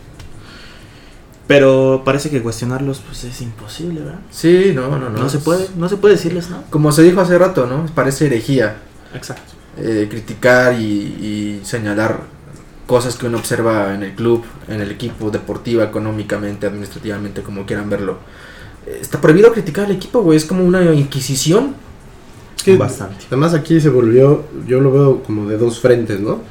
Pero 1.51 2.03
parece 2.05 2.31
que 2.31 2.41
cuestionarlos 2.43 3.01
pues 3.05 3.25
es 3.25 3.41
imposible, 3.41 4.03
¿verdad? 4.03 4.21
Sí, 4.31 4.71
no, 4.73 4.89
no, 4.99 5.11
no. 5.11 5.19
No, 5.19 5.29
se 5.29 5.41
puede, 5.41 5.67
no 5.77 5.89
se 5.89 5.97
puede 5.97 6.15
decirles 6.15 6.49
nada. 6.49 6.63
Como 6.71 6.93
se 6.93 7.03
dijo 7.03 7.21
hace 7.21 7.37
rato, 7.39 7.67
¿no? 7.67 7.87
Parece 7.93 8.27
herejía 8.27 8.77
Exacto. 9.13 9.55
eh, 9.77 10.07
criticar 10.09 10.81
y, 10.81 10.85
y 10.85 11.61
señalar 11.65 12.21
cosas 12.87 13.17
que 13.17 13.27
uno 13.27 13.39
observa 13.39 13.93
en 13.97 14.05
el 14.05 14.15
club, 14.15 14.45
en 14.69 14.81
el 14.81 14.93
equipo, 14.93 15.33
deportiva, 15.33 15.83
económicamente, 15.83 16.69
administrativamente, 16.69 17.43
como 17.43 17.67
quieran 17.67 17.91
verlo. 17.91 18.19
Eh, 18.87 18.99
Está 19.01 19.21
prohibido 19.21 19.53
criticar 19.53 19.87
al 19.87 19.91
equipo, 19.91 20.23
güey. 20.23 20.37
Es 20.37 20.45
como 20.45 20.65
una 20.65 20.85
inquisición. 20.95 21.75
Es 22.57 22.63
que 22.63 22.77
Bastante. 22.77 23.25
Además 23.27 23.55
aquí 23.55 23.81
se 23.81 23.89
volvió, 23.89 24.45
yo 24.69 24.81
lo 24.81 24.93
veo 24.93 25.23
como 25.25 25.49
de 25.49 25.59
dos 25.59 25.81
frentes, 25.81 26.21
¿no? 26.21 26.43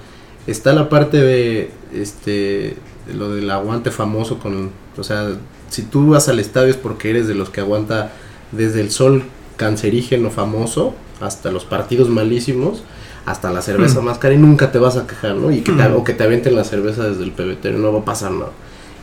Está 0.46 0.74
la 0.74 0.90
parte 0.90 1.22
de 1.22 1.72
este 1.94 2.76
de 2.99 2.99
lo 3.14 3.34
del 3.34 3.50
aguante 3.52 3.92
famoso 3.92 4.40
con, 4.40 4.70
o 4.98 5.04
sea, 5.04 5.30
si 5.70 5.84
tú 5.84 6.10
vas 6.10 6.30
al 6.30 6.40
estadio 6.40 6.70
es 6.70 6.78
porque 6.78 7.10
eres 7.10 7.28
de 7.28 7.36
los 7.36 7.50
que 7.50 7.62
aguanta 7.62 8.12
desde 8.52 8.82
el 8.82 8.92
sol 8.92 9.24
cancerígeno 9.58 10.30
famoso 10.32 10.94
hasta 11.22 11.52
los 11.52 11.66
partidos 11.66 12.10
malísimos, 12.10 12.84
hasta 13.26 13.52
la 13.52 13.62
cerveza 13.62 14.02
Mm. 14.02 14.06
más 14.06 14.18
cara 14.18 14.34
y 14.34 14.38
nunca 14.38 14.72
te 14.72 14.80
vas 14.80 14.96
a 14.98 15.06
quejar, 15.06 15.36
¿no? 15.36 15.52
Y 15.52 15.62
que 15.62 15.72
te, 15.74 15.88
Mm. 15.90 15.96
o 15.98 16.04
que 16.04 16.14
te 16.14 16.24
avienten 16.24 16.56
la 16.56 16.64
cerveza 16.64 17.08
desde 17.08 17.24
el 17.24 17.32
pebetero, 17.32 17.78
no 17.78 17.92
va 17.94 18.00
a 18.00 18.06
pasar 18.06 18.32
nada. 18.32 18.52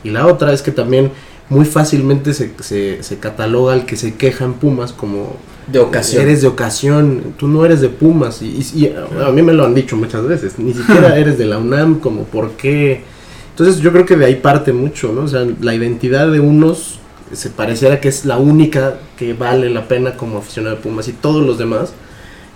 Y 0.03 0.11
la 0.11 0.27
otra 0.27 0.53
es 0.53 0.63
que 0.63 0.73
también 0.73 1.11
muy 1.49 1.65
fácilmente 1.65 2.35
se, 2.35 2.51
se, 2.61 3.03
se 3.03 3.19
cataloga 3.19 3.75
al 3.75 3.87
que 3.87 3.97
se 3.97 4.15
queja 4.15 4.45
en 4.45 4.55
Pumas 4.55 4.93
como 4.93 5.37
De 5.69 5.79
ocasión. 5.79 6.23
Eres 6.23 6.41
de 6.43 6.49
ocasión, 6.49 7.35
tú 7.37 7.47
no 7.49 7.65
eres 7.65 7.81
de 7.81 7.89
Pumas. 7.89 8.41
Y, 8.43 8.47
y- 8.75 8.85
y 8.87 8.95
a, 9.21 9.27
a 9.29 9.31
mí 9.31 9.43
me 9.43 9.53
lo 9.53 9.65
han 9.65 9.75
dicho 9.75 9.97
muchas 9.97 10.27
veces. 10.27 10.59
Ni 10.59 10.73
siquiera 10.73 11.17
eres 11.19 11.39
de 11.39 11.45
la 11.45 11.59
UNAM, 11.59 12.01
como 12.01 12.25
por 12.25 12.53
qué. 12.53 13.03
Entonces 13.57 13.81
yo 13.81 13.91
creo 13.91 14.05
que 14.05 14.17
de 14.17 14.27
ahí 14.27 14.35
parte 14.37 14.75
mucho, 14.75 15.13
¿no? 15.15 15.23
O 15.23 15.29
sea, 15.29 15.47
la 15.63 15.75
identidad 15.75 16.31
de 16.31 16.41
unos 16.41 16.99
se 17.33 17.49
pareciera 17.49 18.01
que 18.01 18.09
es 18.09 18.27
la 18.27 18.37
única 18.37 18.99
que 19.17 19.33
vale 19.33 19.71
la 19.71 19.89
pena 19.89 20.15
como 20.17 20.37
aficionado 20.39 20.77
de 20.77 20.83
Pumas 20.83 21.09
y 21.09 21.13
todos 21.13 21.45
los 21.45 21.57
demás 21.59 21.93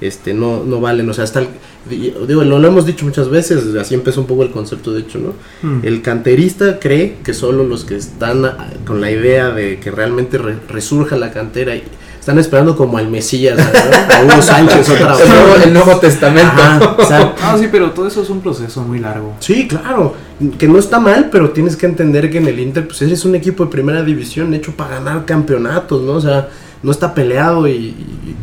este 0.02 0.34
no, 0.34 0.62
no 0.62 0.80
valen. 0.80 1.08
O 1.08 1.14
sea, 1.14 1.24
hasta 1.24 1.40
el, 1.40 1.48
digo, 1.88 2.44
lo, 2.44 2.58
lo 2.58 2.68
hemos 2.68 2.84
dicho 2.84 3.04
muchas 3.06 3.30
veces, 3.30 3.74
así 3.76 3.94
empezó 3.94 4.20
un 4.20 4.26
poco 4.26 4.42
el 4.42 4.50
concepto 4.50 4.92
de 4.92 5.00
hecho, 5.00 5.18
¿no? 5.18 5.32
Hmm. 5.62 5.80
El 5.84 6.02
canterista 6.02 6.78
cree 6.78 7.16
que 7.24 7.32
solo 7.34 7.64
los 7.64 7.84
que 7.84 7.96
están 7.96 8.42
con 8.86 9.00
la 9.00 9.10
idea 9.10 9.50
de 9.50 9.80
que 9.80 9.90
realmente 9.90 10.36
re- 10.38 10.58
resurja 10.68 11.16
la 11.16 11.32
cantera 11.32 11.74
y 11.76 11.82
están 12.30 12.38
esperando 12.38 12.76
como 12.76 12.96
al 12.98 13.08
Mesías, 13.08 13.58
¿no? 13.58 13.64
a 13.64 14.22
Hugo 14.34 14.42
Sánchez 14.42 14.88
otra 14.88 15.12
vez. 15.16 15.20
El 15.22 15.28
Nuevo, 15.28 15.54
el 15.64 15.72
Nuevo 15.74 15.96
Testamento. 15.98 16.52
Ajá, 16.56 16.96
o 16.98 17.04
sea, 17.04 17.34
Ah, 17.42 17.56
sí, 17.58 17.66
pero 17.70 17.90
todo 17.90 18.06
eso 18.06 18.22
es 18.22 18.30
un 18.30 18.40
proceso 18.40 18.82
muy 18.82 18.98
largo. 19.00 19.34
Sí, 19.40 19.66
claro, 19.66 20.14
que 20.58 20.68
no 20.68 20.78
está 20.78 21.00
mal, 21.00 21.28
pero 21.32 21.50
tienes 21.50 21.76
que 21.76 21.86
entender 21.86 22.30
que 22.30 22.38
en 22.38 22.46
el 22.46 22.58
Inter 22.60 22.86
pues 22.86 23.02
eres 23.02 23.24
un 23.24 23.34
equipo 23.34 23.64
de 23.64 23.70
primera 23.70 24.02
división 24.04 24.54
hecho 24.54 24.72
para 24.72 24.96
ganar 24.96 25.24
campeonatos, 25.24 26.02
¿no? 26.02 26.12
O 26.12 26.20
sea, 26.20 26.48
no 26.82 26.90
está 26.92 27.12
peleado 27.14 27.66
y, 27.68 27.72
y- 27.72 28.36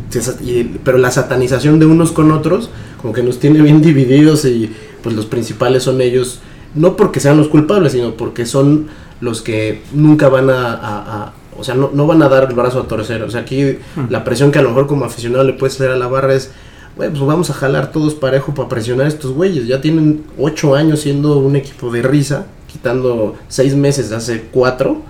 y- 0.44 0.78
pero 0.84 0.98
la 0.98 1.10
satanización 1.10 1.78
de 1.78 1.86
unos 1.86 2.12
con 2.12 2.30
otros 2.30 2.70
como 3.00 3.12
que 3.14 3.22
nos 3.22 3.38
tiene 3.40 3.60
bien 3.62 3.80
divididos 3.80 4.44
y 4.44 4.70
pues 5.02 5.16
los 5.16 5.26
principales 5.26 5.82
son 5.84 6.00
ellos, 6.00 6.40
no 6.74 6.96
porque 6.96 7.20
sean 7.20 7.36
los 7.38 7.48
culpables, 7.48 7.92
sino 7.92 8.12
porque 8.14 8.44
son 8.46 8.86
los 9.20 9.40
que 9.42 9.82
nunca 9.92 10.28
van 10.28 10.50
a, 10.50 10.72
a- 10.74 11.22
a- 11.24 11.32
o 11.58 11.64
sea, 11.64 11.74
no, 11.74 11.90
no 11.92 12.06
van 12.06 12.22
a 12.22 12.28
dar 12.28 12.48
el 12.48 12.54
brazo 12.54 12.80
a 12.80 12.86
torcer. 12.88 13.22
O 13.22 13.30
sea, 13.30 13.40
aquí 13.42 13.78
la 14.08 14.24
presión 14.24 14.50
que 14.52 14.58
a 14.58 14.62
lo 14.62 14.68
mejor 14.68 14.86
como 14.86 15.04
aficionado 15.04 15.44
le 15.44 15.52
puedes 15.54 15.74
hacer 15.76 15.90
a 15.90 15.96
la 15.96 16.06
barra 16.06 16.34
es, 16.34 16.50
güey, 16.96 17.10
pues 17.10 17.20
vamos 17.22 17.50
a 17.50 17.54
jalar 17.54 17.92
todos 17.92 18.14
parejo 18.14 18.54
para 18.54 18.68
presionar 18.68 19.06
a 19.06 19.08
estos 19.08 19.32
güeyes. 19.32 19.66
Ya 19.66 19.80
tienen 19.80 20.24
ocho 20.38 20.74
años 20.74 21.00
siendo 21.00 21.38
un 21.38 21.56
equipo 21.56 21.90
de 21.90 22.02
risa, 22.02 22.46
quitando 22.70 23.36
seis 23.48 23.74
meses 23.74 24.10
de 24.10 24.16
hace 24.16 24.42
cuatro. 24.52 25.02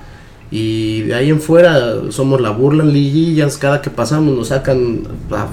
Y 0.51 1.03
de 1.03 1.15
ahí 1.15 1.29
en 1.29 1.41
fuera 1.43 1.95
somos 2.11 2.41
la 2.41 2.49
burla 2.51 2.83
en 2.83 2.93
liguillas, 2.95 3.59
cada 3.59 3.83
que 3.83 3.91
pasamos 3.91 4.35
nos 4.35 4.49
sacan 4.49 5.01
ah, 5.31 5.47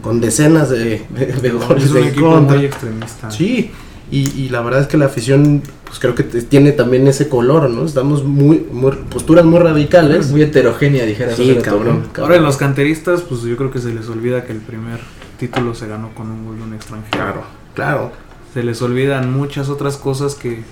con 0.00 0.22
decenas 0.22 0.70
de, 0.70 1.02
de- 1.10 1.26
de 1.42 1.50
goles 1.50 1.84
Es 1.84 1.90
un 1.90 1.96
de 1.96 2.08
equipo 2.08 2.30
contra. 2.30 2.56
muy 2.56 2.64
extremista. 2.64 3.30
Sí, 3.30 3.70
y, 4.10 4.30
y 4.40 4.48
la 4.48 4.60
verdad 4.62 4.80
es 4.82 4.86
que 4.86 4.96
la 4.96 5.06
afición, 5.06 5.62
pues 5.86 5.98
creo 5.98 6.14
que 6.14 6.22
te- 6.22 6.42
tiene 6.42 6.72
también 6.72 7.06
ese 7.08 7.28
color, 7.28 7.68
¿no? 7.70 7.84
Estamos 7.84 8.24
muy, 8.24 8.66
muy 8.70 8.92
posturas 9.10 9.44
muy 9.44 9.58
radicales. 9.60 10.30
Muy 10.30 10.42
heterogénea, 10.42 11.04
dijera. 11.04 11.34
Sí, 11.34 11.56
cabrón. 11.62 12.08
Ahora 12.18 12.36
en 12.36 12.42
los 12.42 12.56
canteristas, 12.56 13.22
pues 13.22 13.42
yo 13.42 13.56
creo 13.56 13.70
que 13.70 13.78
se 13.80 13.92
les 13.92 14.08
olvida 14.08 14.44
que 14.44 14.52
el 14.52 14.60
primer 14.60 15.00
título 15.38 15.74
se 15.74 15.86
ganó 15.86 16.10
con 16.14 16.30
un 16.30 16.46
gol 16.46 16.56
de 16.58 16.62
un 16.64 16.74
extranjero. 16.74 17.10
Claro, 17.16 17.42
claro. 17.74 18.12
Se 18.54 18.62
les 18.62 18.80
olvidan 18.82 19.32
muchas 19.32 19.68
otras 19.68 19.96
cosas 19.96 20.34
que, 20.34 20.62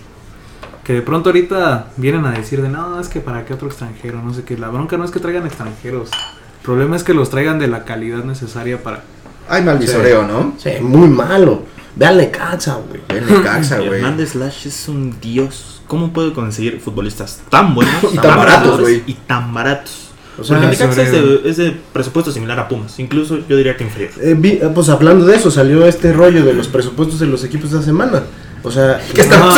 que 0.83 0.95
de 0.95 1.03
pronto 1.03 1.29
ahorita 1.29 1.89
vienen 1.99 2.25
a 2.25 2.31
decir 2.33 2.63
de 2.63 2.69
no, 2.69 2.99
es 2.99 3.09
que 3.09 3.21
para 3.21 3.45
qué 3.45 3.55
otro 3.55 3.69
extranjero, 3.69 4.23
no 4.23 4.33
sé 4.33 4.43
qué. 4.45 4.57
La 4.57 4.69
bronca 4.71 4.97
no 4.97 5.05
es 5.05 5.11
que 5.11 5.21
traigan 5.21 5.47
extranjeros. 5.47 6.11
El 6.13 6.65
problema 6.65 6.97
es 6.97 7.05
que 7.05 7.15
los 7.15 7.31
traigan 7.31 7.59
de 7.59 7.69
la 7.69 7.85
calidad 7.85 8.25
necesaria 8.25 8.83
para... 8.83 9.05
Hay 9.49 9.63
mal 9.63 9.79
visoreo, 9.79 10.27
¿no? 10.27 10.55
Sí, 10.59 10.71
muy 10.81 11.07
malo. 11.09 11.63
Ve 11.97 12.07
al 12.07 12.19
Necaxa, 12.19 12.77
güey. 12.89 13.01
Necaxa, 13.23 13.79
güey. 13.87 14.01
Hernández 14.01 14.35
Lash 14.35 14.67
es 14.67 14.89
un 14.89 15.19
dios. 15.21 15.81
¿Cómo 15.87 16.13
puede 16.13 16.33
conseguir 16.33 16.81
futbolistas 16.81 17.41
tan 17.49 17.75
buenos 17.75 17.95
Y 18.13 18.17
tan 18.19 18.37
baratos, 18.37 18.81
güey. 18.81 19.03
Y 19.07 19.15
tan 19.15 19.55
baratos. 19.55 20.09
O 20.39 20.45
sea, 20.45 20.59
Porque 20.59 20.73
Necaxa 20.73 21.03
es 21.03 21.09
sobre- 21.11 21.23
de, 21.43 21.49
es 21.51 21.57
de 21.57 21.77
presupuesto 21.93 22.31
similar 22.31 22.59
a 22.61 22.69
Pumas. 22.69 22.99
Incluso 22.99 23.39
yo 23.49 23.57
diría 23.57 23.77
que 23.77 23.85
inferior. 23.85 24.11
Eh, 24.21 24.35
vi- 24.37 24.59
eh, 24.61 24.71
pues 24.75 24.89
hablando 24.91 25.25
de 25.25 25.37
eso, 25.37 25.51
salió 25.51 25.87
este 25.87 26.13
rollo 26.13 26.45
de 26.45 26.53
los 26.53 26.69
presupuestos 26.69 27.19
de 27.21 27.27
los 27.27 27.43
equipos 27.45 27.71
de 27.71 27.79
la 27.79 27.83
semana. 27.83 28.23
O 28.67 28.71
sea, 28.73 28.99
Que 29.15 29.21
estamos 29.21 29.55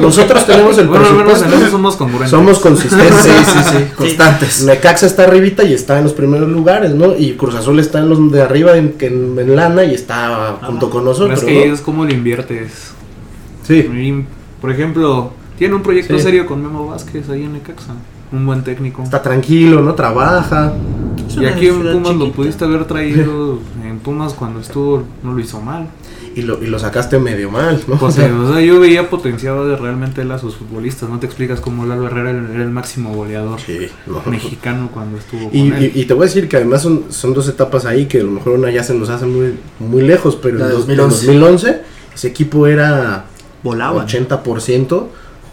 nosotros 0.00 0.46
tenemos 0.46 0.78
el 0.78 0.88
Bueno, 0.88 1.04
al 1.06 1.14
menos 1.14 1.42
en 1.42 1.48
presupuesto. 1.48 1.62
eso 1.66 1.70
somos 1.70 1.96
congruentes. 1.96 2.30
Somos 2.30 2.58
consistentes. 2.58 3.14
Sí, 3.22 3.30
sí, 3.44 3.58
sí. 3.70 3.84
Constantes. 3.96 4.64
Necaxa 4.64 5.04
está 5.06 5.24
arribita 5.24 5.62
y 5.62 5.74
está 5.74 5.98
en 5.98 6.04
los 6.04 6.14
primeros 6.14 6.48
lugares, 6.48 6.94
¿no? 6.94 7.14
Y 7.16 7.34
Cruz 7.34 7.54
Azul 7.54 7.78
está 7.78 7.98
en 7.98 8.08
los 8.08 8.32
de 8.32 8.40
arriba 8.42 8.76
en, 8.78 8.94
en, 8.98 9.38
en 9.38 9.56
lana 9.56 9.84
y 9.84 9.94
está 9.94 10.56
junto 10.62 10.88
con 10.88 11.02
Pero 11.02 11.12
nosotros. 11.12 11.38
es 11.40 11.44
que 11.44 11.66
¿no? 11.68 11.74
es 11.74 11.80
como 11.82 12.04
lo 12.06 12.12
inviertes. 12.14 12.92
Sí. 13.66 14.24
Por 14.60 14.70
ejemplo, 14.70 15.32
tiene 15.58 15.74
un 15.74 15.82
proyecto 15.82 16.16
Sí. 16.16 16.22
serio 16.22 16.46
con 16.46 16.62
Memo 16.62 16.86
Vázquez 16.86 17.28
ahí 17.28 17.44
en 17.44 17.52
Necaxa. 17.52 17.92
Un 18.32 18.46
buen 18.46 18.64
técnico. 18.64 19.02
Está 19.02 19.20
tranquilo, 19.20 19.82
¿no? 19.82 19.94
Trabaja. 19.94 20.72
Y 21.38 21.44
aquí 21.44 21.66
en 21.66 21.82
Pumas 21.92 22.16
lo 22.16 22.32
pudiste 22.32 22.64
haber 22.64 22.84
traído. 22.86 23.58
En 23.84 23.98
Pumas 23.98 24.32
cuando 24.32 24.60
estuvo 24.60 25.02
no 25.22 25.34
lo 25.34 25.40
hizo 25.40 25.60
mal. 25.60 25.88
Y 26.36 26.42
lo, 26.42 26.62
y 26.62 26.66
lo 26.68 26.78
sacaste 26.78 27.18
medio 27.18 27.50
mal, 27.50 27.82
¿no? 27.88 27.98
Pues, 27.98 28.14
O 28.14 28.16
sea, 28.16 28.32
o 28.40 28.52
sea, 28.52 28.60
yo 28.62 28.78
veía 28.78 29.10
potenciado 29.10 29.66
de 29.66 29.76
realmente 29.76 30.22
él 30.22 30.30
a 30.30 30.38
sus 30.38 30.54
futbolistas. 30.54 31.08
No 31.08 31.18
te 31.18 31.26
explicas 31.26 31.60
cómo 31.60 31.84
Lalo 31.86 32.06
Herrera 32.06 32.30
era 32.30 32.62
el 32.62 32.70
máximo 32.70 33.12
goleador 33.14 33.58
sí, 33.60 33.88
no. 34.06 34.22
mexicano 34.30 34.90
cuando 34.94 35.18
estuvo 35.18 35.48
con 35.50 35.56
Y, 35.58 35.68
él. 35.72 35.92
y- 35.94 36.00
y 36.00 36.04
te 36.04 36.14
voy 36.14 36.24
a 36.24 36.26
decir 36.26 36.48
que 36.48 36.56
además 36.56 36.82
son, 36.82 37.06
son 37.10 37.34
dos 37.34 37.48
etapas 37.48 37.84
ahí 37.84 38.06
que 38.06 38.20
a 38.20 38.22
lo 38.24 38.30
mejor 38.30 38.52
una 38.52 38.70
ya 38.70 38.84
se 38.84 38.94
nos 38.94 39.08
hace 39.10 39.26
muy, 39.26 39.54
muy 39.80 40.02
lejos, 40.02 40.36
pero 40.40 40.58
La 40.58 40.64
en 40.66 40.70
de 40.70 40.74
dos- 40.76 40.86
2011. 40.86 41.26
2011 41.26 41.80
ese 42.14 42.28
equipo 42.28 42.66
era 42.68 43.24
Volaban. 43.64 44.06
80%, 44.06 45.08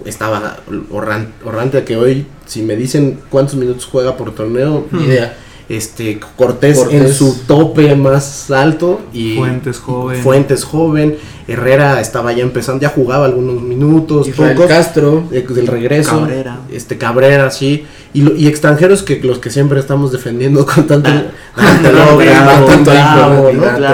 estaba 0.05 0.57
horran- 0.91 1.29
horrante 1.43 1.83
que 1.83 1.97
hoy, 1.97 2.25
si 2.45 2.61
me 2.61 2.75
dicen 2.75 3.19
cuántos 3.29 3.55
minutos 3.55 3.85
juega 3.91 4.15
por 4.15 4.33
torneo, 4.33 4.85
ni 4.91 5.05
idea. 5.05 5.35
Este 5.69 6.17
Cortés, 6.37 6.85
en 6.91 7.11
su 7.13 7.39
tope 7.45 7.93
más 7.95 8.49
alto 8.51 9.01
y 9.11 9.35
Fuentes 9.35 9.79
joven. 9.79 10.21
Fuentes 10.23 10.63
joven, 10.63 11.17
Herrera 11.45 11.99
estaba 11.99 12.31
ya 12.31 12.43
empezando, 12.43 12.81
ya 12.81 12.87
jugaba 12.89 13.25
algunos 13.25 13.61
minutos, 13.61 14.27
Israel 14.29 14.55
pocos, 14.55 14.69
Castro. 14.69 15.23
eh, 15.31 15.45
del 15.49 15.67
regreso, 15.67 16.19
Cabrera. 16.21 16.59
este 16.71 16.97
Cabrera, 16.97 17.51
sí, 17.51 17.85
y, 18.13 18.21
lo- 18.21 18.33
y 18.35 18.47
extranjeros 18.47 19.03
que 19.03 19.19
los 19.21 19.39
que 19.39 19.49
siempre 19.49 19.79
estamos 19.79 20.13
defendiendo 20.13 20.65
con 20.65 20.87
tanto, 20.87 21.09
tanto 21.55 21.89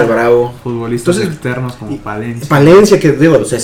Bravo. 0.08 0.54
Futbolistas 0.62 1.16
Entonces, 1.16 1.34
externos 1.34 1.72
como 1.74 1.96
Palencia. 1.98 2.48
Palencia, 2.48 3.00
que 3.00 3.12
digo, 3.12 3.44
se 3.44 3.58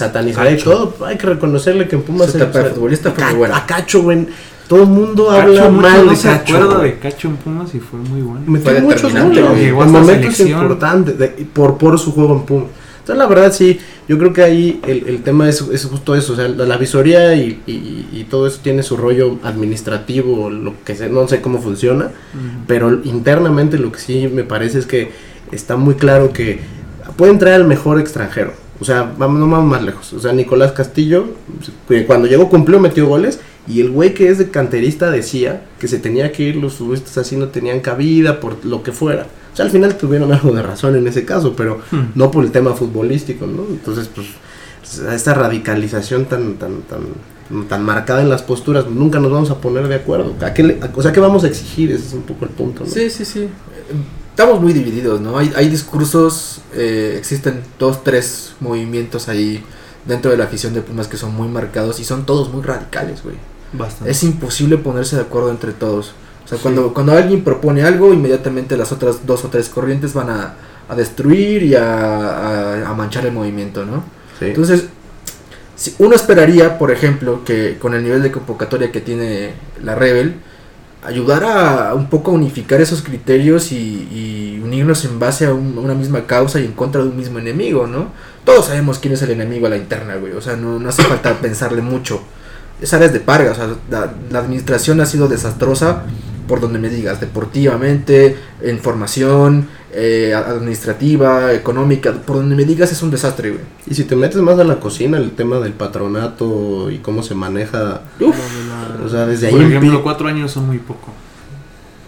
y 0.53 0.57
Cacho. 0.57 0.70
todo, 0.96 1.07
hay 1.07 1.16
que 1.16 1.27
reconocerle 1.27 1.87
que 1.87 1.96
en 1.96 2.03
Pumas 2.03 2.31
se- 2.33 2.38
de 2.38 2.44
se- 2.53 2.70
futbolista 2.75 3.12
fue 3.12 3.25
muy 3.25 3.35
buena. 3.35 3.57
A 3.59 3.66
Cacho, 3.66 4.03
güey, 4.03 4.27
todo 4.70 4.83
el 4.85 4.88
mundo 4.88 5.26
Cacho, 5.26 5.40
habla 5.42 5.68
mucho 5.68 5.83
mal 5.83 6.04
no 6.06 6.11
de 6.12 6.16
se 6.16 6.28
Cacho. 6.28 6.54
acuerda 6.56 6.76
güey. 6.78 6.90
de 6.92 6.98
Cacho 7.00 7.28
en 7.28 7.37
Pumas 7.37 7.74
y 7.74 7.80
fue 7.80 7.98
muy 7.98 8.22
bueno. 8.22 8.40
Metió 8.46 8.70
Fue 8.70 8.80
muchos 8.80 9.12
goles. 9.12 9.44
Llegó 9.59 9.83
en 9.83 9.90
momentos 9.90 10.35
selección. 10.37 10.62
importantes 10.62 11.18
de- 11.18 11.28
por, 11.52 11.76
por 11.76 11.98
su 11.98 12.12
juego 12.12 12.35
en 12.37 12.42
Pumas. 12.42 12.68
Entonces, 13.00 13.18
la 13.18 13.26
verdad, 13.26 13.52
sí, 13.52 13.80
yo 14.09 14.16
creo 14.18 14.33
que 14.33 14.42
ahí 14.42 14.80
el, 14.87 15.09
el 15.09 15.22
tema 15.24 15.48
es, 15.48 15.61
es 15.62 15.85
justo 15.87 16.14
eso. 16.14 16.35
O 16.35 16.37
sea, 16.37 16.46
la, 16.48 16.64
la 16.66 16.76
visoría 16.76 17.35
y, 17.35 17.61
y- 17.66 18.06
y 18.12 18.26
todo 18.30 18.46
eso 18.46 18.61
tiene 18.62 18.83
su 18.85 18.96
rollo 18.96 19.38
administrativo, 19.42 20.50
lo 20.50 20.74
que 20.85 20.94
sea, 20.94 21.09
no 21.09 21.26
sé 21.26 21.40
cómo 21.40 21.61
funciona, 21.61 22.11
pero 22.68 23.00
internamente 23.04 23.78
lo 23.78 23.90
que 23.90 23.98
sí 23.98 24.28
me 24.33 24.44
parece 24.44 24.78
es 24.78 24.87
que 24.87 25.11
está 25.50 25.76
muy 25.76 25.94
claro 25.94 26.33
que 26.33 26.61
puede 27.16 27.33
entrar 27.33 27.54
el 27.61 27.66
mejor 27.66 27.98
extranjero. 27.98 28.52
O 28.78 28.85
sea, 28.85 29.12
vamos, 29.18 29.40
no 29.40 29.48
vamos 29.48 29.70
más 29.70 29.83
lejos. 29.83 30.12
O 30.12 30.20
sea, 30.20 30.33
Nicolás 30.33 30.72
Castillo, 30.72 31.24
que 31.88 32.06
cuando 32.06 32.28
llegó 32.28 32.48
cumplió, 32.48 32.78
metió 32.80 33.06
goles. 33.06 33.40
Y 33.68 33.81
el 33.81 33.90
güey 33.90 34.14
que 34.14 34.29
es 34.29 34.38
de 34.38 34.51
canterista 34.51 35.11
decía 35.11 35.66
que 35.79 35.87
se 35.88 35.99
tenía 35.99 36.33
que 36.33 36.42
ir, 36.44 36.57
los 36.57 36.75
futbolistas 36.75 37.18
así 37.18 37.37
no 37.37 37.49
tenían 37.49 37.81
cabida 37.81 38.40
por 38.40 38.64
lo 38.64 38.83
que 38.83 38.92
fuera. 38.92 39.27
O 39.53 39.57
sea, 39.57 39.64
al 39.64 39.70
final 39.70 39.96
tuvieron 39.96 40.33
algo 40.33 40.53
de 40.53 40.62
razón 40.62 40.96
en 40.96 41.07
ese 41.07 41.25
caso, 41.25 41.55
pero 41.57 41.81
Hmm. 41.90 42.12
no 42.14 42.31
por 42.31 42.44
el 42.44 42.53
tema 42.53 42.73
futbolístico, 42.75 43.46
¿no? 43.46 43.64
Entonces, 43.68 44.09
pues, 44.14 44.27
esta 45.12 45.35
radicalización 45.35 46.25
tan, 46.25 46.55
tan, 46.55 46.83
tan, 46.83 47.01
tan 47.68 47.83
marcada 47.85 48.23
en 48.23 48.29
las 48.29 48.42
posturas, 48.42 48.87
nunca 48.88 49.20
nos 49.20 49.31
vamos 49.31 49.51
a 49.51 49.61
poner 49.61 49.87
de 49.88 49.96
acuerdo. 49.96 50.35
¿A 50.40 50.55
qué 50.55 50.62
le- 50.62 50.79
a- 50.81 50.90
o 50.94 51.03
sea, 51.03 51.12
¿qué 51.12 51.20
vamos 51.20 51.44
a 51.44 51.49
exigir? 51.49 51.90
Ese 51.92 52.07
es 52.07 52.12
un 52.12 52.23
poco 52.23 52.44
el 52.46 52.51
punto, 52.53 52.85
¿no? 52.85 52.90
Sí, 52.90 53.11
sí, 53.11 53.25
sí. 53.25 53.49
Estamos 54.31 54.61
muy 54.62 54.73
divididos, 54.73 55.20
¿no? 55.20 55.37
Hay, 55.37 55.53
hay 55.55 55.68
discursos, 55.68 56.61
eh, 56.75 57.16
existen 57.18 57.61
dos, 57.79 58.03
tres 58.03 58.53
movimientos 58.61 59.29
ahí 59.29 59.62
dentro 60.06 60.30
de 60.30 60.36
la 60.36 60.44
afición 60.44 60.74
de 60.74 60.80
Pumas 60.80 61.08
que 61.08 61.16
son 61.16 61.34
muy 61.34 61.48
marcados 61.48 62.00
y 62.00 62.04
son 62.04 62.24
todos 62.26 62.52
muy 62.52 62.62
radicales, 62.62 63.22
güey. 63.22 63.36
Bastante. 63.72 64.10
Es 64.10 64.22
imposible 64.24 64.78
ponerse 64.78 65.16
de 65.16 65.22
acuerdo 65.22 65.50
entre 65.50 65.72
todos. 65.72 66.12
O 66.44 66.48
sea, 66.48 66.58
cuando, 66.58 66.92
cuando 66.92 67.12
alguien 67.12 67.44
propone 67.44 67.82
algo, 67.82 68.12
inmediatamente 68.12 68.76
las 68.76 68.90
otras 68.92 69.24
dos 69.26 69.44
o 69.44 69.48
tres 69.48 69.68
corrientes 69.68 70.12
van 70.14 70.30
a, 70.30 70.54
a 70.88 70.94
destruir 70.96 71.62
y 71.62 71.74
a, 71.76 71.84
a- 72.84 72.90
a 72.90 72.94
manchar 72.94 73.24
el 73.26 73.32
movimiento, 73.32 73.84
¿no? 73.86 74.02
Sí. 74.38 74.46
Entonces, 74.46 74.86
si 75.76 75.94
uno 75.98 76.14
esperaría, 76.16 76.78
por 76.78 76.90
ejemplo, 76.90 77.44
que 77.44 77.78
con 77.78 77.94
el 77.94 78.02
nivel 78.02 78.22
de 78.22 78.32
convocatoria 78.32 78.90
que 78.90 79.00
tiene 79.00 79.52
la 79.82 79.94
Rebel, 79.94 80.34
ayudara 81.02 81.90
a 81.90 81.94
un 81.94 82.08
poco 82.08 82.30
a 82.30 82.34
unificar 82.34 82.80
esos 82.80 83.02
criterios 83.02 83.72
y, 83.72 84.60
unirnos 84.62 85.04
en 85.04 85.18
base 85.18 85.46
a, 85.46 85.52
un- 85.54 85.74
a 85.78 85.80
una 85.80 85.94
misma 85.94 86.26
causa 86.26 86.60
y 86.60 86.64
en 86.64 86.72
contra 86.72 87.02
de 87.02 87.08
un 87.08 87.16
mismo 87.16 87.38
enemigo, 87.38 87.86
¿no? 87.86 88.08
Todos 88.44 88.66
sabemos 88.66 88.98
quién 88.98 89.14
es 89.14 89.22
el 89.22 89.30
enemigo 89.30 89.66
a 89.66 89.70
la 89.70 89.76
interna, 89.76 90.14
güey. 90.16 90.32
O 90.34 90.40
sea, 90.40 90.54
no, 90.56 90.86
hace 90.88 91.02
falta 91.02 91.34
pensarle 91.40 91.82
mucho. 91.82 92.20
Es 92.80 92.94
áreas 92.94 93.12
de 93.12 93.20
parga, 93.20 93.50
o 93.50 93.54
sea, 93.54 93.68
la 94.30 94.38
administración 94.38 95.00
ha 95.00 95.06
sido 95.06 95.26
desastrosa 95.28 96.02
por 96.46 96.60
donde 96.60 96.78
me 96.78 96.88
digas, 96.88 97.20
deportivamente, 97.20 98.36
en 98.62 98.78
formación, 98.78 99.68
eh, 99.92 100.33
administrativa, 100.35 101.53
económica, 101.53 102.12
por 102.12 102.37
donde 102.37 102.55
me 102.57 102.64
digas 102.64 102.92
es 102.92 103.03
un 103.03 103.11
desastre, 103.11 103.50
güey. 103.50 103.62
Y 103.87 103.94
si 103.94 104.05
te 104.05 104.14
metes 104.16 104.40
más 104.40 104.58
a 104.58 104.64
la 104.64 104.77
cocina, 104.81 105.19
el 105.19 105.33
tema 105.33 105.58
del 105.58 105.73
patronato 105.73 106.90
y 106.90 106.98
cómo 106.98 107.23
se 107.23 107.35
maneja, 107.35 108.02
o 109.04 109.08
sea, 109.08 109.27
desde 109.27 109.48
ahí 109.48 109.52
Por 109.52 109.62
ejemplo, 109.62 110.02
cuatro 110.02 110.29
años 110.29 110.50
son 110.52 110.67
muy 110.67 110.79
poco. 110.79 111.08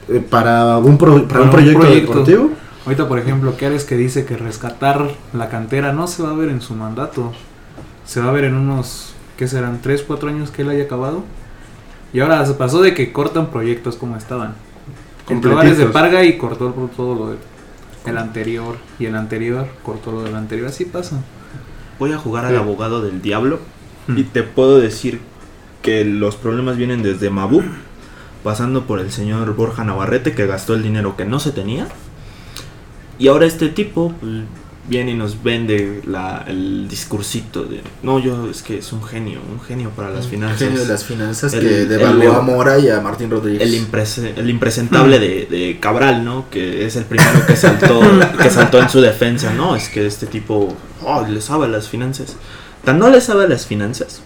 eh, 0.09 0.21
para 0.29 0.79
un, 0.79 0.97
pro- 0.99 1.27
para 1.27 1.29
Para 1.29 1.41
un 1.41 1.47
un 1.47 1.51
proyecto, 1.51 1.87
deportivo. 2.15 2.51
Ahorita, 2.85 3.07
por 3.09 3.19
ejemplo, 3.19 3.57
Keres 3.57 3.85
que 3.85 3.97
dice 3.97 4.25
que 4.25 4.37
rescatar 4.37 5.09
la 5.33 5.49
cantera 5.49 5.93
no 5.93 6.07
se 6.09 6.23
va 6.23 6.31
a 6.31 6.35
ver 6.35 6.49
en 6.49 6.61
su 6.61 6.75
mandato. 6.75 7.33
Se 8.05 8.21
va 8.21 8.31
a 8.31 8.33
ver 8.33 8.45
en 8.45 8.55
unos, 8.55 9.13
¿qué 9.37 9.47
serán? 9.47 9.81
¿Tres, 9.81 10.03
cuatro 10.07 10.29
años 10.29 10.51
que 10.51 10.63
él 10.63 10.69
haya 10.71 10.85
acabado? 10.85 11.23
Y 12.13 12.19
ahora 12.21 12.45
se 12.45 12.55
pasó 12.55 12.83
de 12.83 12.93
que 12.95 13.13
cortan 13.13 13.47
proyectos 13.51 13.95
como 13.97 14.17
estaban. 14.17 14.55
Ares 15.57 15.79
de. 15.79 15.87
Parga 15.87 16.25
y 16.25 16.37
cortó 16.37 16.73
por 16.73 16.89
todo 16.91 17.15
lo 17.15 17.31
de 17.31 17.37
el 18.07 18.19
anterior. 18.19 18.77
Y 18.99 19.07
el 19.07 19.15
anterior 19.17 19.69
cortó 19.83 20.13
lo 20.13 20.23
del 20.23 20.35
anterior. 20.35 20.69
Así 20.69 20.85
pasa. 20.85 21.21
Voy 21.99 22.13
a 22.13 22.19
jugar 22.19 22.45
al 22.47 22.53
Sí. 22.53 22.59
abogado 22.59 23.03
del 23.03 23.23
diablo 23.23 23.61
Mm. 24.09 24.19
y 24.19 24.23
te 24.25 24.43
puedo 24.43 24.79
decir 24.81 25.21
que 25.83 26.05
los 26.05 26.37
problemas 26.37 26.77
vienen 26.77 27.03
desde 27.03 27.31
Mabu, 27.31 27.63
pasando 28.43 28.87
por 28.87 28.99
el 28.99 29.13
señor 29.13 29.55
Borja 29.55 29.85
Navarrete 29.85 30.35
que 30.35 30.47
gastó 30.47 30.75
el 30.75 30.83
dinero 30.83 31.17
que 31.17 31.25
no 31.25 31.39
se 31.39 31.53
tenía. 31.53 31.87
Y 33.19 33.29
ahora 33.29 33.47
este 33.47 33.69
tipo 33.69 34.13
pues, 34.21 34.33
viene 34.89 35.13
y 35.13 35.15
nos 35.15 35.43
vende 35.43 36.03
la- 36.07 36.45
el 36.49 36.89
discursito 36.89 37.63
de, 37.65 37.83
no, 38.03 38.19
yo 38.19 38.51
es 38.51 38.63
que 38.63 38.79
es 38.79 38.93
un 38.93 39.03
genio, 39.05 39.41
un 39.53 39.61
genio 39.61 39.91
para 39.91 40.11
las 40.11 40.27
finanzas. 40.27 40.59
Genio 40.59 40.81
de 40.81 40.87
las 40.89 41.05
finanzas 41.05 41.55
El- 41.55 41.61
que 41.61 41.69
devaluó 41.87 42.33
a 42.35 42.43
Mora 42.43 42.79
y 42.79 42.89
a 42.89 43.01
Martín 43.01 43.31
Rodríguez. 43.31 43.63
El, 43.63 43.75
imprese- 43.75 44.33
el 44.37 44.51
impresentable 44.51 45.19
de, 45.21 45.47
de 45.47 45.79
Cabral, 45.81 46.25
¿no? 46.25 46.51
Que 46.51 46.85
es 46.85 46.97
el 46.97 47.05
primero 47.05 47.47
que 47.47 47.55
saltó, 47.57 48.01
que 48.43 48.51
saltó 48.51 48.81
en 48.81 48.89
su 48.91 49.01
defensa, 49.01 49.53
¿no? 49.55 49.77
Es 49.77 49.89
que 49.89 50.05
este 50.07 50.27
tipo, 50.27 50.75
oh, 51.05 51.27
le 51.27 51.41
sabe 51.41 51.69
las 51.69 51.89
finanzas. 51.89 52.37
Tan 52.85 52.99
no 52.99 53.09
le 53.09 53.21
sabe 53.21 53.49
las 53.49 53.67
finanzas, 53.67 54.21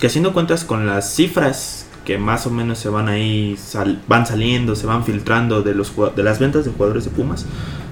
que 0.00 0.06
haciendo 0.06 0.32
cuentas 0.32 0.62
con 0.62 0.86
las 0.86 1.12
cifras 1.14 1.86
que 2.04 2.16
más 2.16 2.46
o 2.46 2.50
menos 2.50 2.78
se 2.78 2.88
van 2.88 3.08
ahí, 3.08 3.58
sal- 3.62 4.00
van 4.08 4.24
saliendo, 4.26 4.74
se 4.76 4.86
van 4.86 5.04
filtrando 5.04 5.60
de, 5.62 5.74
los, 5.74 5.92
de 6.16 6.22
las 6.22 6.38
ventas 6.38 6.64
de 6.64 6.70
jugadores 6.70 7.04
de 7.04 7.10
Pumas, 7.10 7.44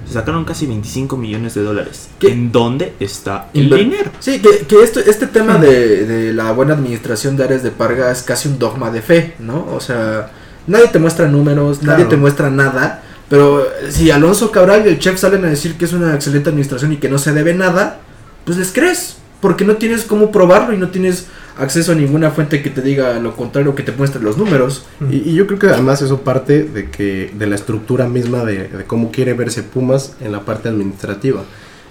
se 0.07 0.13
sacaron 0.13 0.45
casi 0.45 0.65
25 0.65 1.17
millones 1.17 1.53
de 1.53 1.63
dólares. 1.63 2.07
¿Qué? 2.19 2.31
¿En 2.31 2.51
dónde 2.51 2.93
está 2.99 3.49
el 3.53 3.69
Inver- 3.69 3.77
dinero? 3.77 4.11
Sí, 4.19 4.41
que, 4.41 4.59
que 4.65 4.81
esto, 4.83 4.99
este 4.99 5.27
tema 5.27 5.57
de, 5.57 6.05
de 6.05 6.33
la 6.33 6.51
buena 6.53 6.73
administración 6.73 7.35
de 7.37 7.43
Ares 7.43 7.63
de 7.63 7.71
Parga 7.71 8.11
es 8.11 8.23
casi 8.23 8.47
un 8.47 8.57
dogma 8.57 8.89
de 8.91 9.01
fe, 9.01 9.35
¿no? 9.39 9.67
O 9.73 9.79
sea, 9.79 10.31
nadie 10.65 10.87
te 10.87 10.99
muestra 10.99 11.27
números, 11.27 11.83
nadie 11.83 12.05
te 12.05 12.17
muestra 12.17 12.49
nada, 12.49 13.03
pero 13.29 13.67
si 13.89 14.09
Alonso 14.09 14.51
Cabral 14.51 14.83
y 14.85 14.89
el 14.89 14.99
chef 14.99 15.19
salen 15.19 15.43
a 15.45 15.49
decir 15.49 15.75
que 15.75 15.85
es 15.85 15.93
una 15.93 16.15
excelente 16.15 16.49
administración 16.49 16.93
y 16.93 16.97
que 16.97 17.09
no 17.09 17.17
se 17.17 17.33
debe 17.33 17.53
nada, 17.53 17.99
pues 18.45 18.57
les 18.57 18.71
crees, 18.71 19.17
porque 19.41 19.65
no 19.65 19.75
tienes 19.75 20.03
cómo 20.03 20.31
probarlo 20.31 20.73
y 20.73 20.77
no 20.77 20.89
tienes 20.89 21.27
acceso 21.59 21.91
a 21.91 21.95
ninguna 21.95 22.31
fuente 22.31 22.61
que 22.61 22.69
te 22.69 22.81
diga 22.81 23.19
lo 23.19 23.35
contrario, 23.35 23.75
que 23.75 23.83
te 23.83 23.91
muestre 23.91 24.21
los 24.21 24.37
números. 24.37 24.85
Y, 25.09 25.29
y 25.29 25.33
yo 25.33 25.47
creo 25.47 25.59
que 25.59 25.67
además 25.67 26.01
eso 26.01 26.21
parte 26.21 26.63
de 26.63 26.89
que 26.89 27.31
de 27.37 27.47
la 27.47 27.55
estructura 27.55 28.07
misma 28.07 28.43
de, 28.43 28.67
de 28.67 28.83
cómo 28.85 29.11
quiere 29.11 29.33
verse 29.33 29.63
Pumas 29.63 30.15
en 30.21 30.31
la 30.31 30.41
parte 30.41 30.69
administrativa. 30.69 31.43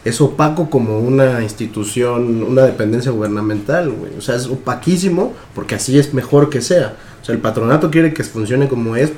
Es 0.04 0.20
opaco 0.20 0.70
como 0.70 1.00
una 1.00 1.42
institución, 1.42 2.44
una 2.44 2.62
dependencia 2.62 3.10
gubernamental, 3.10 3.90
güey. 3.90 4.12
O 4.16 4.20
sea, 4.20 4.36
es 4.36 4.46
opaquísimo 4.46 5.34
porque 5.54 5.74
así 5.74 5.98
es 5.98 6.14
mejor 6.14 6.48
que 6.48 6.60
sea. 6.60 6.94
O 7.20 7.24
sea, 7.24 7.34
el 7.34 7.40
patronato 7.40 7.90
quiere 7.90 8.14
que 8.14 8.22
funcione 8.22 8.68
como 8.68 8.94
es 8.94 9.12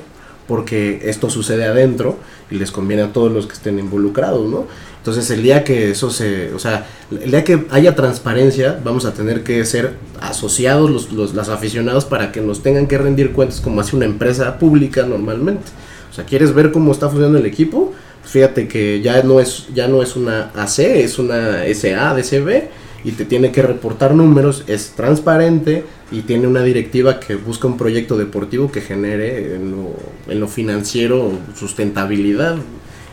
porque 0.49 1.01
esto 1.03 1.29
sucede 1.29 1.65
adentro 1.65 2.17
y 2.49 2.55
les 2.55 2.71
conviene 2.71 3.03
a 3.03 3.13
todos 3.13 3.31
los 3.31 3.45
que 3.45 3.53
estén 3.53 3.77
involucrados, 3.77 4.49
¿no? 4.49 4.65
Entonces 4.99 5.29
el 5.31 5.41
día 5.41 5.63
que 5.63 5.91
eso 5.91 6.11
se, 6.11 6.53
o 6.53 6.59
sea, 6.59 6.85
el 7.09 7.31
día 7.31 7.43
que 7.43 7.65
haya 7.71 7.95
transparencia, 7.95 8.79
vamos 8.83 9.05
a 9.05 9.13
tener 9.13 9.43
que 9.43 9.65
ser 9.65 9.93
asociados 10.21 10.91
los, 10.91 11.11
los, 11.13 11.33
las 11.33 11.49
aficionados 11.49 12.05
para 12.05 12.31
que 12.31 12.41
nos 12.41 12.61
tengan 12.61 12.85
que 12.85 12.97
rendir 12.97 13.31
cuentas 13.31 13.61
como 13.61 13.79
hace 13.79 13.95
una 13.95 14.05
empresa 14.05 14.59
pública 14.59 15.03
normalmente. 15.03 15.71
O 16.11 16.13
sea, 16.13 16.25
¿quieres 16.25 16.53
ver 16.53 16.71
cómo 16.71 16.91
está 16.91 17.07
funcionando 17.07 17.39
el 17.39 17.45
equipo? 17.45 17.93
Fíjate 18.23 18.67
que 18.67 19.01
ya 19.01 19.23
no 19.23 19.39
es, 19.39 19.67
ya 19.73 19.87
no 19.87 20.03
es 20.03 20.15
una 20.15 20.51
AC, 20.53 20.79
es 20.79 21.17
una 21.17 21.63
SA, 21.73 22.13
DCB, 22.13 22.63
y 23.03 23.11
te 23.13 23.25
tiene 23.25 23.51
que 23.51 23.61
reportar 23.61 24.13
números, 24.13 24.65
es 24.67 24.91
transparente 24.91 25.85
y 26.11 26.21
tiene 26.21 26.47
una 26.47 26.61
directiva 26.61 27.19
que 27.19 27.35
busca 27.35 27.67
un 27.67 27.77
proyecto 27.77 28.17
deportivo 28.17 28.71
que 28.71 28.81
genere 28.81 29.55
en 29.55 29.71
lo, 29.71 29.95
en 30.27 30.39
lo 30.39 30.47
financiero 30.47 31.31
sustentabilidad. 31.55 32.57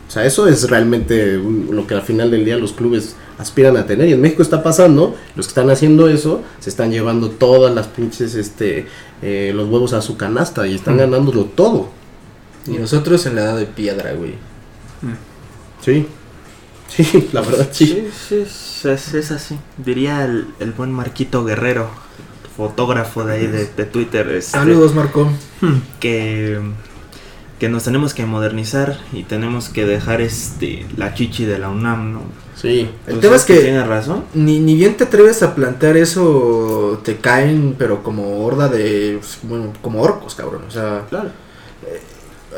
O 0.08 0.10
sea, 0.10 0.24
eso 0.24 0.46
es 0.46 0.68
realmente 0.70 1.36
un- 1.38 1.68
lo 1.72 1.86
que 1.86 1.94
al 1.94 2.02
final 2.02 2.30
del 2.30 2.44
día 2.44 2.56
los 2.56 2.72
clubes 2.72 3.16
aspiran 3.38 3.76
a 3.76 3.86
tener. 3.86 4.08
Y 4.08 4.12
en 4.12 4.20
México 4.20 4.42
está 4.42 4.62
pasando, 4.62 5.16
los 5.34 5.46
que 5.46 5.50
están 5.50 5.68
haciendo 5.70 6.08
eso, 6.08 6.42
se 6.60 6.70
están 6.70 6.90
llevando 6.92 7.30
todas 7.30 7.74
las 7.74 7.88
pinches, 7.88 8.34
este, 8.34 8.86
eh, 9.22 9.52
los 9.54 9.68
huevos 9.68 9.92
a 9.92 10.02
su 10.02 10.16
canasta 10.16 10.66
y 10.66 10.74
están 10.76 10.96
ganándolo 10.96 11.44
todo. 11.46 11.90
Y 12.66 12.78
nosotros 12.78 13.26
en 13.26 13.34
la 13.34 13.42
edad 13.42 13.56
de 13.58 13.66
piedra, 13.66 14.12
güey. 14.12 14.34
Sí, 15.84 16.06
sí, 16.88 17.28
la 17.32 17.40
verdad 17.42 17.68
sí. 17.70 18.08
sí, 18.28 18.44
sí, 18.48 18.88
es, 18.88 19.14
es 19.14 19.30
así. 19.30 19.56
Diría 19.76 20.24
el, 20.24 20.46
el 20.60 20.72
buen 20.72 20.92
Marquito 20.92 21.44
Guerrero, 21.44 21.88
fotógrafo 22.56 23.24
de 23.24 23.34
ahí 23.34 23.46
de, 23.46 23.66
de 23.66 23.84
Twitter. 23.84 24.28
este, 24.30 24.52
Saludos, 24.52 24.94
Marco. 24.94 25.28
que, 26.00 26.58
que 27.58 27.68
nos 27.70 27.84
tenemos 27.84 28.12
que 28.14 28.26
modernizar 28.26 28.98
y 29.12 29.22
tenemos 29.22 29.68
que 29.70 29.86
dejar 29.86 30.20
este 30.20 30.84
la 30.96 31.14
chichi 31.14 31.44
de 31.46 31.58
la 31.58 31.70
UNAM, 31.70 32.12
¿no? 32.12 32.20
Sí, 32.54 32.88
El 33.06 33.14
¿Tú 33.14 33.20
tema 33.20 33.36
es 33.36 33.44
que- 33.44 33.60
tiene 33.60 33.84
razón. 33.84 34.24
Ni, 34.34 34.60
ni 34.60 34.74
bien 34.74 34.96
te 34.96 35.04
atreves 35.04 35.42
a 35.42 35.54
plantear 35.54 35.96
eso, 35.96 37.00
te 37.04 37.16
caen, 37.16 37.74
pero 37.78 38.02
como 38.02 38.44
horda 38.44 38.68
de. 38.68 39.16
pues, 39.20 39.38
Bueno, 39.42 39.72
como 39.82 40.02
orcos, 40.02 40.34
cabrón. 40.34 40.62
O 40.68 40.70
sea, 40.70 41.04
Claro. 41.08 41.30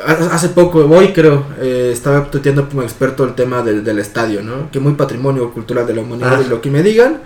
ha- 0.07 0.34
hace 0.34 0.49
poco, 0.51 0.78
hoy 0.86 1.12
creo, 1.12 1.44
eh, 1.61 1.90
estaba 1.92 2.30
tuiteando 2.30 2.68
como 2.68 2.82
experto 2.82 3.24
el 3.24 3.34
tema 3.34 3.62
del, 3.62 3.82
del 3.84 3.99
estadio, 3.99 4.42
¿no? 4.42 4.70
Que 4.70 4.78
muy 4.80 4.94
patrimonio 4.94 5.53
cultural 5.53 5.86
de 5.86 5.94
la 5.94 6.03
humanidad 6.03 6.38
Ah. 6.38 6.42
y 6.44 6.49
lo 6.49 6.61
que 6.61 6.70
me 6.70 6.82
digan, 6.82 7.20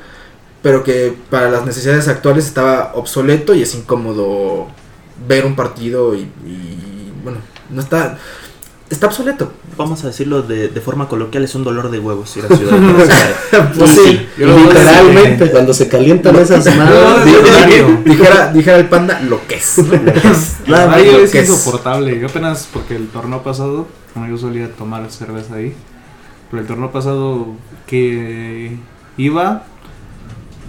pero 0.63 0.83
que 0.83 1.15
para 1.31 1.51
las 1.51 1.67
necesidades 1.67 2.09
actuales 2.09 2.47
estaba 2.47 2.93
obsoleto 2.95 3.55
y 3.55 3.63
es 3.63 3.75
incómodo 3.75 4.69
ver 5.29 5.45
un 5.45 5.55
partido 5.57 6.15
y, 6.15 6.21
y, 6.47 7.13
bueno, 7.23 7.39
no 7.73 7.81
está. 7.81 8.19
Está 8.91 9.07
obsoleto. 9.07 9.51
Vamos 9.79 10.05
a 10.05 10.09
decirlo 10.09 10.43
de, 10.43 10.69
de 10.69 10.81
forma 10.83 11.09
coloquial, 11.09 11.43
es 11.45 11.55
un 11.55 11.65
dolor 11.65 11.91
de 11.91 11.99
huevos 11.99 12.37
ir 12.37 12.45
a 12.45 12.49
Ciudad. 12.57 12.77
Pues 13.75 13.91
sí, 13.91 14.27
literalmente, 14.37 15.51
cuando 15.51 15.73
se 15.73 15.89
calientan 15.89 16.37
esas 16.37 16.67
manos. 16.77 17.25
Dijera, 18.05 18.53
dijera 18.53 18.77
el 18.77 18.91
panda 18.91 19.19
lo 19.23 19.47
que 19.47 19.55
es. 19.55 19.79
lo 20.67 20.97
es 20.97 21.31
que 21.31 21.41
es. 21.41 21.49
insoportable. 21.49 22.21
Yo 22.21 22.27
apenas, 22.27 22.69
porque 22.71 22.97
el 22.97 23.09
torneo 23.09 23.43
pasado, 23.43 23.89
como 24.13 24.27
yo 24.29 24.37
solía 24.37 24.71
tomar 24.71 25.11
cerveza 25.11 25.55
ahí, 25.55 25.75
pero 26.51 26.61
el 26.61 26.69
torneo 26.69 26.93
pasado 26.93 27.47
que 27.87 28.77
iba, 29.17 29.65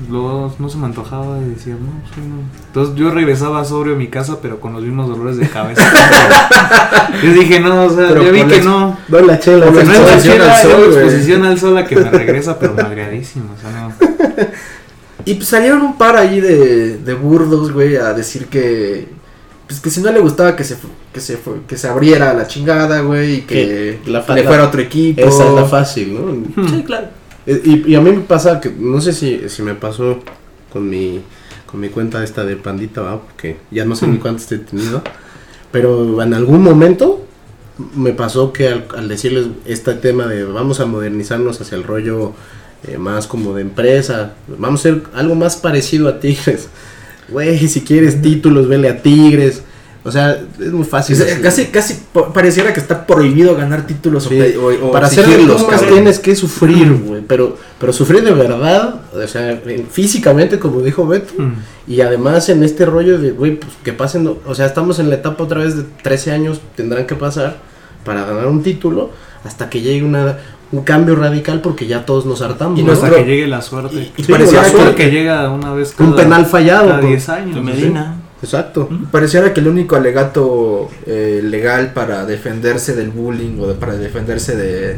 luego 0.09 0.53
no 0.59 0.69
se 0.69 0.77
me 0.77 0.85
antojaba 0.85 1.37
y 1.39 1.49
decía, 1.49 1.73
no, 1.75 1.91
sí, 2.13 2.21
no. 2.21 2.41
Entonces 2.67 2.95
yo 2.95 3.11
regresaba 3.11 3.63
sobrio 3.63 3.95
a 3.95 3.97
mi 3.97 4.07
casa, 4.07 4.39
pero 4.41 4.59
con 4.59 4.73
los 4.73 4.81
mismos 4.83 5.07
dolores 5.07 5.37
de 5.37 5.47
cabeza. 5.47 5.83
yo 7.23 7.31
dije, 7.33 7.59
no, 7.59 7.85
o 7.85 7.89
sea, 7.89 8.07
Pero 8.09 8.23
ya 8.23 8.31
vi 8.31 8.43
que 8.43 8.61
no. 8.61 8.97
No 9.07 9.19
la 9.21 9.39
chela, 9.39 9.65
No 9.67 9.71
no 9.71 9.79
es 9.81 9.87
la 9.87 9.93
exposición 9.95 10.33
chela, 10.37 10.55
al 10.55 10.61
sol, 10.61 10.83
exposición 10.85 11.45
al 11.45 11.59
sol 11.59 11.73
la 11.75 11.85
que 11.85 11.95
me 11.95 12.09
regresa, 12.09 12.59
pero 12.59 12.73
malgadísimo. 12.73 13.45
O 13.57 13.61
sea, 13.61 13.71
no. 13.71 13.93
Y 15.25 15.35
pues 15.35 15.47
salieron 15.47 15.81
un 15.83 15.97
par 15.97 16.17
ahí 16.17 16.41
de, 16.41 16.97
de 16.97 17.13
burdos, 17.13 17.71
güey, 17.71 17.95
a 17.95 18.11
decir 18.13 18.47
que. 18.47 19.07
Pues 19.67 19.79
que 19.79 19.89
si 19.89 20.01
no 20.01 20.11
le 20.11 20.19
gustaba 20.19 20.53
que 20.57 20.65
se, 20.65 20.75
que 21.13 21.21
se, 21.21 21.39
que 21.65 21.77
se 21.77 21.87
abriera 21.87 22.31
a 22.31 22.33
la 22.33 22.45
chingada, 22.45 22.99
güey, 22.99 23.35
y 23.35 23.41
que 23.43 23.99
Que 24.03 24.11
la 24.11 24.21
fa- 24.21 24.35
le 24.35 24.43
fuera 24.43 24.63
a 24.63 24.67
otro 24.67 24.81
equipo. 24.81 25.21
Esa 25.21 25.45
es 25.47 25.53
la 25.53 25.63
fácil, 25.63 26.13
¿no? 26.13 26.67
Sí, 26.67 26.83
claro. 26.83 27.07
Eh, 27.45 27.61
Y, 27.65 27.91
y 27.91 27.95
a 27.95 28.01
mí 28.01 28.11
me 28.11 28.21
pasa 28.21 28.59
que, 28.61 28.69
no 28.69 29.01
sé 29.01 29.13
si, 29.13 29.49
si 29.49 29.61
me 29.61 29.75
pasó 29.75 30.19
con 30.71 30.89
mi, 30.89 31.21
con 31.65 31.79
mi 31.79 31.89
cuenta 31.89 32.23
esta 32.23 32.43
de 32.45 32.55
Pandita, 32.55 33.01
¿va? 33.01 33.21
porque 33.21 33.57
ya 33.71 33.85
no 33.85 33.95
sé 33.95 34.07
ni 34.07 34.17
cuántas 34.17 34.51
he 34.51 34.59
tenido, 34.59 35.01
pero 35.71 36.21
en 36.21 36.33
algún 36.33 36.61
momento 36.63 37.25
me 37.95 38.13
pasó 38.13 38.53
que 38.53 38.67
al, 38.67 38.85
al 38.95 39.07
decirles 39.07 39.47
este 39.65 39.93
tema 39.95 40.27
de 40.27 40.43
vamos 40.43 40.79
a 40.79 40.85
modernizarnos 40.85 41.59
hacia 41.59 41.75
el 41.75 41.83
rollo 41.83 42.33
eh, 42.87 42.97
más 42.97 43.27
como 43.27 43.53
de 43.55 43.61
empresa, 43.61 44.35
vamos 44.47 44.81
a 44.81 44.83
ser 44.83 45.03
algo 45.13 45.35
más 45.35 45.55
parecido 45.55 46.07
a 46.09 46.19
Tigres. 46.19 46.69
Güey, 47.29 47.69
si 47.69 47.81
quieres 47.81 48.21
títulos, 48.21 48.67
vele 48.67 48.89
a 48.89 49.01
Tigres. 49.01 49.63
O 50.05 50.11
sea, 50.11 50.37
es 50.59 50.71
muy 50.73 50.83
fácil. 50.83 51.15
Sea, 51.15 51.39
casi, 51.41 51.67
casi 51.67 51.97
po- 52.11 52.33
pareciera 52.33 52.73
que 52.73 52.79
está 52.81 53.05
prohibido 53.07 53.55
ganar 53.55 53.87
títulos 53.87 54.25
Sí, 54.25 54.37
o, 54.57 54.87
o 54.87 54.91
para 54.91 55.09
cabrón. 55.09 55.77
tienes 55.93 56.19
que 56.19 56.35
sufrir, 56.35 56.91
güey, 57.05 57.21
pero, 57.25 57.57
pero 57.79 57.93
sufrir 57.93 58.21
de 58.23 58.31
verdad, 58.33 58.95
o 59.13 59.27
sea, 59.27 59.51
en- 59.51 59.87
físicamente, 59.89 60.59
como 60.59 60.81
dijo 60.81 61.07
Beto, 61.07 61.33
Mm. 61.37 61.53
y 61.87 62.01
además 62.01 62.49
en 62.49 62.63
este 62.63 62.85
rollo 62.85 63.17
de, 63.17 63.31
güey, 63.31 63.55
pues 63.55 63.71
que 63.83 63.93
pasen, 63.93 64.29
o 64.45 64.53
sea, 64.55 64.65
estamos 64.65 64.99
en 64.99 65.07
la 65.09 65.15
etapa 65.15 65.41
otra 65.43 65.61
vez 65.63 65.77
de 65.77 65.83
13 66.01 66.31
años, 66.33 66.59
tendrán 66.75 67.07
que 67.07 67.15
pasar 67.15 67.57
para 68.03 68.25
ganar 68.25 68.47
un 68.47 68.61
título, 68.61 69.09
hasta 69.45 69.69
que 69.69 69.79
llegue 69.79 70.03
una, 70.03 70.37
un 70.73 70.81
cambio 70.83 71.15
radical, 71.15 71.61
porque 71.61 71.87
ya 71.87 72.05
todos 72.05 72.25
nos 72.25 72.41
hartamos, 72.41 72.77
Y 72.77 72.83
¿no? 72.83 72.91
Hasta 72.91 73.09
que 73.09 73.23
llegue 73.23 73.47
la 73.47 73.61
suerte. 73.61 73.95
Y, 73.95 74.11
y 74.21 74.23
Sí, 74.25 74.31
pareciera, 74.33 74.63
la 74.63 74.69
que, 74.69 74.75
suerte. 74.77 74.95
que 74.95 75.11
llega 75.11 75.49
una 75.49 75.71
vez 75.73 75.95
Un 75.97 76.07
cada- 76.11 76.17
penal 76.23 76.45
fallado, 76.45 76.87
cada 76.87 76.99
por- 76.99 77.09
10 77.09 77.29
años. 77.29 77.55
De 77.55 77.61
¿sí? 77.61 77.65
Medina. 77.81 78.15
Exacto. 78.43 78.89
pareciera 79.11 79.53
que 79.53 79.61
el 79.61 79.67
único 79.67 79.95
alegato 79.95 80.89
eh, 81.05 81.41
legal 81.43 81.93
para 81.93 82.25
defenderse 82.25 82.95
del 82.95 83.09
bullying 83.09 83.59
o 83.59 83.67
de- 83.67 83.73
para 83.75 83.95
defenderse 83.95 84.55
de, 84.55 84.97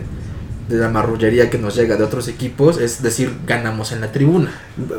de 0.70 0.78
la 0.78 0.90
marrullería 0.90 1.50
que 1.50 1.58
nos 1.58 1.76
llega 1.76 1.96
de 1.96 2.04
otros 2.04 2.28
equipos 2.28 2.80
es 2.80 3.02
decir, 3.04 3.32
ganamos 3.48 3.92
en 3.92 4.02
la 4.02 4.12
tribuna. 4.12 4.52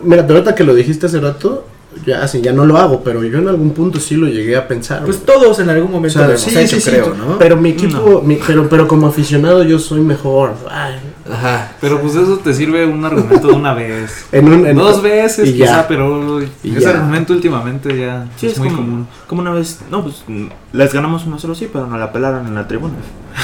Mira, 0.05 0.23
pero 0.27 0.39
ahorita 0.39 0.55
que 0.55 0.65
lo 0.65 0.75
dijiste 0.75 1.07
hace 1.07 1.21
rato, 1.21 1.67
ya 2.07 2.23
así 2.23 2.41
ya 2.43 2.53
no 2.53 2.67
lo 2.67 2.77
hago, 2.77 3.03
pero 3.03 3.25
yo 3.25 3.39
en 3.39 3.49
algún 3.49 3.71
punto 3.71 3.99
sí 3.99 4.17
lo 4.17 4.27
llegué 4.29 4.55
a 4.57 4.69
pensar. 4.69 5.03
Pues 5.05 5.17
güey. 5.25 5.27
todos 5.27 5.59
en 5.61 5.71
algún 5.71 5.89
O 5.89 5.93
momento 5.93 6.19
sea, 6.19 6.29
lo 6.29 6.35
hemos 6.35 6.43
sí, 6.43 6.51
hecho, 6.59 6.77
sí, 6.77 6.81
sí, 6.83 6.91
creo, 6.91 7.15
¿no? 7.15 7.39
Pero 7.39 7.57
mi 7.57 7.71
equipo, 7.71 8.23
mi- 8.23 8.39
pero, 8.47 8.69
pero 8.69 8.87
como 8.87 9.07
aficionado 9.07 9.63
yo 9.65 9.79
soy 9.79 10.01
mejor. 10.03 10.55
Ay, 10.71 10.95
Ajá. 11.31 11.73
Pero 11.81 12.01
pues 12.01 12.15
eso 12.15 12.39
te 12.39 12.55
sirve 12.55 12.87
un 12.87 13.05
argumento 13.05 13.49
de 13.49 13.55
una 13.55 13.75
vez. 13.75 14.27
en 14.33 14.47
un, 14.53 14.67
en- 14.67 14.77
Dos 14.77 15.03
veces 15.03 15.49
y 15.49 15.53
quizá, 15.55 15.65
ya. 15.65 15.89
pero 15.89 16.41
Y 16.63 16.71
ese 16.73 16.81
ya. 16.83 16.91
argumento 16.91 17.33
últimamente 17.33 17.99
ya 17.99 18.27
Sí, 18.37 18.47
es, 18.47 18.53
es 18.53 18.59
muy 18.59 18.69
como, 18.69 18.81
común. 18.83 19.09
como 19.27 19.41
una 19.43 19.51
vez, 19.53 19.81
no, 19.91 20.03
pues 20.03 20.25
les 20.73 20.93
ganamos 20.93 21.27
1-0, 21.27 21.55
sí, 21.55 21.69
pero 21.73 21.87
nos 21.87 21.99
la 21.99 22.13
pelaron 22.13 22.47
en 22.47 22.55
la 22.55 22.67
tribuna. 22.69 22.95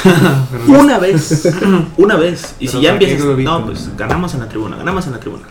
Una 0.68 0.98
vez, 0.98 1.46
una 1.96 2.16
vez. 2.16 2.54
Y 2.58 2.66
Pero 2.66 2.78
si 2.78 2.84
ya 2.84 2.90
¿para 2.90 2.98
qué 3.00 3.12
empiezas, 3.12 3.38
no, 3.38 3.66
pues 3.66 3.90
ganamos 3.96 4.32
en 4.34 4.40
la 4.40 4.48
tribuna, 4.48 4.76
ganamos 4.76 5.06
en 5.06 5.12
la 5.12 5.20
tribuna. 5.20 5.42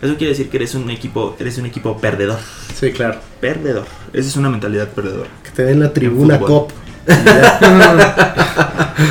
Eso 0.00 0.16
quiere 0.16 0.30
decir 0.30 0.48
que 0.50 0.56
eres 0.56 0.74
un 0.74 0.90
equipo, 0.90 1.36
eres 1.38 1.58
un 1.58 1.66
equipo 1.66 1.96
perdedor, 1.98 2.38
Sí, 2.74 2.90
claro. 2.90 3.16
perdedor. 3.40 3.84
Esa 4.12 4.28
es 4.28 4.36
una 4.36 4.48
mentalidad 4.48 4.88
perdedora. 4.88 5.28
Que 5.44 5.50
te 5.50 5.62
den 5.64 5.78
la 5.80 5.92
tribuna 5.92 6.40
cop. 6.40 6.70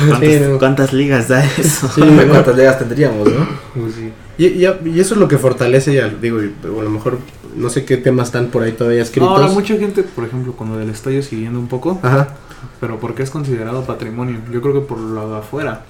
¿Cuántas, 0.08 0.20
Sí, 0.20 0.40
no. 0.40 0.58
cuántas 0.58 0.92
ligas 0.92 1.28
da 1.28 1.44
eso? 1.44 1.88
Sí, 1.94 2.00
¿Cuántas 2.30 2.56
ligas 2.56 2.78
tendríamos, 2.78 3.28
no? 3.30 3.46
Pues 3.74 3.94
sí. 3.94 4.12
Y, 4.38 4.46
y- 4.46 4.80
y 4.94 5.00
eso 5.00 5.14
es 5.14 5.20
lo 5.20 5.28
que 5.28 5.38
fortalece, 5.38 5.94
ya 5.94 6.08
digo, 6.08 6.42
y, 6.42 6.52
a 6.64 6.82
lo 6.82 6.90
mejor 6.90 7.18
no 7.56 7.68
sé 7.68 7.84
qué 7.84 7.96
temas 7.98 8.28
están 8.28 8.46
por 8.46 8.62
ahí 8.62 8.72
todavía 8.72 9.02
escritos. 9.02 9.28
Ahora 9.28 9.48
mucha 9.48 9.76
gente, 9.76 10.02
por 10.02 10.24
ejemplo, 10.24 10.54
con 10.54 10.70
lo 10.70 10.78
del 10.78 10.90
estadio 10.90 11.22
siguiendo 11.22 11.58
un 11.58 11.68
poco, 11.68 12.00
Ajá. 12.02 12.28
pero 12.80 12.98
¿por 12.98 13.14
qué 13.14 13.22
es 13.22 13.30
considerado 13.30 13.84
patrimonio? 13.84 14.38
Yo 14.50 14.62
creo 14.62 14.74
que 14.74 14.80
por 14.80 14.98
lo 14.98 15.30
de 15.30 15.38
afuera. 15.38 15.82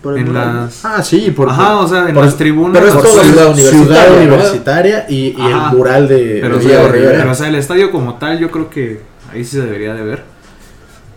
Por 0.00 0.16
En 0.16 0.32
las... 0.32 0.82
Ah, 0.84 1.02
sí, 1.02 1.30
por, 1.32 1.50
Ajá, 1.50 1.76
o 1.78 1.86
sea, 1.88 2.08
en 2.08 2.14
por- 2.14 2.24
las 2.24 2.36
tribunas. 2.36 2.72
pero 2.78 2.86
es 2.86 2.94
por 2.94 3.02
todo 3.02 3.22
Ciudad 3.22 3.54
ciudad 3.54 4.16
Universitaria, 4.16 5.06
y, 5.10 5.34
el 5.38 5.76
mural 5.76 6.08
de, 6.08 6.38
Pero, 6.40 6.58
de 6.58 6.64
o 6.64 6.68
sea, 6.68 6.70
Diego 6.78 6.92
Rivera. 6.92 7.18
pero, 7.18 7.32
o 7.32 7.34
sea, 7.34 7.48
el 7.48 7.54
estadio 7.56 7.90
como 7.90 8.14
tal, 8.14 8.38
yo 8.38 8.50
creo 8.50 8.70
que 8.70 9.00
ahí 9.32 9.44
sí 9.44 9.56
se 9.56 9.62
debería 9.62 9.92
de 9.92 10.02
ver. 10.02 10.22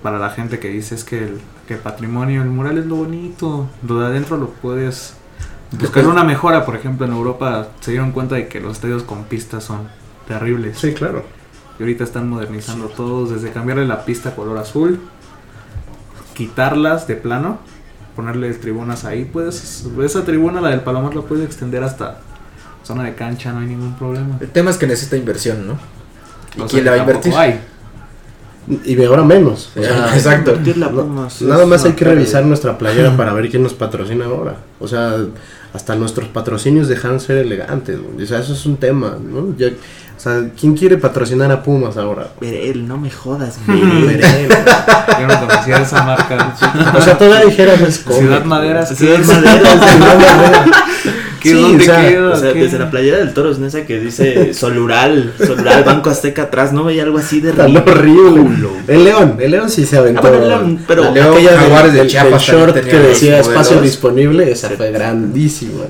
Para 0.04 0.20
la 0.20 0.30
gente 0.30 0.60
que 0.60 0.68
dice 0.68 0.96
es 0.96 1.04
que 1.04 1.18
el, 1.18 1.40
que 1.68 1.78
patrimonio, 1.78 2.42
el 2.42 2.50
mural 2.50 2.78
es 2.78 2.86
lo 2.86 2.98
bonito. 2.98 3.70
Lo 3.88 4.00
de 4.00 4.08
adentro 4.08 4.38
lo 4.38 4.50
puedes 4.50 5.16
buscar 5.72 6.06
una 6.08 6.24
mejora. 6.24 6.66
Por 6.66 6.76
ejemplo, 6.76 7.06
en 7.06 7.14
Europa 7.14 7.70
se 7.80 7.92
dieron 7.92 8.12
cuenta 8.12 8.36
de 8.36 8.48
que 8.50 8.60
los 8.60 8.74
estadios 8.74 9.04
con 9.04 9.24
pistas 9.24 9.64
son 9.64 9.88
terribles. 10.28 10.78
Sí, 10.78 10.94
claro. 10.94 11.24
Y 11.80 11.84
ahorita 11.84 12.04
están 12.04 12.30
modernizando 12.30 12.90
todos, 12.90 13.32
desde 13.32 13.52
cambiarle 13.52 13.88
la 13.88 14.06
pista 14.06 14.30
a 14.30 14.36
color 14.36 14.58
azul, 14.58 15.00
quitarlas 16.36 17.08
de 17.08 17.16
plano, 17.16 17.60
ponerle 18.16 18.54
tribunas 18.54 19.06
ahí, 19.06 19.26
puedes, 19.26 19.88
esa 20.04 20.24
tribuna, 20.24 20.62
la 20.62 20.70
del 20.70 20.82
Palomar, 20.82 21.16
la 21.16 21.22
puedes 21.24 21.46
extender 21.46 21.84
hasta 21.84 22.20
zona 22.84 23.04
de 23.04 23.16
cancha, 23.16 23.54
no 23.54 23.60
hay 23.60 23.68
ningún 23.68 23.96
problema. 23.96 24.38
El 24.40 24.50
tema 24.50 24.70
es 24.70 24.78
que 24.78 24.86
necesita 24.86 25.18
inversión, 25.18 25.66
¿no? 25.66 25.78
¿Y 26.56 26.62
O 26.62 26.68
quién 26.68 26.86
la 26.86 26.92
va 26.92 26.98
a 26.98 27.00
invertir? 27.00 27.34
hay. 27.34 27.60
Y 28.86 29.04
ahora 29.04 29.24
menos. 29.24 29.72
O 29.76 29.82
sea, 29.82 30.14
exacto. 30.16 30.52
Invertirle 30.52 30.86
a 30.86 30.90
no- 30.90 31.02
Pumas 31.04 31.42
nada 31.42 31.66
más 31.66 31.84
hay 31.86 31.94
que 31.94 32.06
revisar 32.06 32.46
nuestra 32.46 32.78
playera 32.78 33.16
para 33.18 33.34
ver 33.34 33.50
quién 33.50 33.64
nos 33.64 33.74
patrocina 33.74 34.26
ahora. 34.26 34.56
O 34.80 34.88
sea, 34.88 35.18
hasta 35.74 35.96
nuestros 35.96 36.28
patrocinios 36.30 36.88
dejaron 36.88 37.20
ser 37.20 37.38
elegantes. 37.38 37.98
O 38.22 38.26
sea, 38.26 38.40
eso 38.40 38.54
es 38.54 38.66
un 38.66 38.78
tema, 38.78 39.18
¿no? 39.22 39.56
Ya- 39.58 39.68
o 40.16 40.20
sea, 40.24 40.50
¿quién 40.58 40.76
quiere 40.78 40.98
patrocinar 40.98 41.52
a 41.52 41.64
Pumas 41.64 41.98
ahora? 41.98 42.30
Verel, 42.40 42.88
no 42.88 42.98
me 42.98 43.10
jodas, 43.12 43.58
Verel. 43.68 44.22
Yo 45.20 45.28
no 45.28 45.40
conocía 45.48 45.78
esa 45.82 46.04
marca. 46.04 46.56
O 46.96 47.02
sea, 47.02 47.18
todavía 47.18 47.46
dijeras 47.48 47.82
es. 47.82 48.06
Ciudad 48.08 48.46
Maderas, 48.46 48.90
¿qué 48.90 48.96
Ciudad 48.96 49.20
es? 49.20 49.28
Maderas, 49.28 49.92
Ciudad 49.92 50.20
Madera. 50.20 50.66
¿Qué, 51.44 51.50
Sí, 51.50 51.62
¿Dónde 51.62 51.84
o 51.84 51.86
sea, 51.86 52.10
queda? 52.10 52.30
O 52.30 52.36
sea, 52.38 52.54
¿Qué? 52.54 52.64
desde 52.64 52.80
la 52.80 52.90
playera 52.90 53.18
del 53.18 53.34
Toro 53.34 53.52
es 53.52 53.60
esa 53.60 53.86
que 53.86 54.00
dice 54.00 54.54
Solural, 54.54 55.34
Solural, 55.38 55.84
Banco 55.84 56.10
Azteca 56.10 56.44
atrás, 56.44 56.72
no 56.72 56.86
veía 56.86 57.04
algo 57.04 57.18
así 57.18 57.42
de 57.42 57.52
Tan 57.52 57.76
horrible. 57.76 58.70
El 58.88 59.04
León, 59.04 59.36
el 59.40 59.52
León 59.52 59.70
sí 59.70 59.86
se 59.86 59.98
aventó. 59.98 60.22
Ah, 60.26 60.30
bueno, 60.30 60.44
el 60.44 60.50
León, 60.50 60.80
pero- 60.88 61.08
el 61.10 61.14
León, 61.14 61.34
aquella 61.34 61.52
de 61.84 61.92
del- 61.92 62.08
Chiapas 62.08 62.42
short 62.42 62.76
que 62.80 62.98
decía 62.98 63.40
espacio 63.40 63.82
disponible, 63.82 64.50
esa 64.50 64.70
fue 64.72 64.92
grandísima. 64.92 65.84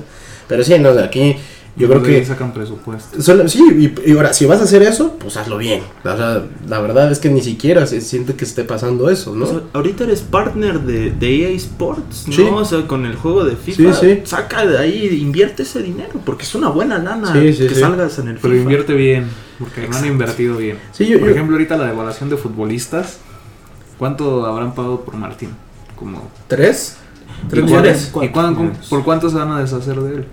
Pero 0.48 0.62
sí, 0.64 0.78
no, 0.78 0.92
de 0.92 1.04
aquí 1.04 1.36
yo 1.76 1.88
creo 1.88 2.00
De 2.00 2.14
ahí 2.14 2.20
que 2.20 2.26
sacan 2.26 2.52
presupuesto. 2.52 3.20
Solo- 3.20 3.48
sí, 3.48 3.92
y, 4.04 4.10
y 4.10 4.16
ahora, 4.16 4.32
si 4.32 4.46
vas 4.46 4.60
a 4.60 4.64
hacer 4.64 4.82
eso, 4.82 5.16
pues 5.18 5.36
hazlo 5.36 5.58
bien. 5.58 5.82
O 6.04 6.16
sea, 6.16 6.42
la 6.68 6.80
verdad 6.80 7.10
es 7.10 7.18
que 7.18 7.28
ni 7.30 7.40
siquiera 7.42 7.84
se 7.86 8.00
siente 8.00 8.34
que 8.34 8.44
esté 8.44 8.62
pasando 8.64 9.10
eso, 9.10 9.34
¿no? 9.34 9.44
O 9.44 9.48
sea, 9.48 9.60
ahorita 9.72 10.04
eres 10.04 10.20
partner 10.22 10.80
de, 10.80 11.10
de 11.10 11.42
EA 11.42 11.48
Sports, 11.56 12.28
¿no? 12.28 12.32
Sí. 12.34 12.42
O 12.48 12.64
sea, 12.64 12.86
con 12.86 13.06
el 13.06 13.16
juego 13.16 13.44
de 13.44 13.56
FIFA. 13.56 13.92
Sí, 13.94 14.06
sí. 14.14 14.20
Saca 14.24 14.64
de 14.64 14.78
ahí, 14.78 15.18
invierte 15.20 15.64
ese 15.64 15.82
dinero, 15.82 16.20
porque 16.24 16.44
es 16.44 16.54
una 16.54 16.68
buena 16.68 16.98
lana 16.98 17.32
Sí, 17.32 17.52
sí, 17.52 17.66
que 17.66 17.74
sí. 17.74 17.80
salgas 17.80 18.18
en 18.20 18.28
el 18.28 18.34
Pero 18.36 18.52
FIFA. 18.52 18.62
invierte 18.62 18.94
bien, 18.94 19.26
porque 19.58 19.88
no 19.88 19.96
han 19.96 20.06
invertido 20.06 20.56
bien. 20.56 20.78
Sí, 20.92 21.06
yo- 21.06 21.18
Por 21.18 21.28
yo- 21.28 21.34
ejemplo, 21.34 21.56
ahorita 21.56 21.76
la 21.76 21.86
devaluación 21.86 22.30
de 22.30 22.36
futbolistas, 22.36 23.18
¿cuánto 23.98 24.46
habrán 24.46 24.74
pagado 24.76 25.00
por 25.00 25.16
Martín? 25.16 25.50
Como 25.96 26.28
¿Tres? 26.46 26.98
¿Y 27.46 27.48
¿Tres 27.48 27.64
millones? 27.64 27.96
es? 27.96 28.12
¿Y 28.22 28.28
cuán- 28.28 28.72
por 28.88 29.02
cuánto 29.04 29.28
se 29.28 29.36
van 29.36 29.50
a 29.50 29.60
deshacer 29.60 30.00
de 30.00 30.14
él? 30.16 30.24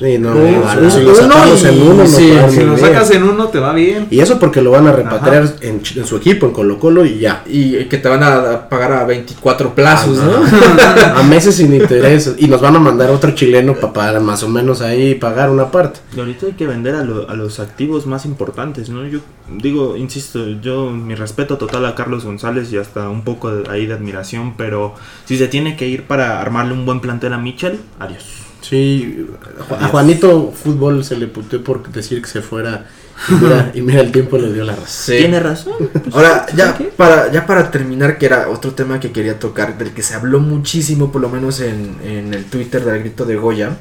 Sí, 0.00 0.16
no, 0.18 0.34
No, 0.34 0.90
si 0.90 1.02
lo 1.02 1.14
sacamos 1.14 1.62
en 1.64 1.82
uno, 1.82 2.06
sí, 2.06 2.32
Si 2.50 2.60
lo 2.64 2.78
sacas 2.78 3.10
en 3.10 3.22
uno, 3.22 3.48
te 3.48 3.58
va 3.58 3.74
bien. 3.74 4.06
Y 4.10 4.20
eso 4.20 4.38
porque 4.38 4.62
lo 4.62 4.70
van 4.70 4.86
a 4.86 4.92
repatriar 4.92 5.46
en, 5.60 5.82
en 5.94 6.06
su 6.06 6.16
equipo, 6.16 6.46
en 6.46 6.52
Colo 6.52 6.78
Colo 6.78 7.04
y 7.04 7.18
ya. 7.18 7.42
Y 7.46 7.84
que 7.84 7.98
te 7.98 8.08
van 8.08 8.22
a 8.22 8.66
pagar 8.70 8.92
a 8.94 9.04
24 9.04 9.74
plazos, 9.74 10.16
¿no? 10.16 10.40
a 11.16 11.22
meses 11.22 11.56
sin 11.56 11.74
interés. 11.74 12.34
Y 12.38 12.46
nos 12.48 12.62
van 12.62 12.76
a 12.76 12.78
mandar 12.78 13.10
otro 13.10 13.32
chileno 13.32 13.74
para, 13.74 13.92
para 13.92 14.20
más 14.20 14.42
o 14.42 14.48
menos 14.48 14.80
ahí 14.80 15.14
pagar 15.16 15.50
una 15.50 15.70
parte. 15.70 16.00
Y 16.16 16.20
ahorita 16.20 16.46
hay 16.46 16.52
que 16.52 16.66
vender 16.66 16.94
a, 16.94 17.04
lo- 17.04 17.28
a 17.28 17.34
los 17.34 17.60
activos 17.60 18.06
más 18.06 18.24
importantes, 18.24 18.88
¿no? 18.88 19.06
Yo 19.06 19.18
digo, 19.58 19.98
insisto, 19.98 20.48
yo 20.62 20.90
mi 20.90 21.14
respeto 21.14 21.58
total 21.58 21.84
a 21.84 21.94
Carlos 21.94 22.24
González 22.24 22.72
y 22.72 22.78
hasta 22.78 23.10
un 23.10 23.22
poco 23.22 23.50
de- 23.54 23.68
ahí 23.70 23.84
de 23.84 23.92
admiración, 23.92 24.54
pero 24.56 24.94
si 25.26 25.36
se 25.36 25.46
tiene 25.48 25.76
que 25.76 25.86
ir 25.88 26.04
para 26.04 26.40
armarle 26.40 26.72
un 26.72 26.86
buen 26.86 27.00
plantel 27.00 27.34
a 27.34 27.38
Mitchell, 27.38 27.78
adiós. 27.98 28.24
Sí, 28.60 29.26
a. 29.70 29.88
Juanito 29.88 30.52
Fútbol 30.52 31.04
se 31.04 31.16
le 31.16 31.26
puteó 31.26 31.62
por 31.62 31.90
decir 31.90 32.22
que 32.22 32.28
se 32.28 32.42
fuera. 32.42 32.86
Y 33.28 33.32
mira, 33.34 33.70
y 33.74 33.80
mira, 33.82 34.00
el 34.00 34.12
tiempo 34.12 34.38
le 34.38 34.52
dio 34.52 34.64
la 34.64 34.74
razón. 34.74 34.88
Sí. 34.88 35.18
Tiene 35.18 35.40
razón. 35.40 35.74
pues, 35.92 36.14
Ahora, 36.14 36.46
ya 36.54 36.76
para, 36.96 37.30
ya 37.30 37.46
para 37.46 37.70
terminar, 37.70 38.18
que 38.18 38.26
era 38.26 38.48
otro 38.48 38.72
tema 38.72 39.00
que 39.00 39.12
quería 39.12 39.38
tocar, 39.38 39.76
del 39.78 39.92
que 39.92 40.02
se 40.02 40.14
habló 40.14 40.40
muchísimo, 40.40 41.12
por 41.12 41.20
lo 41.20 41.28
menos 41.28 41.60
en, 41.60 41.96
en 42.02 42.34
el 42.34 42.44
Twitter 42.44 42.84
del 42.84 43.00
grito 43.00 43.24
de 43.24 43.36
Goya, 43.36 43.76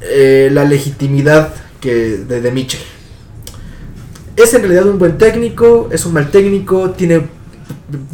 eh, 0.00 0.50
la 0.52 0.64
legitimidad 0.64 1.54
que 1.80 1.94
de, 2.18 2.40
de 2.40 2.50
Mitchell. 2.50 2.82
¿Es 4.36 4.52
en 4.52 4.60
realidad 4.60 4.86
un 4.86 4.98
buen 4.98 5.16
técnico? 5.16 5.88
¿Es 5.90 6.04
un 6.04 6.12
mal 6.12 6.30
técnico? 6.30 6.90
¿Tiene 6.90 7.26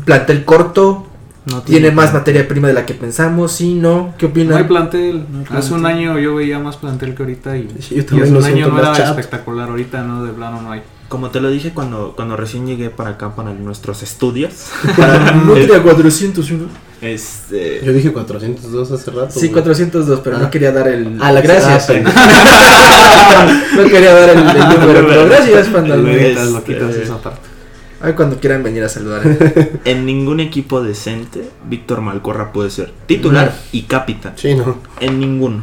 plantel 0.05 0.45
corto? 0.45 1.09
No 1.45 1.61
¿Tiene 1.63 1.91
más 1.91 2.15
materia 2.15 2.47
prima 2.47 2.69
de 2.69 2.75
la 2.75 2.87
que 2.87 2.95
pensamos? 2.95 3.51
¿Sí? 3.53 3.75
¿No? 3.75 4.15
¿Qué 4.17 4.27
No 4.27 4.31
opinan? 4.31 4.59
hay 4.59 4.65
plantel. 4.65 5.27
No 5.31 5.39
hay 5.41 5.45
Hace 5.59 5.75
un 5.75 5.81
plantel. 5.81 5.87
año 6.09 6.19
yo 6.21 6.37
veía 6.37 6.59
más 6.61 6.77
plantel 6.77 7.15
que 7.17 7.23
ahorita 7.25 7.57
y, 7.57 7.69
Sí, 7.81 7.97
yo 7.97 8.17
y 8.17 8.21
hace 8.23 8.33
un 8.33 8.45
año 8.45 8.69
no 8.69 8.79
era 8.79 8.93
chato. 8.93 9.11
espectacular. 9.11 9.69
Ahorita 9.69 10.03
no, 10.05 10.25
de 10.25 10.33
plano 10.33 10.63
no 10.63 10.71
hay. 10.71 10.83
Como 11.09 11.31
te 11.31 11.41
lo 11.41 11.51
dije 11.51 11.73
cuando, 11.75 12.13
cuando 12.15 12.37
recién 12.37 12.67
llegué 12.67 12.91
para 12.91 13.11
acá, 13.11 13.35
para 13.35 13.53
nuestros 13.53 14.03
estudios. 14.05 14.53
No 15.47 15.55
tenía 15.55 15.83
401. 15.83 16.67
este, 17.01 17.81
Yo 17.85 17.93
dije 17.93 18.13
402 18.13 18.93
hace 18.93 19.11
rato. 19.11 19.31
Sí, 19.33 19.49
güey. 19.49 19.53
402, 19.65 20.21
pero 20.23 20.37
Ah. 20.37 20.41
no 20.43 20.51
quería 20.51 20.71
dar 20.71 20.87
el... 20.87 21.19
Ah, 21.21 21.33
la 21.33 21.41
gracias. 21.41 21.91
Ah, 21.91 23.63
no 23.77 23.85
quería 23.85 24.15
dar 24.15 24.29
el, 24.31 24.39
el 24.39 24.69
número, 24.81 25.07
pero 25.09 25.25
gracias, 25.27 25.67
Pandal. 25.69 26.07
Este- 26.09 26.63
quitas 26.65 26.95
esa 26.95 27.19
parte. 27.21 27.52
Ay, 28.03 28.15
cuando 28.15 28.39
quieran 28.41 28.63
venir 28.63 28.83
a 28.83 28.89
saludar. 28.89 29.23
en 29.85 30.05
ningún 30.05 30.41
equipo 30.41 30.83
decente, 30.83 31.49
Víctor 31.69 32.01
Malcorra 32.01 32.53
puede 32.53 32.71
ser 32.71 32.93
titular 33.07 33.55
y 33.71 33.83
capitán. 33.83 34.33
Sí, 34.37 34.55
no. 34.55 34.79
En 35.01 35.21
ninguno. 35.21 35.63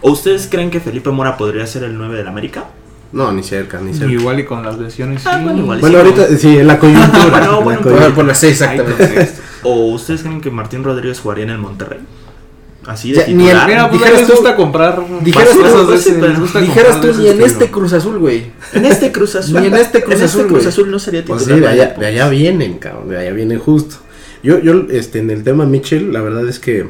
¿O 0.00 0.10
ustedes 0.10 0.48
creen 0.50 0.70
que 0.70 0.80
Felipe 0.80 1.10
Mora 1.10 1.36
podría 1.36 1.66
ser 1.66 1.84
el 1.84 1.96
9 1.96 2.16
del 2.16 2.26
América? 2.26 2.64
No, 3.12 3.32
ni 3.32 3.42
cerca, 3.42 3.80
ni 3.80 3.94
cerca. 3.94 4.12
Igual 4.12 4.40
y 4.40 4.44
con 4.44 4.62
las 4.62 4.78
lesiones. 4.78 5.26
Ah, 5.26 5.38
sí. 5.38 5.44
bueno, 5.44 5.60
igual. 5.60 5.80
Bueno, 5.80 5.98
Sí, 5.98 6.04
ahorita, 6.04 6.36
sí, 6.36 6.58
en 6.58 6.66
la 6.66 6.78
coyuntura. 6.78 7.22
Bueno, 7.30 7.70
en 7.70 7.76
la 7.76 7.82
coyuntura. 7.82 8.06
Por, 8.06 8.14
por 8.14 8.24
las 8.26 8.38
seis, 8.38 8.60
Hay 8.62 8.78
exactamente. 8.78 9.32
¿O 9.62 9.92
ustedes 9.92 10.22
creen 10.22 10.40
que 10.40 10.50
Martín 10.50 10.84
Rodríguez 10.84 11.20
jugaría 11.20 11.44
en 11.44 11.50
el 11.50 11.58
Monterrey? 11.58 12.00
Así 12.88 13.12
de 13.12 13.18
Ya, 13.18 13.26
ni 13.26 13.32
el- 13.32 13.38
titular. 13.40 13.66
Mira, 13.68 13.88
pues 13.90 14.00
Dijeras 14.00 14.18
les 14.20 14.28
tú- 14.28 14.34
gusta 14.36 14.56
comprar. 14.56 15.00
dijeras 15.22 15.50
tú- 15.52 15.92
ese- 15.92 16.20
les 16.20 16.40
gusta 16.40 16.60
Dijeras 16.60 16.92
comprar 16.96 17.14
tú 17.14 17.20
ni 17.22 17.28
en 17.28 17.42
este 17.42 17.70
Cruz 17.70 17.92
Azul, 17.92 18.18
güey. 18.18 18.46
En 18.72 18.84
este 18.86 19.12
Cruz 19.12 19.34
Azul. 19.36 19.60
Ni 19.60 19.66
en 19.66 19.74
este 19.76 20.02
Cruz 20.02 20.16
en 20.18 20.24
Azul, 20.24 20.40
Cruz 20.46 20.52
güey. 20.60 20.66
Azul 20.68 20.90
no 20.90 20.98
sería 20.98 21.20
titular. 21.20 21.42
Pues 21.44 21.54
sí, 21.54 21.60
de 21.60 21.68
allá, 21.68 21.94
de 21.98 22.06
allá 22.06 22.28
vienen, 22.30 22.78
cabrón, 22.78 23.10
de 23.10 23.18
allá 23.18 23.32
vienen 23.32 23.58
justo. 23.58 23.96
Yo, 24.42 24.58
yo, 24.60 24.86
este, 24.90 25.18
en 25.18 25.30
el 25.30 25.44
tema 25.44 25.66
Mitchell, 25.66 26.12
la 26.12 26.22
verdad 26.22 26.48
es 26.48 26.58
que 26.58 26.86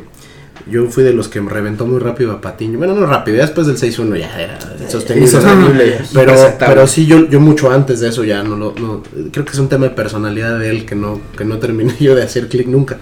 yo 0.71 0.87
fui 0.87 1.03
de 1.03 1.13
los 1.15 1.29
que 1.29 1.41
me 1.41 1.51
reventó 1.51 1.87
muy 1.87 1.99
rápido 1.99 2.31
a 2.33 2.41
Patiño. 2.41 2.79
Bueno, 2.79 2.95
no 2.95 3.07
rápido, 3.07 3.39
ya 3.39 3.45
después 3.45 3.67
del 3.67 3.77
6-1 3.79 4.17
ya 4.17 4.39
era 4.41 4.59
sostenible. 4.89 5.27
Insostenible, 5.31 5.99
Pero, 6.13 6.35
pero 6.59 6.87
sí, 6.87 7.07
yo, 7.07 7.27
yo 7.29 7.41
mucho 7.41 7.71
antes 7.73 8.01
de 8.01 8.11
eso 8.11 8.23
ya 8.23 8.43
no 8.43 8.55
lo, 8.57 8.75
no, 8.79 9.03
creo 9.33 9.45
que 9.47 9.53
es 9.53 9.59
un 9.59 9.69
tema 9.69 9.85
de 9.87 9.91
personalidad 9.93 10.59
de 10.59 10.69
él 10.71 10.85
que 10.85 10.95
no, 10.95 11.21
que 11.37 11.45
no 11.45 11.59
terminé 11.59 11.95
yo 12.01 12.15
de 12.15 12.23
hacer 12.23 12.49
clic 12.49 12.67
nunca. 12.69 12.99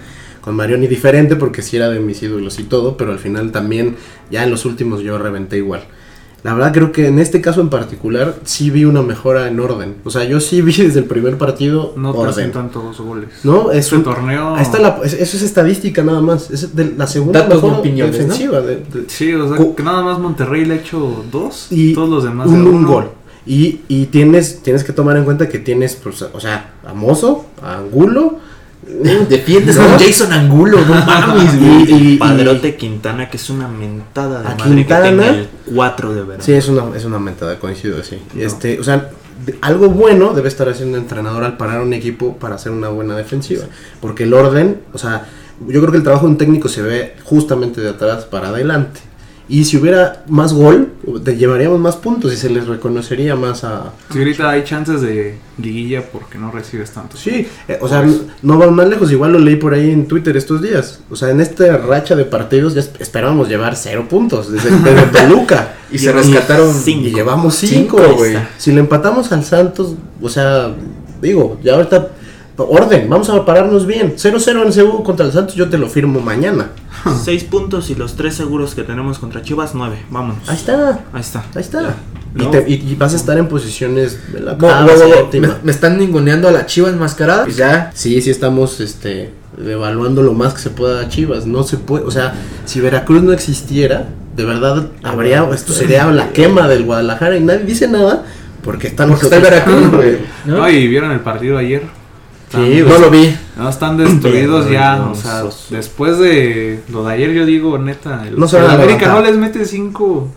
Con 0.47 0.55
Marioni 0.55 0.87
diferente 0.87 1.35
porque 1.35 1.61
sí 1.61 1.77
era 1.77 1.89
de 1.91 1.99
mis 1.99 2.23
ídolos 2.23 2.61
y 2.61 2.63
todo, 2.63 2.97
pero 2.97 3.11
al 3.11 3.19
final 3.19 3.51
también, 3.51 3.97
ya 4.31 4.45
en 4.45 4.51
los 4.53 4.65
últimos 4.65 5.01
yo 5.03 5.19
reventé 5.19 5.57
igual. 5.57 5.83
la 6.45 6.55
verdad 6.55 6.73
creo 6.73 6.93
que 6.93 7.09
en 7.09 7.19
este 7.19 7.41
caso 7.41 7.61
en 7.61 7.69
particular 7.71 8.37
sí 8.45 8.71
vi 8.71 8.85
una 8.85 9.03
mejora 9.03 9.49
en 9.49 9.59
orden. 9.59 9.97
O 10.05 10.11
sea, 10.11 10.23
yo 10.23 10.39
sí 10.39 10.63
vi 10.63 10.73
desde 10.73 11.01
el 11.01 11.07
primer 11.07 11.37
partido 11.37 11.93
No 11.97 12.11
orden. 12.11 12.29
hacen 12.29 12.53
tantos 12.53 13.01
goles. 13.01 13.31
No, 13.43 13.73
es 13.73 13.91
un- 13.93 14.05
torneo. 14.05 14.55
Ahí 14.55 14.63
está 14.63 14.79
la, 14.79 15.01
es- 15.03 15.15
eso 15.15 15.37
es 15.37 15.43
estadística 15.43 16.05
nada 16.05 16.21
más. 16.21 16.49
Es 16.53 16.77
de 16.77 16.95
la 16.97 17.09
segunda 17.09 17.41
Datos, 17.41 17.61
no 17.63 17.69
mejor 17.69 17.81
opiniones, 17.81 18.13
defensiva. 18.17 18.61
de- 18.61 18.77
de- 18.77 19.05
Sí, 19.09 19.35
o 19.35 19.49
sea, 19.53 19.75
que 19.75 19.83
nada 19.83 20.03
más 20.05 20.21
Monterrey 20.21 20.65
le 20.65 20.75
ha 20.75 20.77
hecho 20.77 21.25
dos. 21.33 21.67
y 21.71 21.93
todos 21.95 22.09
los 22.09 22.23
demás. 22.23 22.47
un, 22.47 22.63
de 22.65 22.71
un 22.71 22.85
gol. 22.87 23.09
Y, 23.45 23.81
y 23.89 24.07
tienes, 24.07 24.63
tienes 24.63 24.85
que 24.85 24.93
tomar 24.93 25.17
en 25.17 25.25
cuenta 25.25 25.49
que 25.49 25.59
tienes, 25.59 25.97
pues, 25.97 26.23
o 26.23 26.39
sea, 26.39 26.75
a 26.87 26.95
Mozo, 26.95 27.47
a 27.61 27.79
Angulo. 27.79 28.39
Defiendes 29.29 29.77
No. 29.77 29.99
Jason 29.99 30.33
Angulo, 30.33 30.79
no 30.87 30.95
mames, 30.95 31.55
Y, 31.55 31.57
güey. 31.59 31.93
y- 31.93 32.13
y- 32.15 32.17
Padrote 32.19 32.77
Quintana, 32.77 33.29
que 33.29 33.37
es 33.37 33.51
una 33.51 33.67
mentada 33.69 34.43
de 34.43 34.49
A 34.49 34.55
madre 34.57 34.75
Quintana. 34.77 35.03
que 35.05 35.11
tenga 35.11 35.29
el 35.29 35.49
4 35.75 36.15
de 36.15 36.23
verano. 36.23 36.45
Sí, 36.45 36.53
es 36.53 36.69
una, 36.69 36.97
es 36.97 37.05
una 37.05 37.19
mentada, 37.19 37.59
coincido, 37.59 38.03
sí. 38.05 38.19
Este, 38.39 38.79
o 38.79 38.85
sea, 38.85 39.11
de- 39.45 39.59
algo 39.61 39.89
bueno 39.89 40.33
debe 40.35 40.49
estar 40.49 40.69
haciendo 40.69 40.97
un 40.99 41.03
entrenador 41.05 41.43
al 41.45 41.57
parar 41.57 41.81
un 41.83 41.93
equipo 41.95 42.37
para 42.37 42.55
hacer 42.55 42.71
una 42.73 42.89
buena 42.89 43.17
defensiva. 43.17 43.65
Porque 44.01 44.23
el 44.23 44.33
orden, 44.35 44.81
o 44.93 44.99
sea, 44.99 45.27
yo 45.67 45.81
creo 45.81 45.91
que 45.91 45.99
el 45.99 46.05
trabajo 46.05 46.27
de 46.27 46.33
un 46.33 46.39
técnico 46.39 46.69
se 46.69 46.83
ve 46.83 47.15
justamente 47.25 47.81
de 47.81 47.91
atrás 47.91 48.25
para 48.25 48.49
adelante. 48.49 49.01
Y 49.49 49.65
si 49.65 49.77
hubiera 49.77 50.25
más 50.29 50.53
gol, 50.53 50.89
te 51.25 51.37
llevaríamos 51.37 51.79
más 51.79 51.95
puntos 51.95 52.33
y 52.33 52.37
se 52.37 52.51
les 52.51 52.67
reconocería 52.67 53.37
más 53.37 53.63
a... 53.63 53.93
Sí, 54.11 54.19
ahorita 54.19 54.51
hay 54.51 54.65
chances 54.65 55.01
de 55.03 55.39
liguilla 55.63 56.03
porque 56.11 56.37
no 56.37 56.51
recibes 56.51 56.91
tanto. 56.91 57.17
Sí, 57.17 57.47
eh, 57.69 57.79
o 57.81 57.89
sea, 57.89 58.03
no- 58.03 58.15
no 58.43 58.59
van 58.59 58.75
más 58.75 58.89
lejos, 58.89 59.13
igual 59.13 59.33
lo 59.33 59.39
leí 59.39 59.55
por 59.55 59.73
ahí 59.73 59.93
en 59.93 60.09
Twitter 60.09 60.37
estos 60.37 60.63
días. 60.63 60.99
O 61.11 61.15
sea, 61.17 61.31
en 61.31 61.41
esta 61.41 61.77
racha 61.77 62.17
de 62.17 62.25
partidos 62.25 62.75
ya 62.75 62.81
esp- 62.81 63.01
esperábamos 63.01 63.49
llevar 63.49 63.77
cero 63.77 64.07
puntos 64.11 64.51
desde, 64.51 64.69
desde 64.81 65.07
Toluca. 65.07 65.75
Y 65.93 65.99
se 65.99 66.11
rescataron 66.11 66.75
cinco. 66.75 67.07
Y 67.07 67.13
llevamos 67.15 67.55
Cinco, 67.55 67.99
güey. 68.17 68.37
Si 68.59 68.73
le 68.73 68.81
empatamos 68.81 69.31
al 69.31 69.45
Santos, 69.45 69.95
o 70.21 70.29
sea, 70.29 70.75
digo, 71.23 71.61
ya 71.63 71.75
ahorita, 71.77 72.09
orden, 72.57 73.09
vamos 73.09 73.29
a 73.31 73.45
pararnos 73.45 73.87
bien. 73.87 74.15
0-0 74.17 74.65
en 74.79 74.87
CU 74.89 75.03
contra 75.03 75.27
el 75.27 75.33
Santos, 75.33 75.55
yo 75.55 75.69
te 75.69 75.79
lo 75.79 75.89
firmo 75.89 76.21
mañana. 76.21 76.71
6 77.25 77.45
puntos 77.45 77.91
y 77.91 77.95
los 77.95 78.17
3 78.17 78.35
seguros 78.35 78.75
que 78.75 78.83
tenemos 78.83 79.19
contra 79.19 79.43
Chivas, 79.43 79.73
9. 79.75 79.97
Vámonos. 80.11 80.49
Ahí 80.49 80.57
está, 80.57 81.05
Ahí 81.13 81.21
está. 81.21 81.45
ahí 81.55 81.61
está. 81.61 81.83
Ya. 81.83 81.95
Y, 82.35 82.43
No. 82.43 82.51
te- 82.51 82.65
y- 82.69 82.75
y 82.93 82.95
vas 82.97 83.13
a 83.15 83.17
estar 83.17 83.39
en 83.39 83.49
posiciones 83.49 84.33
de 84.33 84.41
la 84.41 84.55
No, 84.57 84.87
me, 85.41 85.49
me 85.63 85.73
están 85.73 85.99
ninguneando 85.99 86.49
a 86.49 86.53
la 86.53 86.67
chiva 86.67 86.89
enmascarada. 86.91 87.45
Pues 87.45 87.57
ya. 87.57 87.91
Sí, 87.95 88.21
sí 88.21 88.31
estamos 88.31 88.81
este, 88.81 89.31
evaluando 89.65 90.23
lo 90.23 90.35
más 90.35 90.53
que 90.55 90.61
se 90.61 90.71
pueda 90.71 91.01
a 91.01 91.09
Chivas. 91.09 91.47
No 91.47 91.63
se 91.63 91.79
puede, 91.79 92.05
o 92.05 92.11
sea, 92.11 92.35
si 92.67 92.81
Veracruz 92.81 93.23
no 93.23 93.33
existiera, 93.33 94.09
de 94.37 94.45
verdad 94.45 94.87
habría, 95.03 95.49
esto 95.55 95.73
sería 95.73 96.05
la 96.09 96.29
quema 96.31 96.69
del 96.69 96.85
Guadalajara 96.85 97.37
y 97.39 97.41
nadie 97.41 97.65
dice 97.65 97.89
nada 97.89 98.25
porque 98.63 98.89
están 98.89 99.09
Porque 99.09 99.25
está 99.27 99.39
Veracruz, 99.39 99.91
güey. 99.93 100.19
¿no? 100.45 100.59
No, 100.59 100.69
y 100.69 100.87
vieron 100.89 101.13
el 101.13 101.21
partido 101.21 101.57
ayer. 101.57 101.85
Sí, 102.57 102.83
no 102.87 102.99
lo 102.99 103.11
vi. 103.11 103.35
No, 103.57 103.69
están 103.69 103.97
destruidos 103.97 104.69
Bien, 104.69 104.81
ya. 104.81 104.97
no, 104.97 105.13
O 105.13 105.15
sea, 105.15 105.41
sos- 105.43 105.67
después 105.71 106.19
de 106.19 106.81
lo 106.91 107.05
de 107.05 107.13
ayer, 107.15 107.33
yo 107.33 107.47
digo, 107.47 107.79
neta. 107.79 108.27
El, 108.27 108.39
No 108.39 108.49
se 108.49 108.59
el 108.59 108.67
América 108.67 109.09
no 109.13 109.21
les 109.23 109.37
mete 109.37 109.65
5 109.65 110.29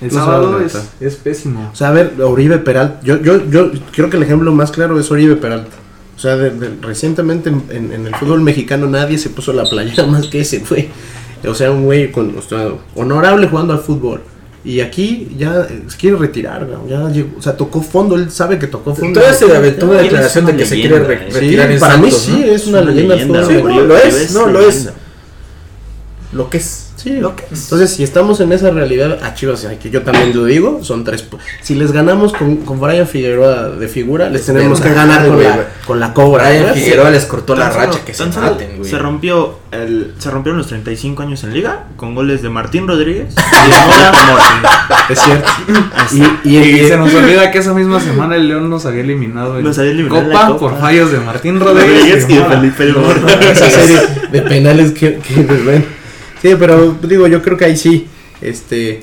el 0.00 0.08
No 0.08 0.14
sábado. 0.14 0.60
Es, 0.60 0.78
es 1.00 1.16
pésimo. 1.16 1.70
O 1.72 1.76
sea, 1.76 1.88
a 1.88 1.92
ver, 1.92 2.14
Oribe 2.22 2.58
Peralta, 2.58 3.00
yo, 3.02 3.16
yo, 3.20 3.44
yo 3.50 3.70
creo 3.92 4.08
que 4.10 4.16
el 4.16 4.22
ejemplo 4.22 4.52
más 4.52 4.70
claro 4.70 4.98
es 4.98 5.10
Oribe 5.10 5.36
Peralta. 5.36 5.76
O 6.16 6.20
sea, 6.20 6.36
de- 6.36 6.50
de- 6.50 6.76
recientemente 6.82 7.48
en, 7.50 7.62
en- 7.70 7.92
en 7.92 8.06
el 8.06 8.14
fútbol 8.16 8.40
mexicano 8.40 8.86
nadie 8.88 9.18
se 9.18 9.30
puso 9.30 9.52
la 9.52 9.64
playera 9.64 10.04
más 10.06 10.26
que 10.26 10.40
ese 10.40 10.60
güey. 10.68 10.88
O 11.48 11.54
sea, 11.54 11.70
un 11.70 11.84
güey 11.84 12.10
con, 12.10 12.36
o 12.36 12.42
sea, 12.42 12.68
honorable 12.96 13.46
jugando 13.46 13.72
al 13.72 13.78
fútbol. 13.80 14.20
Y 14.68 14.80
aquí 14.82 15.34
ya 15.38 15.66
eh, 15.70 15.84
se 15.88 15.96
quiere 15.96 16.18
retirar, 16.18 16.68
ya 16.86 17.08
llegó, 17.08 17.38
o 17.38 17.40
sea, 17.42 17.56
tocó 17.56 17.80
fondo, 17.80 18.16
él 18.16 18.30
sabe 18.30 18.58
que 18.58 18.66
tocó 18.66 18.94
fondo. 18.94 19.18
Todavía 19.18 19.38
se 19.38 19.50
aventó 19.56 19.86
una 19.86 20.02
declaración 20.02 20.44
de 20.44 20.52
que 20.52 20.58
Eres 20.58 20.68
se 20.68 20.74
una 20.74 20.82
quiere 20.82 20.98
re- 20.98 21.08
leyenda, 21.16 21.38
¿eh? 21.38 21.40
retirar 21.40 21.66
Sí, 21.68 21.72
en 21.74 21.80
para 21.80 21.96
mí 21.96 22.10
Santos, 22.10 22.22
sí, 22.26 22.32
¿no? 22.32 22.44
es 22.52 22.66
una 22.66 22.80
leyenda 22.82 23.14
del 23.16 23.26
fútbol. 23.26 23.42
Sí, 23.48 23.56
no, 23.78 23.82
lo 23.86 23.96
es, 23.96 24.32
no, 24.34 24.46
lo 24.46 24.60
es. 24.60 24.74
leyenda. 24.74 24.92
Lo 26.32 26.50
que 26.50 26.58
es. 26.58 26.87
Sí, 27.00 27.10
entonces 27.10 27.90
si 27.94 28.02
estamos 28.02 28.40
en 28.40 28.50
esa 28.50 28.70
realidad, 28.70 29.20
a 29.22 29.32
Chivas, 29.32 29.64
que 29.80 29.88
yo 29.88 30.02
también 30.02 30.36
lo 30.36 30.44
digo, 30.44 30.80
son 30.82 31.04
tres. 31.04 31.24
Si 31.62 31.76
les 31.76 31.92
ganamos 31.92 32.32
con, 32.32 32.56
con 32.56 32.80
Brian 32.80 33.06
Figueroa 33.06 33.68
de 33.68 33.86
figura, 33.86 34.28
les 34.28 34.44
tenemos 34.44 34.80
que 34.80 34.92
ganar 34.92 35.24
con 35.28 35.40
la, 35.40 35.68
con 35.86 36.00
la 36.00 36.12
cobra. 36.12 36.48
Brian 36.48 36.62
¿verdad? 36.64 36.74
Figueroa 36.74 37.10
les 37.10 37.24
cortó 37.26 37.54
la 37.54 37.70
racha 37.70 38.00
que 38.04 38.12
se 38.12 38.26
maten, 38.26 38.78
güey. 38.78 38.90
Se 38.90 38.98
rompió 38.98 39.60
el, 39.70 40.14
se 40.18 40.28
rompieron 40.28 40.58
los 40.58 40.66
35 40.66 41.22
años 41.22 41.44
en 41.44 41.54
liga 41.54 41.84
con 41.96 42.16
goles 42.16 42.42
de 42.42 42.48
Martín 42.48 42.88
Rodríguez 42.88 43.32
y 43.36 43.70
de 43.70 43.76
Mora. 43.86 44.12
Es 45.08 45.20
cierto. 45.20 45.48
Y, 46.44 46.48
y, 46.48 46.58
Y 46.58 46.80
y- 46.80 46.88
se 46.88 46.96
nos 46.96 47.14
olvida 47.14 47.50
que 47.52 47.58
esa 47.58 47.74
misma 47.74 48.00
semana 48.00 48.34
el 48.34 48.48
León 48.48 48.68
nos 48.68 48.86
había 48.86 49.02
eliminado 49.02 49.56
en 49.58 49.64
Nos 49.64 49.78
había 49.78 49.92
eliminado 49.92 50.22
en 50.22 50.26
Copa, 50.32 50.40
la 50.42 50.46
Copa. 50.48 50.58
por 50.58 50.80
fallos 50.80 51.12
de 51.12 51.18
Martín 51.20 51.60
Rodríguez 51.60 52.24
Rodríguez 52.24 52.26
y 52.28 52.34
de 52.34 52.40
Mora. 52.40 52.56
Felipe 52.60 52.82
el 52.82 52.94
Morro. 52.96 53.28
esa 53.28 53.70
serie 53.70 54.00
de 54.32 54.42
penales 54.42 54.90
que, 54.92 55.18
que 55.18 55.42
pues, 55.42 55.64
bueno. 55.64 55.97
Sí, 56.42 56.54
pero 56.58 56.96
digo, 57.02 57.26
yo 57.26 57.42
creo 57.42 57.56
que 57.56 57.64
ahí 57.64 57.76
sí, 57.76 58.06
este, 58.40 59.02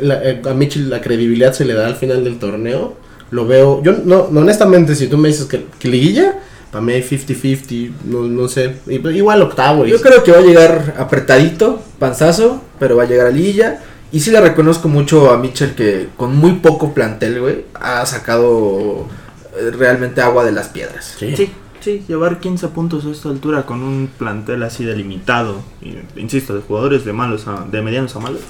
la- 0.00 0.22
eh, 0.22 0.42
a 0.48 0.54
Mitchell 0.54 0.88
la 0.90 1.00
credibilidad 1.00 1.52
se 1.52 1.64
le 1.64 1.74
da 1.74 1.86
al 1.86 1.96
final 1.96 2.24
del 2.24 2.38
torneo. 2.38 2.96
Lo 3.30 3.46
veo, 3.46 3.82
yo 3.82 3.92
no, 4.04 4.28
no, 4.30 4.40
honestamente, 4.40 4.94
si 4.94 5.06
tú 5.06 5.18
me 5.18 5.28
dices 5.28 5.44
que, 5.46 5.66
que 5.78 5.88
liguilla, 5.88 6.38
para 6.72 6.82
mí 6.82 6.92
hay 6.94 7.02
50-50, 7.02 7.92
no, 8.04 8.22
no 8.22 8.48
sé, 8.48 8.76
y- 8.86 8.98
pues, 8.98 9.14
igual 9.16 9.42
octavo. 9.42 9.84
Yo 9.86 10.00
creo 10.00 10.22
que 10.24 10.32
va 10.32 10.38
a 10.38 10.42
llegar 10.42 10.94
apretadito, 10.98 11.82
panzazo, 11.98 12.62
pero 12.78 12.96
va 12.96 13.02
a 13.02 13.06
llegar 13.06 13.26
a 13.26 13.30
Lilla. 13.30 13.80
Y 14.10 14.20
sí 14.20 14.30
le 14.30 14.40
reconozco 14.40 14.88
mucho 14.88 15.30
a 15.30 15.36
Mitchell 15.36 15.74
que 15.74 16.08
con 16.16 16.34
muy 16.34 16.52
poco 16.54 16.94
plantel, 16.94 17.40
güey, 17.40 17.64
ha 17.74 18.06
sacado 18.06 19.06
eh, 19.58 19.70
realmente 19.72 20.22
agua 20.22 20.46
de 20.46 20.52
las 20.52 20.68
piedras. 20.68 21.14
Sí. 21.18 21.34
Sí, 21.36 21.50
sí, 21.88 22.02
llevar 22.08 22.40
15 22.40 22.68
puntos 22.68 23.04
a 23.06 23.10
esta 23.10 23.28
altura 23.30 23.64
con 23.66 23.82
un 23.82 24.08
plantel 24.18 24.62
así 24.62 24.84
delimitado, 24.84 25.56
insisto, 26.16 26.54
de 26.54 26.60
jugadores 26.62 27.04
de 27.04 27.12
malos 27.12 27.46
a, 27.48 27.64
de 27.70 27.82
medianos 27.82 28.14
a 28.16 28.20
malos. 28.20 28.40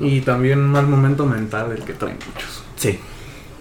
Y 0.00 0.20
también 0.22 0.60
un 0.60 0.70
mal 0.70 0.86
momento 0.86 1.26
mental 1.26 1.72
el 1.76 1.82
que 1.84 1.92
traen 1.92 2.16
muchos. 2.34 2.62
Sí. 2.76 2.98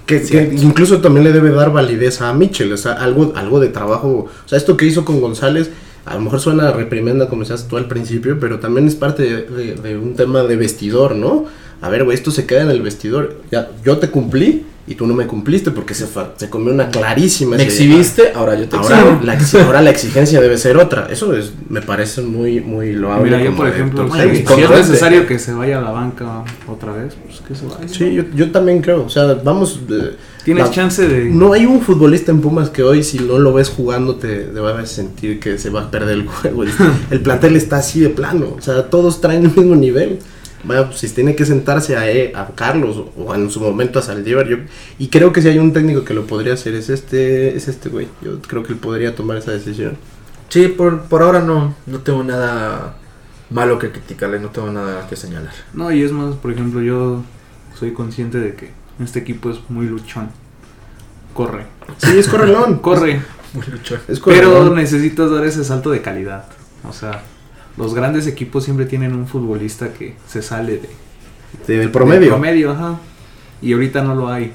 Que, 0.05 0.21
que 0.23 0.55
incluso 0.61 1.01
también 1.01 1.23
le 1.25 1.31
debe 1.33 1.51
dar 1.51 1.71
validez 1.71 2.21
a 2.21 2.33
Mitchell, 2.33 2.71
o 2.73 2.77
sea, 2.77 2.93
algo, 2.93 3.33
algo 3.35 3.59
de 3.59 3.67
trabajo. 3.67 4.27
O 4.43 4.47
sea, 4.47 4.57
esto 4.57 4.75
que 4.77 4.85
hizo 4.85 5.05
con 5.05 5.19
González, 5.21 5.69
a 6.05 6.15
lo 6.15 6.21
mejor 6.21 6.39
suena 6.39 6.71
reprimenda 6.71 7.27
como 7.29 7.41
decías 7.43 7.67
tú 7.67 7.77
al 7.77 7.87
principio, 7.87 8.39
pero 8.39 8.59
también 8.59 8.87
es 8.87 8.95
parte 8.95 9.23
de, 9.23 9.41
de- 9.43 9.75
de 9.75 9.97
un 9.97 10.15
tema 10.15 10.41
de 10.43 10.55
vestidor, 10.55 11.15
¿no? 11.15 11.45
A 11.81 11.89
ver, 11.89 12.05
güey, 12.05 12.15
esto 12.15 12.31
se 12.31 12.45
queda 12.47 12.61
en 12.63 12.71
el 12.71 12.81
vestidor. 12.81 13.41
Ya, 13.51 13.69
yo 13.85 13.97
te 13.99 14.09
cumplí 14.09 14.65
y 14.89 14.95
tú 14.95 15.05
no 15.05 15.13
me 15.13 15.27
cumpliste 15.27 15.69
porque 15.69 15.93
se, 15.93 16.07
fa- 16.07 16.33
se 16.35 16.49
comió 16.49 16.73
una 16.73 16.89
clarísima. 16.89 17.55
Me 17.55 17.63
exhibiste, 17.63 18.31
ahora 18.33 18.55
yo 18.59 18.67
te 18.67 18.75
Ahora 18.75 19.19
la, 19.23 19.35
ex- 19.35 19.53
ahora 19.55 19.81
la 19.83 19.91
exigencia 19.91 20.41
debe 20.41 20.57
ser 20.57 20.77
otra. 20.77 21.07
Eso 21.11 21.35
es, 21.35 21.53
me 21.69 21.81
parece 21.81 22.21
muy, 22.23 22.59
muy 22.59 22.93
loable. 22.93 23.25
Mira, 23.25 23.43
yo 23.43 23.55
por 23.55 23.67
ejemplo, 23.67 24.09
si, 24.11 24.19
es 24.19 24.69
necesario 24.69 25.27
que 25.27 25.37
se 25.37 25.53
vaya 25.53 25.77
a 25.77 25.81
la 25.81 25.91
banca 25.91 26.43
otra 26.67 26.91
vez, 26.93 27.15
pues 27.23 27.39
que 27.47 27.53
se 27.55 27.65
vaya. 27.67 27.87
Sí, 27.87 28.13
yo, 28.13 28.23
yo 28.35 28.51
también 28.51 28.81
creo. 28.81 29.05
O 29.05 29.09
sea, 29.09 29.25
vamos. 29.43 29.79
eh, 29.91 30.15
Tienes 30.43 30.63
la- 30.65 30.71
chance 30.71 31.07
de... 31.07 31.25
No 31.25 31.53
hay 31.53 31.65
un 31.67 31.81
futbolista 31.81 32.31
en 32.31 32.41
Pumas 32.41 32.69
que 32.71 32.81
hoy, 32.81 33.03
si 33.03 33.19
no 33.19 33.37
lo 33.37 33.53
ves 33.53 33.69
jugando, 33.69 34.15
te, 34.15 34.37
te 34.45 34.59
va 34.59 34.79
a 34.79 34.85
sentir 34.87 35.39
que 35.39 35.59
se 35.59 35.69
va 35.69 35.81
a 35.83 35.91
perder 35.91 36.15
el 36.15 36.25
juego. 36.27 36.63
El, 36.63 36.71
el 37.11 37.21
plantel 37.21 37.55
está 37.57 37.77
así 37.77 37.99
de 37.99 38.09
plano. 38.09 38.55
O 38.57 38.61
sea, 38.61 38.89
todos 38.89 39.21
traen 39.21 39.45
el 39.45 39.51
mismo 39.55 39.75
nivel. 39.75 40.17
Vaya, 40.63 40.87
pues, 40.87 40.99
si 40.99 41.09
tiene 41.09 41.35
que 41.35 41.45
sentarse 41.45 41.95
a, 41.95 42.11
E- 42.11 42.33
a 42.35 42.47
Carlos 42.55 42.97
o, 42.97 43.13
o 43.23 43.33
en 43.35 43.49
su 43.49 43.61
momento 43.61 43.99
a 43.99 44.01
Saldívar, 44.01 44.47
yo 44.47 44.57
y 44.97 45.07
creo 45.07 45.31
que 45.31 45.41
si 45.41 45.47
hay 45.47 45.57
un 45.57 45.71
técnico 45.71 46.03
que 46.03 46.13
lo 46.13 46.25
podría 46.27 46.53
hacer 46.53 46.75
es 46.75 46.89
este 46.89 47.55
es 47.55 47.67
este 47.67 47.87
güey. 47.89 48.07
Yo 48.21 48.41
creo 48.41 48.63
que 48.63 48.73
él 48.73 48.79
podría 48.79 49.15
tomar 49.15 49.37
esa 49.37 49.51
decisión. 49.51 49.97
Sí, 50.49 50.67
por, 50.67 51.03
por 51.03 51.21
ahora 51.21 51.41
no, 51.41 51.75
no 51.85 51.99
tengo 51.99 52.23
nada 52.23 52.95
malo 53.51 53.79
que 53.79 53.91
criticarle, 53.91 54.39
no 54.39 54.49
tengo 54.49 54.69
nada 54.71 55.07
que 55.07 55.15
señalar. 55.15 55.53
No, 55.73 55.91
y 55.91 56.03
es 56.03 56.11
más, 56.11 56.35
por 56.35 56.51
ejemplo, 56.51 56.81
yo 56.81 57.23
soy 57.79 57.93
consciente 57.93 58.39
de 58.39 58.55
que 58.55 58.71
este 59.01 59.19
equipo 59.19 59.49
es 59.51 59.59
muy 59.69 59.85
luchón. 59.87 60.29
Corre, 61.33 61.65
Sí, 61.99 62.17
es 62.17 62.27
correlón. 62.27 62.79
corre, 62.79 63.21
Muy 63.53 63.65
luchón. 63.67 63.99
Es 64.07 64.19
pero 64.19 64.73
necesitas 64.75 65.31
dar 65.31 65.45
ese 65.45 65.63
salto 65.63 65.89
de 65.91 66.01
calidad. 66.01 66.45
O 66.87 66.91
sea, 66.93 67.23
los 67.77 67.93
grandes 67.93 68.27
equipos 68.27 68.63
siempre 68.63 68.85
tienen 68.85 69.13
un 69.13 69.27
futbolista 69.27 69.93
que 69.93 70.15
se 70.27 70.41
sale 70.41 70.81
de, 71.67 71.77
del 71.77 71.91
promedio. 71.91 72.19
del 72.21 72.29
promedio, 72.29 72.71
ajá. 72.71 72.99
Y 73.61 73.73
ahorita 73.73 74.03
no 74.03 74.15
lo 74.15 74.29
hay, 74.29 74.51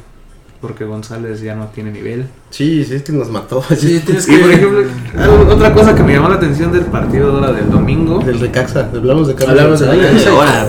porque 0.61 0.85
González 0.85 1.41
ya 1.41 1.55
no 1.55 1.67
tiene 1.69 1.91
nivel. 1.91 2.27
Sí, 2.51 2.85
sí, 2.85 2.95
es 2.95 3.03
que 3.03 3.13
nos 3.13 3.31
mató. 3.31 3.63
Sí, 3.77 4.01
tienes 4.07 4.27
Y 4.29 4.33
que... 4.33 4.39
por 4.39 4.51
ejemplo, 4.51 4.81
algo- 5.19 5.55
otra 5.55 5.73
cosa 5.75 5.95
que 5.95 6.03
me 6.03 6.13
llamó 6.15 6.29
la 6.29 6.37
atención 6.37 6.73
del 6.73 6.85
partido 6.87 7.33
ahora 7.35 7.53
del 7.53 7.71
domingo, 7.71 8.19
Del 8.21 8.41
de 8.41 8.51
Caxa. 8.51 8.91
Hablamos 8.95 9.29
de 9.29 9.35
Caxa. 9.35 9.51
Hablamos 9.51 9.81
de 9.81 9.87
Caxa. 9.87 10.31
Ahora, 10.31 10.69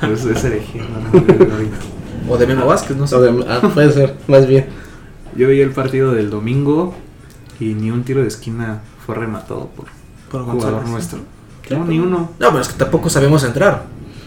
pues 0.00 0.24
es 0.24 0.44
herejía, 0.44 0.82
no, 0.82 1.20
no. 1.20 2.32
O 2.32 2.38
de 2.38 2.46
Memo 2.46 2.66
Vázquez, 2.66 2.96
no 2.96 3.06
sé. 3.06 3.18
De- 3.20 3.44
ah, 3.48 3.60
puede 3.74 3.92
ser, 3.92 4.14
más 4.28 4.46
bien. 4.46 4.66
Yo 5.36 5.48
vi 5.48 5.60
el 5.60 5.70
partido 5.70 6.12
del 6.12 6.30
domingo 6.30 6.94
y 7.60 7.74
ni 7.74 7.90
un 7.90 8.04
tiro 8.04 8.22
de 8.22 8.28
esquina 8.28 8.80
fue 9.04 9.14
rematado 9.14 9.68
por 9.76 9.86
Por 10.30 10.42
jugador 10.50 10.86
nuestro. 10.88 11.18
No, 11.70 11.84
ni 11.84 11.98
uno. 11.98 12.32
No, 12.38 12.48
pero 12.50 12.60
es 12.60 12.68
que 12.68 12.74
tampoco 12.78 13.08
sabemos 13.10 13.42
entrar. 13.44 13.84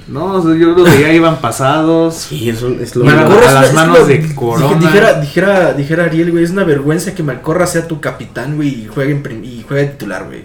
No, 0.08 0.42
yo 0.56 0.68
los 0.70 0.90
veía 0.90 1.14
iban 1.14 1.38
pasados. 1.42 2.16
Sí, 2.16 2.50
eso 2.50 2.70
es 2.80 2.96
lo 2.96 3.04
mismo. 3.04 3.20
a 3.48 3.52
las 3.52 3.74
manos 3.74 4.00
lo- 4.00 4.06
de 4.06 4.34
Corona. 4.34 4.76
Dijera, 4.80 5.14
dijera, 5.20 5.74
dijera 5.74 6.04
Ariel, 6.06 6.32
güey, 6.32 6.44
es 6.46 6.52
una 6.52 6.64
vergüenza 6.64 7.14
que 7.14 7.24
Malcorra 7.24 7.68
sea 7.68 7.88
tu 7.88 8.00
capitán, 8.00 8.56
güey, 8.56 8.70
y 8.84 8.88
juegue, 8.88 9.12
en 9.12 9.44
y 9.44 9.66
juegue 9.68 9.86
titular, 9.88 10.26
güey. 10.26 10.44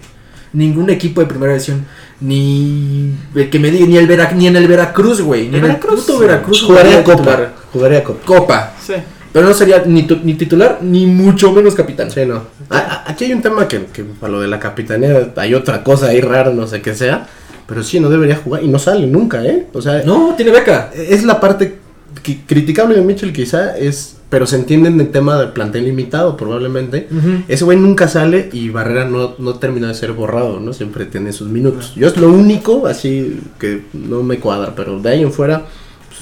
Ningún 0.51 0.89
equipo 0.91 1.21
de 1.21 1.27
primera 1.27 1.53
división, 1.53 1.85
ni 2.21 3.15
el 3.35 3.49
que 3.49 3.57
me 3.57 3.71
diga, 3.71 3.87
ni 3.87 3.97
el 3.97 4.05
Vera, 4.05 4.31
ni 4.33 4.47
en 4.47 4.55
el 4.55 4.67
Veracruz, 4.67 5.21
güey, 5.21 5.43
ni 5.43 5.47
en 5.49 5.55
el 5.55 5.61
Veracruz? 5.61 6.01
puto 6.01 6.19
Veracruz 6.19 6.61
Jugaría 6.63 7.03
Copa. 7.03 7.39
Jugaría 7.71 8.03
Copa. 8.03 8.25
Copa. 8.25 8.73
Sí. 8.85 8.93
Pero 9.33 9.47
no 9.47 9.53
sería 9.53 9.83
ni, 9.85 10.03
tu- 10.03 10.19
ni 10.23 10.35
titular, 10.35 10.79
ni 10.81 11.05
mucho 11.07 11.51
menos 11.51 11.73
capitán. 11.75 12.09
Sí, 12.11 12.21
no. 12.25 12.43
A- 12.69 13.03
aquí 13.07 13.25
hay 13.25 13.33
un 13.33 13.41
tema 13.41 13.67
que, 13.67 13.85
que 13.87 14.03
para 14.03 14.31
lo 14.31 14.39
de 14.39 14.47
la 14.47 14.59
capitanía 14.59 15.31
hay 15.35 15.53
otra 15.55 15.83
cosa 15.83 16.07
ahí 16.07 16.21
rara, 16.21 16.51
no 16.51 16.67
sé 16.67 16.81
qué 16.81 16.93
sea. 16.95 17.27
Pero 17.67 17.81
sí, 17.81 17.99
no 17.99 18.09
debería 18.09 18.35
jugar 18.35 18.61
y 18.63 18.67
no 18.67 18.77
sale 18.77 19.07
nunca, 19.07 19.43
¿eh? 19.43 19.67
O 19.73 19.81
sea, 19.81 20.03
No, 20.03 20.33
tiene 20.37 20.51
beca. 20.51 20.91
es 20.95 21.23
la 21.23 21.39
parte 21.39 21.79
que- 22.21 22.41
criticable 22.45 22.95
de 22.95 23.01
Mitchell 23.01 23.33
quizá 23.33 23.75
es, 23.77 24.17
pero 24.29 24.45
se 24.45 24.57
entiende 24.57 24.89
en 24.89 24.99
el 24.99 25.09
tema 25.09 25.39
del 25.39 25.49
plantel 25.49 25.85
limitado 25.85 26.37
probablemente. 26.37 27.07
Ese 27.47 27.63
güey 27.63 27.77
nunca 27.77 28.07
sale 28.07 28.49
y 28.53 28.69
Barrera 28.69 29.05
no, 29.05 29.33
no 29.39 29.55
termina 29.55 29.87
de 29.87 29.93
ser 29.95 30.11
borrado, 30.11 30.59
¿no? 30.59 30.73
Siempre 30.73 31.05
tiene 31.05 31.31
sus 31.33 31.47
minutos. 31.49 31.93
Yo 31.95 32.07
es 32.07 32.17
lo 32.17 32.27
único 32.29 32.85
así 32.85 33.39
que 33.59 33.83
no 33.93 34.21
me 34.23 34.39
cuadra, 34.39 34.73
pero 34.75 34.99
de 34.99 35.09
ahí 35.09 35.21
en 35.23 35.31
fuera 35.31 35.65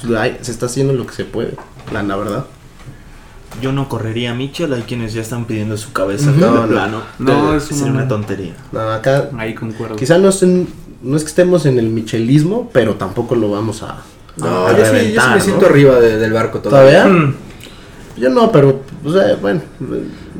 pues, 0.02 0.32
se 0.42 0.50
está 0.52 0.66
haciendo 0.66 0.92
lo 0.94 1.06
que 1.06 1.12
se 1.14 1.24
puede, 1.24 1.54
la, 1.92 2.02
la 2.02 2.16
verdad. 2.16 2.44
Yo 3.60 3.72
no 3.72 3.88
correría 3.88 4.32
a 4.32 4.34
Mitchell, 4.34 4.72
hay 4.72 4.82
quienes 4.82 5.12
ya 5.14 5.20
están 5.22 5.44
pidiendo 5.44 5.76
su 5.76 5.92
cabeza 5.92 6.30
No, 6.36 6.62
no. 6.62 6.68
plano. 6.68 7.02
No, 7.18 7.54
es 7.56 7.64
sería 7.64 7.84
una- 7.84 7.92
una 8.00 8.08
tontería. 8.08 8.54
No, 8.72 8.80
acá 8.90 9.28
Ahí 9.38 9.54
concuerdo. 9.54 9.96
quizá 9.96 10.18
no, 10.18 10.28
estén- 10.30 10.66
no 11.02 11.16
es 11.16 11.22
que 11.22 11.28
estemos 11.28 11.66
en 11.66 11.78
el 11.78 11.88
michelismo, 11.88 12.70
pero 12.72 12.94
tampoco 12.94 13.34
lo 13.34 13.50
vamos 13.50 13.82
a... 13.82 13.98
No, 14.36 14.66
a 14.66 14.70
yo 14.72 14.76
sí, 14.78 14.82
yo 14.82 14.86
sí 14.86 14.92
reventar, 14.92 15.30
me 15.30 15.36
¿no? 15.36 15.42
siento 15.44 15.66
arriba 15.66 16.00
de- 16.00 16.16
del 16.18 16.32
barco 16.32 16.60
todavía. 16.60 17.02
¿Todavía? 17.04 17.20
Mm. 17.26 17.34
Yo 18.18 18.28
no, 18.30 18.52
pero, 18.52 18.80
o 19.04 19.12
sea, 19.12 19.36
bueno, 19.40 19.60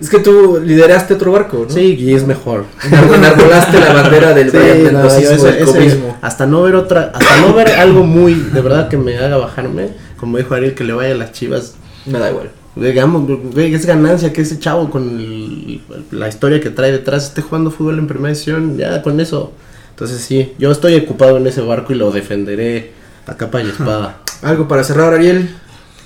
Es 0.01 0.09
que 0.11 0.19
tú 0.19 0.61
lideraste 0.63 1.15
otro 1.15 1.33
barco, 1.33 1.65
¿no? 1.69 1.73
sí, 1.73 1.95
y 1.99 2.13
es 2.15 2.27
mejor. 2.27 2.65
Enarbolaste 3.15 3.79
la 3.81 3.93
bandera 3.95 4.35
del 4.35 4.51
Sí, 4.51 4.57
Brian 4.57 4.93
no, 4.95 5.05
ese- 5.07 5.37
del 5.37 5.55
ese- 5.57 5.65
cobismo. 5.65 6.17
hasta 6.23 6.45
no 6.47 6.63
ver 6.63 6.75
otra, 6.75 7.13
hasta 7.15 7.41
no 7.41 7.55
ver 7.55 7.71
algo 7.73 8.05
muy, 8.05 8.35
de 8.35 8.61
verdad 8.61 8.89
que 8.89 8.97
me 8.97 9.17
haga 9.19 9.37
bajarme, 9.37 9.91
como 10.17 10.39
dijo 10.39 10.55
Ariel, 10.55 10.75
que 10.75 10.85
le 10.85 10.93
vaya 10.93 11.15
a 11.15 11.17
las 11.19 11.33
chivas, 11.33 11.75
Me 12.05 12.19
da 12.19 12.31
igual. 12.31 12.51
Digamos, 12.77 13.27
güey, 13.53 13.75
es 13.75 13.85
ganancia 13.87 14.33
que 14.33 14.43
ese 14.43 14.59
chavo 14.59 14.91
con 14.91 15.03
el- 15.19 15.81
la 16.11 16.29
historia 16.29 16.61
que 16.61 16.71
trae 16.71 16.93
detrás 16.93 17.25
esté 17.25 17.43
jugando 17.43 17.71
fútbol 17.71 17.99
en 17.99 18.07
primera 18.07 18.31
edición, 18.33 18.77
ya 18.79 19.03
con 19.03 19.21
eso. 19.21 19.53
Entonces 19.91 20.21
sí, 20.23 20.53
yo 20.59 20.71
estoy 20.71 20.97
ocupado 20.97 21.37
en 21.37 21.47
ese 21.47 21.61
barco 21.61 21.93
y 21.93 21.97
lo 21.97 22.11
defenderé 22.11 22.93
a 23.27 23.35
capa 23.37 23.63
y 23.63 23.69
espada. 23.69 24.19
Algo 24.43 24.67
para 24.69 24.83
cerrar, 24.85 25.13
Ariel, 25.15 25.55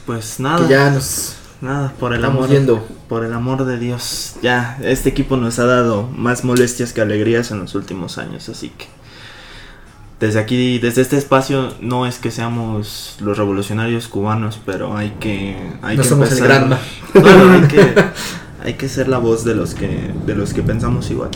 Pues 0.04 0.34
que 0.36 0.42
nada, 0.42 0.68
ya 0.68 0.90
nos 0.90 1.34
nada, 1.60 1.92
por 1.98 2.12
el 2.12 2.18
estamos 2.18 2.38
amor. 2.38 2.50
viendo. 2.50 2.86
Por 3.08 3.24
el 3.24 3.32
amor 3.32 3.64
de 3.64 3.78
Dios, 3.78 4.34
ya, 4.42 4.78
este 4.82 5.08
equipo 5.10 5.36
nos 5.36 5.58
ha 5.60 5.66
dado 5.66 6.08
más 6.14 6.42
molestias 6.44 6.92
que 6.92 7.00
alegrías 7.00 7.50
en 7.52 7.60
los 7.60 7.74
últimos 7.76 8.18
años, 8.18 8.48
así 8.48 8.70
que 8.70 8.86
desde 10.20 10.38
aquí, 10.38 10.78
desde 10.78 11.02
este 11.02 11.16
espacio, 11.16 11.74
no 11.80 12.06
es 12.06 12.18
que 12.18 12.30
seamos 12.30 13.16
los 13.20 13.36
revolucionarios 13.36 14.08
cubanos, 14.08 14.58
pero 14.64 14.96
hay 14.96 15.10
que, 15.20 15.56
hay 15.82 15.96
No 15.96 16.02
que 16.02 16.08
somos 16.08 16.30
el 16.32 16.38
empezar- 16.38 16.48
Granma. 16.48 16.78
No, 17.14 17.44
no, 17.44 17.52
hay 17.52 17.62
que, 17.68 17.94
hay 18.64 18.74
que 18.74 18.88
ser 18.88 19.08
la 19.08 19.18
voz 19.18 19.44
de 19.44 19.54
los 19.54 19.74
que, 19.74 20.10
de 20.26 20.34
los 20.34 20.54
que 20.54 20.62
pensamos 20.62 21.10
igual. 21.10 21.30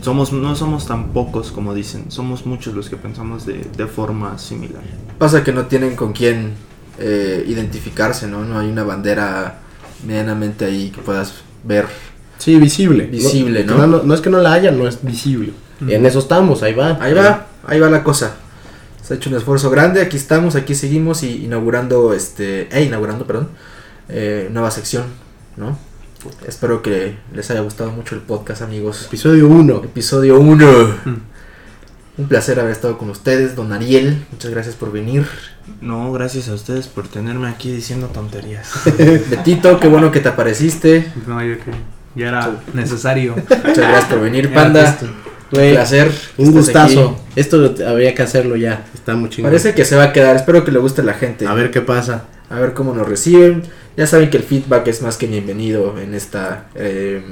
Somos, 0.00 0.32
no 0.32 0.54
somos 0.54 0.86
tan 0.86 1.08
pocos 1.12 1.50
como 1.50 1.72
dicen, 1.74 2.10
somos 2.10 2.44
muchos 2.44 2.74
los 2.74 2.90
que 2.90 2.96
pensamos 2.96 3.46
de, 3.46 3.66
de 3.76 3.86
forma 3.86 4.36
similar. 4.38 4.82
Pasa 5.18 5.42
que 5.42 5.52
no 5.52 5.66
tienen 5.66 5.96
con 5.96 6.12
quién 6.12 6.52
eh, 6.98 7.42
identificarse, 7.48 8.26
¿no? 8.26 8.44
No 8.44 8.58
hay 8.58 8.68
una 8.68 8.82
bandera 8.84 9.60
medianamente 10.06 10.64
ahí 10.66 10.90
que 10.90 11.00
puedas 11.00 11.34
ver. 11.64 11.86
Sí, 12.36 12.56
visible. 12.58 13.06
Visible, 13.06 13.64
no, 13.64 13.78
¿no? 13.78 13.86
no, 13.86 14.02
no 14.02 14.12
es 14.12 14.20
que 14.20 14.28
no 14.28 14.40
la 14.40 14.52
haya, 14.52 14.72
no 14.72 14.86
es 14.86 15.02
visible. 15.02 15.52
En 15.80 16.06
eso 16.06 16.18
estamos, 16.18 16.62
ahí 16.62 16.74
va. 16.74 16.98
Ahí 17.00 17.12
va, 17.12 17.46
ahí 17.66 17.80
va 17.80 17.90
la 17.90 18.02
cosa. 18.04 18.36
Se 19.02 19.14
ha 19.14 19.16
hecho 19.16 19.28
un 19.28 19.36
esfuerzo 19.36 19.70
grande, 19.70 20.00
aquí 20.00 20.16
estamos, 20.16 20.56
aquí 20.56 20.74
seguimos 20.74 21.22
y 21.22 21.44
inaugurando, 21.44 22.14
este, 22.14 22.68
eh, 22.74 22.84
inaugurando, 22.84 23.26
perdón, 23.26 23.50
eh, 24.08 24.48
nueva 24.50 24.70
sección, 24.70 25.04
¿no? 25.56 25.76
Espero 26.46 26.82
que 26.82 27.16
les 27.34 27.50
haya 27.50 27.60
gustado 27.60 27.90
mucho 27.90 28.14
el 28.14 28.22
podcast, 28.22 28.62
amigos. 28.62 29.04
Episodio 29.08 29.46
1. 29.48 29.82
Episodio 29.84 30.40
1. 30.40 30.66
Un 32.16 32.28
placer 32.28 32.60
haber 32.60 32.72
estado 32.72 32.96
con 32.96 33.10
ustedes, 33.10 33.56
don 33.56 33.72
Ariel. 33.72 34.24
Muchas 34.32 34.50
gracias 34.50 34.74
por 34.74 34.92
venir. 34.92 35.26
No, 35.80 36.12
gracias 36.12 36.48
a 36.48 36.54
ustedes 36.54 36.86
por 36.86 37.08
tenerme 37.08 37.48
aquí 37.48 37.72
diciendo 37.72 38.06
tonterías. 38.06 38.72
Betito, 39.30 39.80
qué 39.80 39.88
bueno 39.88 40.12
que 40.12 40.20
te 40.20 40.28
apareciste. 40.28 41.12
No, 41.26 41.44
yo 41.44 41.56
que 41.58 41.72
ya 42.14 42.28
era 42.28 42.52
necesario. 42.72 43.34
Muchas 43.34 43.76
gracias 43.76 44.04
por 44.04 44.20
venir, 44.20 44.48
Ya, 44.48 44.54
Panda. 44.54 44.98
Listo. 45.60 45.68
Un 45.68 45.74
placer. 45.74 46.12
Gustazo. 46.36 47.08
aquí. 47.10 47.40
Esto 47.40 47.74
habría 47.86 48.14
que 48.14 48.22
hacerlo 48.22 48.56
ya. 48.56 48.84
Está 48.94 49.14
muy 49.14 49.30
chingón. 49.30 49.50
Parece 49.50 49.74
que 49.74 49.84
se 49.84 49.96
va 49.96 50.04
a 50.04 50.12
quedar. 50.12 50.36
Espero 50.36 50.64
que 50.64 50.72
le 50.72 50.78
guste 50.78 51.02
a 51.02 51.04
la 51.04 51.14
gente. 51.14 51.46
A 51.46 51.54
ver 51.54 51.70
qué 51.70 51.80
pasa. 51.80 52.24
a 52.50 52.58
ver 52.60 52.74
cómo 52.74 52.94
nos 52.94 53.08
reciben. 53.08 53.62
Ya 53.96 54.06
saben 54.06 54.30
que 54.30 54.36
el 54.36 54.42
feedback 54.42 54.86
es 54.88 55.02
más 55.02 55.16
que 55.16 55.26
bienvenido 55.26 55.98
en 55.98 56.14
esta 56.14 56.66
eh, 56.74 57.22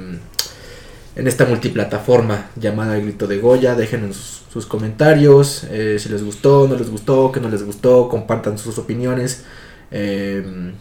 en 1.15 1.27
esta 1.27 1.45
multiplataforma 1.45 2.49
llamada 2.55 2.95
El 2.97 3.03
Grito 3.03 3.27
de 3.27 3.37
Goya. 3.37 3.75
Déjenos 3.75 4.15
sus, 4.15 4.43
sus 4.51 4.65
comentarios, 4.65 5.65
eh, 5.69 5.97
si 5.99 6.09
les 6.09 6.23
gustó, 6.23 6.67
no 6.67 6.75
les 6.75 6.89
gustó, 6.89 7.31
qué 7.31 7.39
no 7.39 7.49
les 7.49 7.63
gustó, 7.63 8.09
compartan 8.09 8.57
sus 8.57 8.77
opiniones. 8.77 9.43
Eh, 9.91 10.73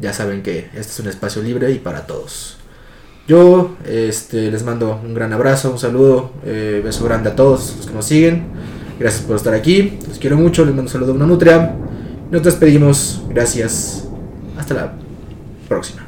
ya 0.00 0.12
saben 0.12 0.42
que 0.42 0.70
este 0.74 0.92
es 0.92 1.00
un 1.00 1.08
espacio 1.08 1.42
libre 1.42 1.70
y 1.72 1.78
para 1.78 2.06
todos. 2.06 2.59
Yo 3.30 3.76
este, 3.86 4.50
les 4.50 4.64
mando 4.64 5.00
un 5.04 5.14
gran 5.14 5.32
abrazo, 5.32 5.70
un 5.70 5.78
saludo, 5.78 6.32
eh, 6.44 6.80
beso 6.82 7.04
grande 7.04 7.30
a 7.30 7.36
todos 7.36 7.76
los 7.76 7.86
que 7.86 7.92
nos 7.92 8.04
siguen. 8.04 8.42
Gracias 8.98 9.22
por 9.22 9.36
estar 9.36 9.54
aquí, 9.54 10.00
los 10.08 10.18
quiero 10.18 10.36
mucho, 10.36 10.64
les 10.64 10.74
mando 10.74 10.88
un 10.88 10.92
saludo 10.92 11.12
a 11.12 11.14
una 11.14 11.26
nutria. 11.26 11.76
Nos 12.28 12.42
despedimos, 12.42 13.22
gracias. 13.28 14.08
Hasta 14.58 14.74
la 14.74 14.94
próxima. 15.68 16.04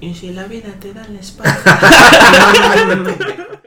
Y 0.00 0.12
si 0.12 0.32
la 0.32 0.48
vida 0.48 0.70
te 0.80 0.92
da 0.92 1.06
la 1.08 1.20
espalda. 1.20 1.54